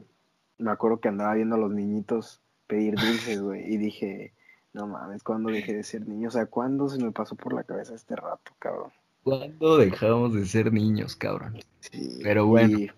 me 0.58 0.70
acuerdo 0.70 1.00
que 1.00 1.08
andaba 1.08 1.34
viendo 1.34 1.54
a 1.54 1.58
los 1.58 1.70
niñitos 1.72 2.40
pedir 2.66 2.94
dulces, 2.96 3.40
güey, 3.40 3.72
y 3.72 3.76
dije, 3.78 4.32
no 4.72 4.86
mames, 4.86 5.22
¿cuándo 5.22 5.50
dejé 5.50 5.74
de 5.74 5.84
ser 5.84 6.06
niño? 6.08 6.28
O 6.28 6.32
sea, 6.32 6.46
¿cuándo 6.46 6.88
se 6.88 7.02
me 7.02 7.12
pasó 7.12 7.36
por 7.36 7.52
la 7.54 7.62
cabeza 7.64 7.94
este 7.94 8.16
rato, 8.16 8.52
cabrón? 8.58 8.90
¿Cuándo 9.24 9.78
dejamos 9.78 10.34
de 10.34 10.44
ser 10.44 10.70
niños, 10.70 11.16
cabrón? 11.16 11.58
Sí, 11.80 12.20
Pero 12.22 12.46
bueno. 12.46 12.78
Y, 12.78 12.90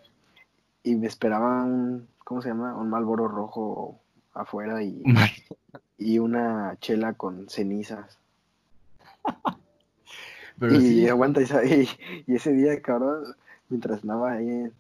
y 0.82 0.96
me 0.96 1.06
esperaba 1.06 1.62
un, 1.62 2.08
¿cómo 2.24 2.42
se 2.42 2.48
llama? 2.48 2.74
Un 2.74 2.90
Malboro 2.90 3.28
rojo 3.28 4.00
afuera 4.34 4.82
y, 4.82 5.02
y 5.98 6.18
una 6.18 6.76
chela 6.80 7.14
con 7.14 7.48
cenizas. 7.48 8.18
Pero 10.58 10.74
y 10.74 10.80
sí, 10.80 11.08
aguanta, 11.08 11.40
y, 11.42 11.88
y, 12.26 12.34
ese 12.34 12.52
día, 12.52 12.80
cabrón, 12.82 13.36
mientras 13.68 14.02
andaba 14.02 14.32
ahí 14.32 14.48
en, 14.48 14.72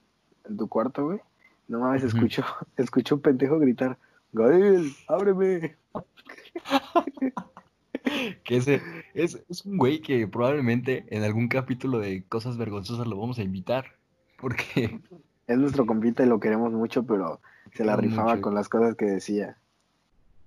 en 0.48 0.56
tu 0.56 0.68
cuarto, 0.68 1.04
güey, 1.04 1.20
no 1.68 1.80
mames, 1.80 2.02
escucho, 2.02 2.44
escucho 2.76 3.14
un 3.16 3.20
pendejo 3.20 3.58
gritar, 3.58 3.98
Gael, 4.32 4.90
ábreme. 5.06 5.76
que 8.44 8.56
ese 8.56 8.80
es, 9.14 9.42
es 9.48 9.64
un 9.64 9.76
güey 9.78 10.00
que 10.00 10.26
probablemente 10.28 11.04
en 11.10 11.22
algún 11.24 11.48
capítulo 11.48 11.98
de 11.98 12.24
Cosas 12.24 12.56
Vergonzosas 12.56 13.06
lo 13.06 13.18
vamos 13.18 13.38
a 13.38 13.42
invitar. 13.42 13.96
Porque 14.38 15.00
Es 15.46 15.58
nuestro 15.58 15.86
compita 15.86 16.24
y 16.24 16.26
lo 16.28 16.40
queremos 16.40 16.72
mucho, 16.72 17.04
pero 17.06 17.40
se 17.72 17.84
la 17.84 17.94
rifaba 17.96 18.32
mucho. 18.32 18.42
con 18.42 18.54
las 18.54 18.68
cosas 18.68 18.96
que 18.96 19.04
decía. 19.04 19.58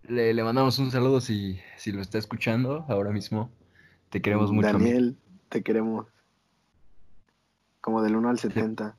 le, 0.03 0.33
le 0.33 0.43
mandamos 0.43 0.77
un 0.79 0.91
saludo 0.91 1.21
si, 1.21 1.59
si 1.77 1.91
lo 1.91 2.01
está 2.01 2.17
escuchando 2.17 2.85
ahora 2.89 3.11
mismo. 3.11 3.49
Te 4.09 4.21
queremos 4.21 4.51
mucho. 4.51 4.67
Daniel, 4.67 5.17
te 5.49 5.63
queremos. 5.63 6.07
Como 7.81 8.01
del 8.01 8.15
1 8.17 8.29
al 8.29 8.39
70. 8.39 8.97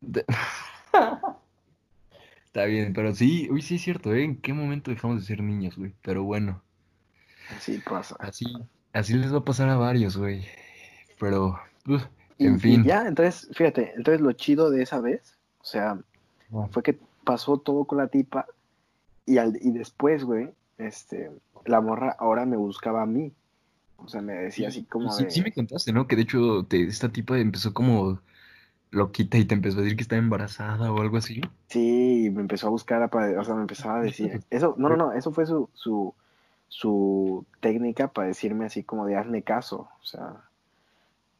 De- 0.00 0.24
Está 2.46 2.64
bien, 2.64 2.92
pero 2.94 3.14
sí, 3.14 3.48
uy, 3.50 3.62
sí 3.62 3.76
es 3.76 3.82
cierto, 3.82 4.12
¿eh? 4.14 4.24
¿En 4.24 4.40
qué 4.40 4.52
momento 4.52 4.90
dejamos 4.90 5.20
de 5.20 5.26
ser 5.26 5.42
niños, 5.42 5.76
güey? 5.76 5.94
Pero 6.02 6.24
bueno, 6.24 6.62
Así 7.56 7.78
pasa. 7.78 8.16
así, 8.18 8.46
así 8.92 9.14
les 9.14 9.32
va 9.32 9.38
a 9.38 9.44
pasar 9.44 9.68
a 9.68 9.76
varios, 9.76 10.16
güey. 10.16 10.44
Pero, 11.18 11.58
en 12.38 12.56
y 12.56 12.58
fin. 12.58 12.84
ya, 12.84 13.06
entonces, 13.06 13.48
fíjate, 13.52 13.92
entonces 13.96 14.20
lo 14.20 14.32
chido 14.32 14.70
de 14.70 14.82
esa 14.82 15.00
vez, 15.00 15.36
o 15.60 15.64
sea, 15.64 15.98
fue 16.70 16.82
que 16.82 16.98
pasó 17.24 17.58
todo 17.58 17.84
con 17.84 17.98
la 17.98 18.08
tipa 18.08 18.46
y, 19.26 19.38
al, 19.38 19.58
y 19.60 19.72
después, 19.72 20.24
güey, 20.24 20.50
este, 20.78 21.30
la 21.64 21.80
morra 21.80 22.14
ahora 22.18 22.46
me 22.46 22.56
buscaba 22.56 23.02
a 23.02 23.06
mí. 23.06 23.32
O 23.96 24.08
sea, 24.08 24.20
me 24.22 24.32
decía 24.34 24.68
así 24.68 24.84
como 24.84 25.10
sí, 25.10 25.24
de... 25.24 25.30
sí 25.30 25.42
me 25.42 25.52
contaste, 25.52 25.92
¿no? 25.92 26.06
Que 26.06 26.14
de 26.16 26.22
hecho 26.22 26.64
te- 26.68 26.84
esta 26.84 27.08
tipa 27.08 27.36
empezó 27.38 27.74
como 27.74 28.20
loquita 28.90 29.36
y 29.36 29.44
te 29.44 29.54
empezó 29.54 29.78
a 29.78 29.82
decir 29.82 29.96
que 29.96 30.02
estaba 30.02 30.20
embarazada 30.20 30.92
o 30.92 31.00
algo 31.02 31.16
así. 31.16 31.40
Sí, 31.68 32.30
me 32.32 32.40
empezó 32.42 32.68
a 32.68 32.70
buscar, 32.70 33.02
a 33.02 33.40
o 33.40 33.44
sea, 33.44 33.54
me 33.54 33.62
empezaba 33.62 33.98
a 33.98 34.02
decir... 34.02 34.40
Eso, 34.50 34.74
no, 34.78 34.88
no, 34.88 34.96
no, 34.96 35.12
eso 35.18 35.32
fue 35.32 35.46
su, 35.46 35.68
su, 35.74 36.14
su 36.68 37.46
técnica 37.60 38.08
para 38.08 38.28
decirme 38.28 38.66
así 38.66 38.82
como 38.84 39.06
de 39.06 39.16
hazme 39.16 39.42
caso, 39.42 39.88
o 40.00 40.04
sea, 40.04 40.36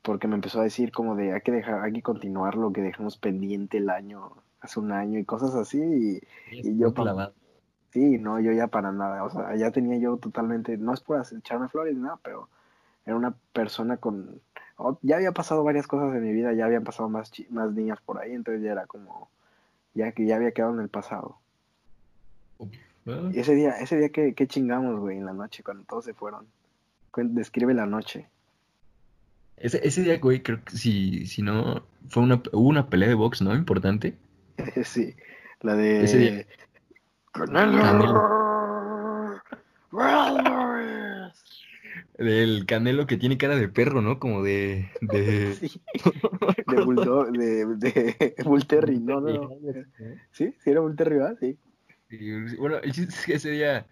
porque 0.02 0.26
me 0.26 0.34
empezó 0.36 0.60
a 0.60 0.64
decir 0.64 0.90
como 0.90 1.16
de 1.16 1.34
hay 1.34 1.40
que 1.42 1.52
dejar, 1.52 1.82
hay 1.82 1.92
que 1.92 2.02
continuar 2.02 2.56
lo 2.56 2.72
que 2.72 2.80
dejamos 2.80 3.18
pendiente 3.18 3.78
el 3.78 3.90
año, 3.90 4.32
hace 4.60 4.80
un 4.80 4.92
año 4.92 5.18
y 5.18 5.24
cosas 5.24 5.54
así, 5.54 5.78
y, 6.50 6.66
Y 6.68 6.78
yo, 6.78 6.92
pa- 6.94 7.02
clavado. 7.02 7.34
Sí, 7.90 8.18
no, 8.18 8.38
yo 8.40 8.52
ya 8.52 8.66
para 8.66 8.92
nada, 8.92 9.24
o 9.24 9.30
sea, 9.30 9.54
ya 9.56 9.70
tenía 9.70 9.98
yo 9.98 10.18
totalmente, 10.18 10.76
no 10.76 10.92
es 10.92 11.00
por 11.00 11.18
hacer- 11.18 11.38
echarme 11.38 11.68
flores, 11.68 11.96
nada, 11.96 12.18
pero 12.22 12.48
era 13.06 13.16
una 13.16 13.34
persona 13.52 13.96
con, 13.96 14.40
oh, 14.76 14.98
ya 15.02 15.16
había 15.16 15.32
pasado 15.32 15.64
varias 15.64 15.86
cosas 15.86 16.14
en 16.14 16.22
mi 16.22 16.32
vida, 16.32 16.52
ya 16.52 16.66
habían 16.66 16.84
pasado 16.84 17.08
más, 17.08 17.32
más 17.50 17.72
niñas 17.72 17.98
por 18.04 18.18
ahí, 18.20 18.32
entonces 18.32 18.62
ya 18.62 18.72
era 18.72 18.86
como, 18.86 19.30
ya 19.94 20.12
que 20.12 20.26
ya 20.26 20.36
había 20.36 20.52
quedado 20.52 20.74
en 20.74 20.80
el 20.80 20.88
pasado. 20.90 21.38
Y 23.32 23.38
ese 23.38 23.54
día, 23.54 23.70
ese 23.80 23.96
día 23.96 24.10
que, 24.10 24.34
que 24.34 24.46
chingamos, 24.46 25.00
güey, 25.00 25.18
en 25.18 25.26
la 25.26 25.32
noche, 25.32 25.62
cuando 25.62 25.84
todos 25.84 26.04
se 26.04 26.14
fueron. 26.14 26.46
Describe 27.16 27.74
la 27.74 27.86
noche. 27.86 28.28
Ese, 29.56 29.80
ese 29.86 30.02
día, 30.02 30.18
güey, 30.18 30.42
creo 30.42 30.62
que 30.64 30.76
si, 30.76 31.26
si 31.26 31.42
no, 31.42 31.82
fue 32.08 32.22
una, 32.22 32.40
hubo 32.52 32.68
una 32.68 32.88
pelea 32.88 33.08
de 33.08 33.14
box, 33.14 33.42
¿no? 33.42 33.54
Importante. 33.54 34.14
sí, 34.84 35.14
la 35.60 35.74
de... 35.74 36.04
Ese 36.04 36.18
día. 36.18 36.46
Canelo. 37.32 38.38
Del 42.18 42.66
Canelo 42.66 43.06
que 43.06 43.16
tiene 43.16 43.38
cara 43.38 43.56
de 43.56 43.68
perro, 43.68 44.02
¿no? 44.02 44.18
Como 44.18 44.42
de... 44.42 44.90
de... 45.00 45.54
Sí. 45.60 45.80
De 46.66 46.80
Bulldog, 46.84 47.32
de, 47.32 47.64
de 47.76 48.34
no, 49.00 49.20
no, 49.20 49.32
no. 49.32 49.50
Sí, 50.32 50.54
sí 50.58 50.70
era 50.70 50.80
Bull 50.80 50.96
Terry, 50.96 51.16
¿verdad? 51.16 51.36
Sí. 51.40 51.56
Y, 52.10 52.56
bueno, 52.56 52.76
el 52.78 52.92
chiste 52.92 53.14
es 53.14 53.26
que 53.26 53.34
ese 53.34 53.50
día 53.50 53.86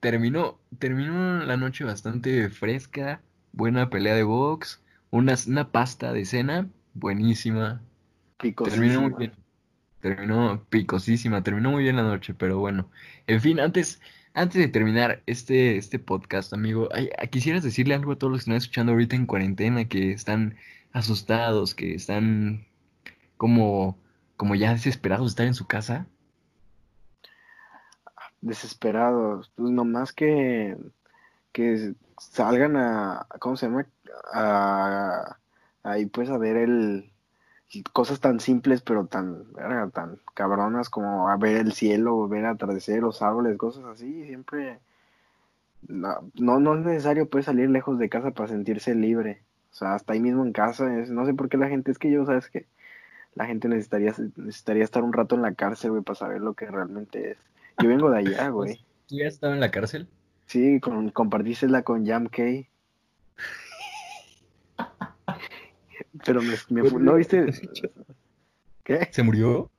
terminó, 0.00 0.58
terminó 0.78 1.44
la 1.44 1.56
noche 1.56 1.84
bastante 1.84 2.50
fresca, 2.50 3.22
buena 3.52 3.88
pelea 3.88 4.14
de 4.14 4.24
box, 4.24 4.82
una, 5.10 5.34
una 5.46 5.70
pasta 5.70 6.12
de 6.12 6.24
cena, 6.24 6.68
buenísima. 6.94 7.82
Terminó 8.38 9.02
muy 9.02 9.12
bien. 9.18 9.32
Terminó 10.00 10.66
picosísima, 10.68 11.42
terminó 11.42 11.70
muy 11.70 11.84
bien 11.84 11.96
la 11.96 12.02
noche, 12.02 12.34
pero 12.34 12.58
bueno. 12.58 12.90
En 13.26 13.40
fin, 13.40 13.60
antes, 13.60 14.00
antes 14.34 14.60
de 14.60 14.68
terminar 14.68 15.22
este, 15.26 15.76
este 15.76 15.98
podcast, 15.98 16.52
amigo, 16.52 16.88
ay, 16.92 17.08
¿quisieras 17.30 17.62
decirle 17.62 17.94
algo 17.94 18.12
a 18.12 18.18
todos 18.18 18.32
los 18.32 18.40
que 18.40 18.50
están 18.50 18.56
escuchando 18.56 18.92
ahorita 18.92 19.14
en 19.14 19.26
cuarentena, 19.26 19.86
que 19.86 20.12
están 20.12 20.56
asustados, 20.92 21.74
que 21.74 21.94
están 21.94 22.66
como, 23.36 23.96
como 24.36 24.56
ya 24.56 24.72
desesperados 24.72 25.26
de 25.26 25.30
estar 25.30 25.46
en 25.46 25.54
su 25.54 25.66
casa? 25.66 26.08
Desesperados. 28.42 29.50
Pues 29.56 29.70
nomás 29.70 30.12
que, 30.12 30.76
que 31.52 31.94
salgan 32.18 32.76
a, 32.76 33.26
¿cómo 33.40 33.56
se 33.56 33.66
llama? 33.66 33.86
A, 34.34 35.38
ahí 35.82 36.06
pues 36.06 36.28
a 36.30 36.38
ver 36.38 36.56
el 36.56 37.08
cosas 37.94 38.20
tan 38.20 38.38
simples 38.38 38.82
pero 38.82 39.06
tan, 39.06 39.50
verga, 39.54 39.88
tan 39.88 40.18
cabronas 40.34 40.90
como 40.90 41.30
a 41.30 41.36
ver 41.38 41.56
el 41.56 41.72
cielo, 41.72 42.28
ver 42.28 42.44
atardecer, 42.44 43.00
los 43.00 43.22
árboles, 43.22 43.56
cosas 43.56 43.84
así, 43.86 44.26
siempre 44.26 44.78
no, 45.88 46.30
no, 46.34 46.60
no 46.60 46.74
es 46.78 46.84
necesario 46.84 47.28
pues 47.28 47.46
salir 47.46 47.70
lejos 47.70 47.98
de 47.98 48.08
casa 48.08 48.30
para 48.32 48.48
sentirse 48.48 48.94
libre. 48.94 49.42
O 49.72 49.74
sea, 49.74 49.94
hasta 49.94 50.12
ahí 50.12 50.20
mismo 50.20 50.44
en 50.44 50.52
casa, 50.52 50.98
es, 50.98 51.10
no 51.10 51.24
sé 51.26 51.34
por 51.34 51.48
qué 51.48 51.56
la 51.56 51.68
gente, 51.68 51.90
es 51.90 51.98
que 51.98 52.10
yo, 52.10 52.26
sabes 52.26 52.48
que 52.48 52.66
la 53.34 53.46
gente 53.46 53.68
necesitaría, 53.68 54.14
necesitaría 54.36 54.84
estar 54.84 55.02
un 55.02 55.12
rato 55.12 55.34
en 55.34 55.42
la 55.42 55.54
cárcel, 55.54 55.92
güey, 55.92 56.02
para 56.02 56.18
saber 56.18 56.40
lo 56.40 56.54
que 56.54 56.66
realmente 56.66 57.32
es. 57.32 57.38
Yo 57.80 57.88
vengo 57.88 58.10
de 58.10 58.18
allá, 58.18 58.48
güey. 58.48 58.84
¿Tú 59.06 59.16
ya 59.16 59.28
has 59.28 59.34
estado 59.34 59.54
en 59.54 59.60
la 59.60 59.70
cárcel? 59.70 60.08
Sí, 60.46 60.80
con, 60.80 61.10
compartísela 61.10 61.82
con 61.82 62.06
Jam 62.06 62.26
K. 62.26 62.42
Pero 66.24 66.42
me, 66.42 66.54
me 66.68 66.90
¿no 66.90 67.14
viste? 67.14 67.46
¿Qué? 68.84 69.08
¿Se 69.10 69.22
murió? 69.22 69.70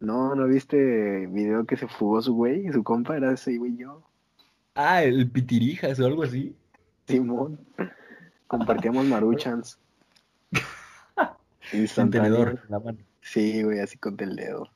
No, 0.00 0.34
¿no 0.34 0.46
viste 0.46 1.26
video 1.26 1.64
que 1.66 1.76
se 1.76 1.88
fugó 1.88 2.22
su 2.22 2.34
güey? 2.34 2.72
Su 2.72 2.84
compa 2.84 3.16
era 3.16 3.32
ese 3.32 3.56
güey 3.58 3.76
yo. 3.76 4.02
Ah, 4.74 5.02
el 5.02 5.28
Pitirijas 5.30 5.98
o 5.98 6.06
algo 6.06 6.22
así. 6.22 6.54
Simón. 7.06 7.58
Compartíamos 8.46 9.04
maruchans. 9.06 9.78
Sin 11.70 11.80
Instantáneos. 11.80 12.36
tenedor 12.36 12.60
en 12.64 12.70
la 12.70 12.78
mano. 12.78 12.98
Sí, 13.20 13.62
güey, 13.62 13.80
así 13.80 13.98
con 13.98 14.16
el 14.20 14.36
dedo. 14.36 14.70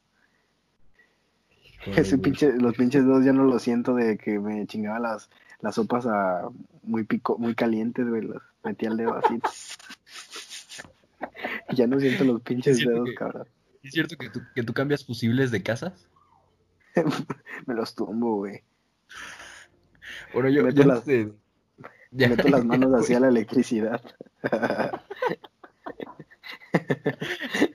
Ese 1.86 2.18
pinche, 2.18 2.52
los 2.52 2.74
pinches 2.74 3.04
dedos 3.04 3.24
ya 3.24 3.32
no 3.32 3.44
lo 3.44 3.58
siento 3.58 3.94
de 3.94 4.16
que 4.16 4.38
me 4.38 4.66
chingaba 4.66 5.00
las, 5.00 5.28
las 5.60 5.74
sopas 5.74 6.06
a 6.06 6.48
muy 6.82 7.04
pico, 7.04 7.36
muy 7.38 7.54
calientes, 7.54 8.08
güey. 8.08 8.22
Los 8.22 8.42
metía 8.62 8.90
el 8.90 8.96
dedo 8.96 9.14
así. 9.16 9.40
Ya 11.74 11.86
no 11.86 11.98
siento 11.98 12.24
los 12.24 12.40
pinches 12.42 12.78
dedos, 12.78 13.08
que- 13.08 13.14
cabrón. 13.14 13.48
¿Es 13.82 13.92
cierto 13.92 14.16
que 14.16 14.30
tú, 14.30 14.40
que 14.54 14.62
tú 14.62 14.72
cambias 14.72 15.04
fusibles 15.04 15.50
de 15.50 15.62
casas? 15.62 16.06
Me 17.66 17.74
los 17.74 17.94
tumbo, 17.96 18.36
güey. 18.36 18.62
Bueno, 20.32 20.48
yo, 20.50 20.62
Meto 20.62 20.84
las- 20.84 21.04
de- 21.04 21.32
ya- 22.12 22.28
Meto 22.28 22.48
las 22.48 22.64
manos 22.64 22.92
hacia 23.02 23.18
la 23.18 23.28
electricidad. 23.28 24.00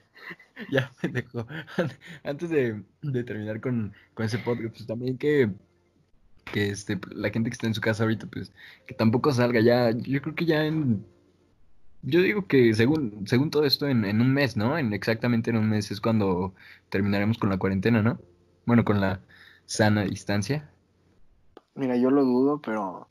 Ya, 0.72 0.90
pendejo. 1.00 1.46
Antes 2.24 2.50
de, 2.50 2.82
de 3.02 3.24
terminar 3.24 3.60
con, 3.60 3.92
con 4.14 4.26
ese 4.26 4.38
podcast, 4.38 4.74
pues 4.74 4.86
también 4.86 5.16
que, 5.18 5.50
que 6.52 6.70
este, 6.70 6.98
la 7.10 7.30
gente 7.30 7.50
que 7.50 7.54
está 7.54 7.66
en 7.66 7.74
su 7.74 7.80
casa 7.80 8.02
ahorita, 8.04 8.26
pues 8.26 8.52
que 8.86 8.94
tampoco 8.94 9.32
salga 9.32 9.60
ya. 9.60 9.90
Yo 9.92 10.20
creo 10.22 10.34
que 10.34 10.44
ya 10.46 10.64
en 10.66 11.06
Yo 12.02 12.20
digo 12.22 12.46
que 12.46 12.74
según, 12.74 13.26
según 13.26 13.50
todo 13.50 13.64
esto, 13.64 13.88
en, 13.88 14.04
en 14.04 14.20
un 14.20 14.32
mes, 14.32 14.56
¿no? 14.56 14.76
En 14.78 14.92
exactamente 14.92 15.50
en 15.50 15.56
un 15.56 15.68
mes 15.68 15.90
es 15.90 16.00
cuando 16.00 16.54
terminaremos 16.90 17.38
con 17.38 17.48
la 17.50 17.58
cuarentena, 17.58 18.02
¿no? 18.02 18.20
Bueno, 18.66 18.84
con 18.84 19.00
la 19.00 19.20
sana 19.66 20.04
distancia. 20.04 20.70
Mira, 21.74 21.96
yo 21.96 22.10
lo 22.10 22.24
dudo, 22.24 22.60
pero, 22.60 23.08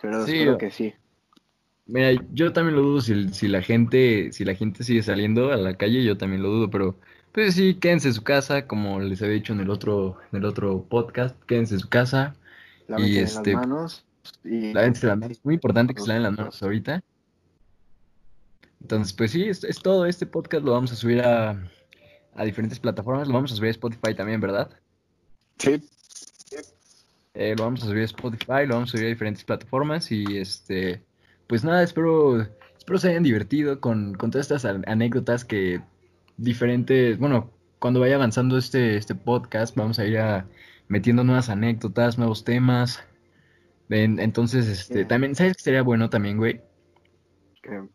pero 0.00 0.24
Sí, 0.26 0.32
espero 0.36 0.54
o- 0.54 0.58
que 0.58 0.70
sí. 0.70 0.94
Mira, 1.86 2.12
yo 2.32 2.52
también 2.52 2.76
lo 2.76 2.82
dudo 2.82 3.00
si, 3.00 3.28
si 3.28 3.48
la 3.48 3.60
gente, 3.60 4.32
si 4.32 4.44
la 4.44 4.54
gente 4.54 4.84
sigue 4.84 5.02
saliendo 5.02 5.52
a 5.52 5.56
la 5.56 5.76
calle, 5.76 6.02
yo 6.02 6.16
también 6.16 6.42
lo 6.42 6.48
dudo, 6.48 6.70
pero 6.70 6.98
pues 7.32 7.54
sí, 7.54 7.74
quédense 7.74 8.08
en 8.08 8.14
su 8.14 8.22
casa, 8.22 8.66
como 8.66 9.00
les 9.00 9.20
había 9.20 9.34
dicho 9.34 9.52
en 9.52 9.60
el 9.60 9.68
otro, 9.68 10.18
en 10.32 10.38
el 10.38 10.44
otro 10.44 10.86
podcast, 10.88 11.36
quédense 11.44 11.74
en 11.74 11.80
su 11.80 11.88
casa 11.88 12.36
y 12.88 12.92
Lávense 12.92 13.20
las 13.20 13.36
este, 13.36 13.54
manos 13.54 14.04
y 14.44 14.72
lávense 14.72 15.06
las 15.06 15.18
manos. 15.18 15.40
Muy 15.42 15.54
importante 15.54 15.94
que 15.94 16.00
se 16.00 16.08
laven 16.08 16.22
las 16.22 16.32
manos 16.32 16.62
ahorita. 16.62 17.02
Entonces, 18.80 19.12
pues 19.12 19.32
sí, 19.32 19.44
es, 19.44 19.64
es 19.64 19.80
todo. 19.80 20.06
Este 20.06 20.26
podcast 20.26 20.64
lo 20.64 20.72
vamos 20.72 20.92
a 20.92 20.96
subir 20.96 21.22
a, 21.22 21.58
a 22.34 22.44
diferentes 22.44 22.78
plataformas, 22.78 23.28
lo 23.28 23.34
vamos 23.34 23.52
a 23.52 23.56
subir 23.56 23.68
a 23.68 23.72
Spotify 23.72 24.14
también, 24.14 24.40
¿verdad? 24.40 24.70
Sí. 25.58 25.82
Eh, 27.34 27.54
lo 27.58 27.64
vamos 27.64 27.82
a 27.82 27.86
subir 27.86 28.02
a 28.02 28.04
Spotify, 28.04 28.66
lo 28.66 28.74
vamos 28.74 28.90
a 28.90 28.92
subir 28.92 29.06
a 29.06 29.08
diferentes 29.08 29.42
plataformas 29.44 30.12
y 30.12 30.38
este, 30.38 31.02
pues 31.46 31.64
nada, 31.64 31.82
espero, 31.82 32.40
espero 32.76 32.98
se 32.98 33.08
hayan 33.10 33.22
divertido 33.22 33.80
con, 33.80 34.14
con 34.14 34.30
todas 34.30 34.46
estas 34.46 34.64
an- 34.64 34.84
anécdotas 34.86 35.44
que 35.44 35.80
diferentes, 36.36 37.18
bueno, 37.18 37.50
cuando 37.78 38.00
vaya 38.00 38.16
avanzando 38.16 38.56
este, 38.58 38.96
este 38.96 39.14
podcast 39.14 39.76
vamos 39.76 39.98
a 39.98 40.06
ir 40.06 40.18
a 40.18 40.46
metiendo 40.88 41.24
nuevas 41.24 41.48
anécdotas, 41.48 42.18
nuevos 42.18 42.44
temas. 42.44 43.02
En- 43.90 44.18
entonces, 44.20 44.66
este, 44.68 45.00
Yeah. 45.00 45.08
también, 45.08 45.34
¿sabes 45.34 45.56
qué 45.56 45.62
sería 45.62 45.82
bueno 45.82 46.10
también, 46.10 46.36
güey? 46.38 46.60
que- 47.62 47.88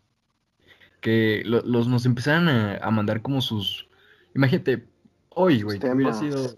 Que 1.01 1.43
lo- 1.45 1.61
los 1.61 1.87
nos 1.87 2.05
empezaran 2.05 2.47
a, 2.49 2.77
a 2.77 2.91
mandar 2.91 3.21
como 3.21 3.41
sus, 3.41 3.87
imagínate, 4.35 4.85
hoy, 5.29 5.61
güey, 5.61 5.79
que 5.79 5.89
hubiera 5.89 6.13
sido 6.13 6.57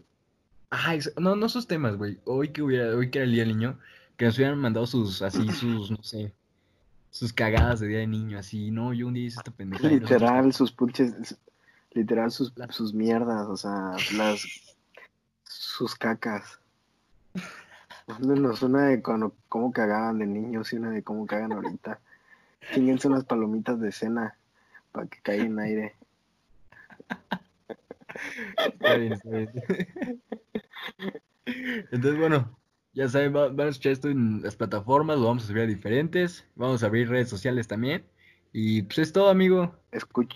ex- 0.94 1.14
no, 1.20 1.36
no 1.36 1.48
sus 1.50 1.68
temas, 1.68 1.96
güey. 1.98 2.18
Hoy 2.26 2.50
que 2.50 2.62
hubiera, 2.64 2.96
hoy 2.96 3.10
que 3.12 3.20
era 3.20 3.26
el 3.26 3.34
día 3.34 3.44
del 3.46 3.58
niño, 3.58 3.78
que 4.18 4.26
nos 4.26 4.38
hubieran 4.38 4.58
mandado 4.58 4.88
sus, 4.88 5.22
así, 5.22 5.48
sus, 5.52 5.92
no 5.92 6.02
sé, 6.02 6.34
sus 7.12 7.34
cagadas 7.34 7.82
de 7.82 7.88
día 7.88 7.99
de 7.99 8.07
niño, 8.07 8.39
así, 8.39 8.72
no, 8.72 8.93
yo 8.93 9.07
un 9.07 9.14
día 9.14 9.26
hice 9.28 9.39
esta 9.45 9.53
nosotros 9.64 9.91
Literal, 9.91 10.53
sus 10.53 10.72
pinches, 10.72 11.38
literal, 11.91 12.32
sus, 12.32 12.57
La- 12.57 12.72
sus 12.72 12.93
mierdas, 12.93 13.47
o 13.47 13.57
sea, 13.57 13.97
las, 14.16 14.76
sus 15.43 15.93
cacas. 15.95 16.59
Mándenos 18.07 18.62
una 18.64 18.88
de 18.88 19.01
cuando, 19.01 19.36
cómo 19.49 19.72
cagaban 19.72 20.20
de 20.20 20.26
niños 20.26 20.74
y 20.74 20.78
una 20.78 20.89
de 20.89 21.03
cómo 21.03 21.28
cagan 21.28 21.51
ahorita. 21.51 21.99
Chinguense 22.74 23.07
unas 23.07 23.26
palomitas 23.26 23.80
de 23.80 23.91
cena 23.91 24.36
para 24.91 25.07
que 25.07 25.20
caigan 25.22 25.59
aire. 25.59 25.95
Está 28.57 28.95
bien, 28.95 29.14
está 29.14 29.30
bien. 29.30 29.51
Entonces, 31.91 32.18
bueno, 32.18 32.57
ya 32.94 33.08
saben, 33.08 33.36
va- 33.36 33.50
van 33.50 33.68
a 33.68 33.70
escuchar 33.70 33.94
esto 33.94 34.10
en 34.10 34.42
las 34.42 34.56
plataformas, 34.56 35.18
lo 35.18 35.26
vamos 35.26 35.44
a 35.44 35.48
subir 35.48 35.64
a 35.64 35.66
diferentes, 35.68 36.46
vamos 36.56 36.84
a 36.84 36.88
abrir 36.88 37.10
redes 37.10 37.30
sociales 37.30 37.68
también. 37.68 38.04
Y 38.54 38.82
pues 38.84 39.00
es 39.00 39.14
todo, 39.14 39.30
amigo. 39.30 39.74
Escuch, 39.92 40.36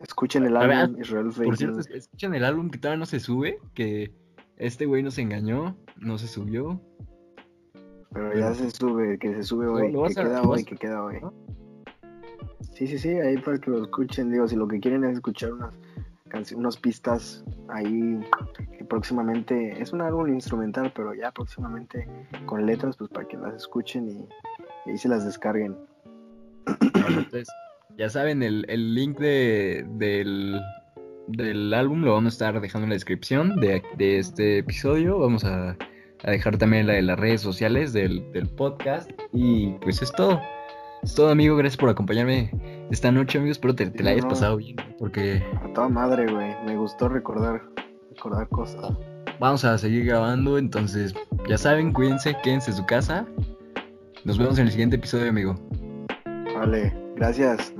escuchen 0.00 0.44
el 0.44 0.56
A 0.56 0.66
ver, 0.66 0.76
álbum 0.78 1.00
Israel 1.00 1.30
Por 1.44 1.56
cierto, 1.56 1.76
Fake. 1.82 1.90
es- 1.90 2.04
escuchan 2.04 2.34
el 2.34 2.44
álbum 2.44 2.70
que 2.70 2.78
todavía 2.78 2.98
no 2.98 3.06
se 3.06 3.20
sube, 3.20 3.58
que 3.74 4.12
este 4.56 4.86
güey 4.86 5.02
nos 5.02 5.18
engañó, 5.18 5.76
no 5.96 6.18
se 6.18 6.26
subió. 6.26 6.80
Pero 8.12 8.36
ya 8.38 8.54
se 8.54 8.70
sube, 8.70 9.18
que 9.18 9.34
se 9.34 9.42
sube 9.42 9.66
hoy, 9.66 9.92
que 10.08 10.14
queda 10.14 10.42
hoy, 10.42 10.64
que 10.64 10.76
queda 10.76 11.04
hoy. 11.04 11.16
Sí, 12.72 12.86
sí, 12.86 12.98
sí, 12.98 13.10
ahí 13.10 13.36
para 13.38 13.58
que 13.58 13.70
lo 13.70 13.82
escuchen, 13.82 14.30
digo, 14.30 14.48
si 14.48 14.56
lo 14.56 14.66
que 14.66 14.80
quieren 14.80 15.04
es 15.04 15.14
escuchar 15.14 15.52
unas 15.52 15.74
unas 16.54 16.76
pistas 16.76 17.44
ahí 17.68 18.20
que 18.76 18.84
próximamente, 18.84 19.80
es 19.80 19.92
un 19.92 20.00
álbum 20.00 20.28
instrumental, 20.28 20.92
pero 20.94 21.14
ya 21.14 21.30
próximamente 21.32 22.08
con 22.46 22.66
letras, 22.66 22.96
pues 22.96 23.10
para 23.10 23.26
que 23.26 23.36
las 23.36 23.54
escuchen 23.54 24.08
y, 24.08 24.90
y 24.90 24.98
se 24.98 25.08
las 25.08 25.24
descarguen. 25.24 25.76
Entonces, 27.08 27.48
ya 27.96 28.10
saben, 28.10 28.42
el, 28.42 28.64
el 28.68 28.94
link 28.94 29.18
de, 29.18 29.86
del, 29.94 30.60
del 31.28 31.72
álbum 31.72 32.02
lo 32.02 32.12
vamos 32.14 32.32
a 32.32 32.34
estar 32.34 32.60
dejando 32.60 32.84
en 32.84 32.90
la 32.90 32.96
descripción 32.96 33.56
de, 33.60 33.82
de 33.96 34.18
este 34.18 34.58
episodio. 34.58 35.18
Vamos 35.18 35.44
a, 35.44 35.76
a 36.24 36.30
dejar 36.30 36.58
también 36.58 36.86
la 36.86 36.94
de 36.94 37.02
las 37.02 37.18
redes 37.18 37.40
sociales 37.40 37.92
del, 37.92 38.30
del 38.32 38.48
podcast. 38.48 39.10
Y 39.32 39.70
pues 39.80 40.02
es 40.02 40.12
todo. 40.12 40.40
Es 41.06 41.14
todo, 41.14 41.30
amigo. 41.30 41.56
Gracias 41.56 41.76
por 41.78 41.88
acompañarme 41.88 42.50
esta 42.90 43.12
noche, 43.12 43.38
amigos. 43.38 43.56
Espero 43.58 43.74
te, 43.74 43.86
te 43.90 44.02
la 44.02 44.10
hayas 44.10 44.24
No. 44.24 44.30
pasado 44.30 44.56
bien, 44.56 44.76
porque 44.98 45.42
A 45.64 45.72
toda 45.72 45.88
madre, 45.88 46.26
güey, 46.32 46.52
me 46.66 46.76
gustó 46.76 47.08
recordar, 47.08 47.62
recordar 48.10 48.48
cosas. 48.48 48.92
vamos 49.38 49.64
a 49.64 49.78
seguir 49.78 50.04
grabando. 50.04 50.58
Entonces, 50.58 51.14
ya 51.48 51.56
saben, 51.58 51.92
cuídense, 51.92 52.36
quédense 52.42 52.72
en 52.72 52.76
su 52.76 52.84
casa. 52.86 53.24
Nos 54.24 54.36
vemos 54.36 54.58
en 54.58 54.64
el 54.66 54.72
siguiente 54.72 54.96
episodio, 54.96 55.28
amigo. 55.30 55.54
Vale, 56.56 56.92
gracias. 57.14 57.72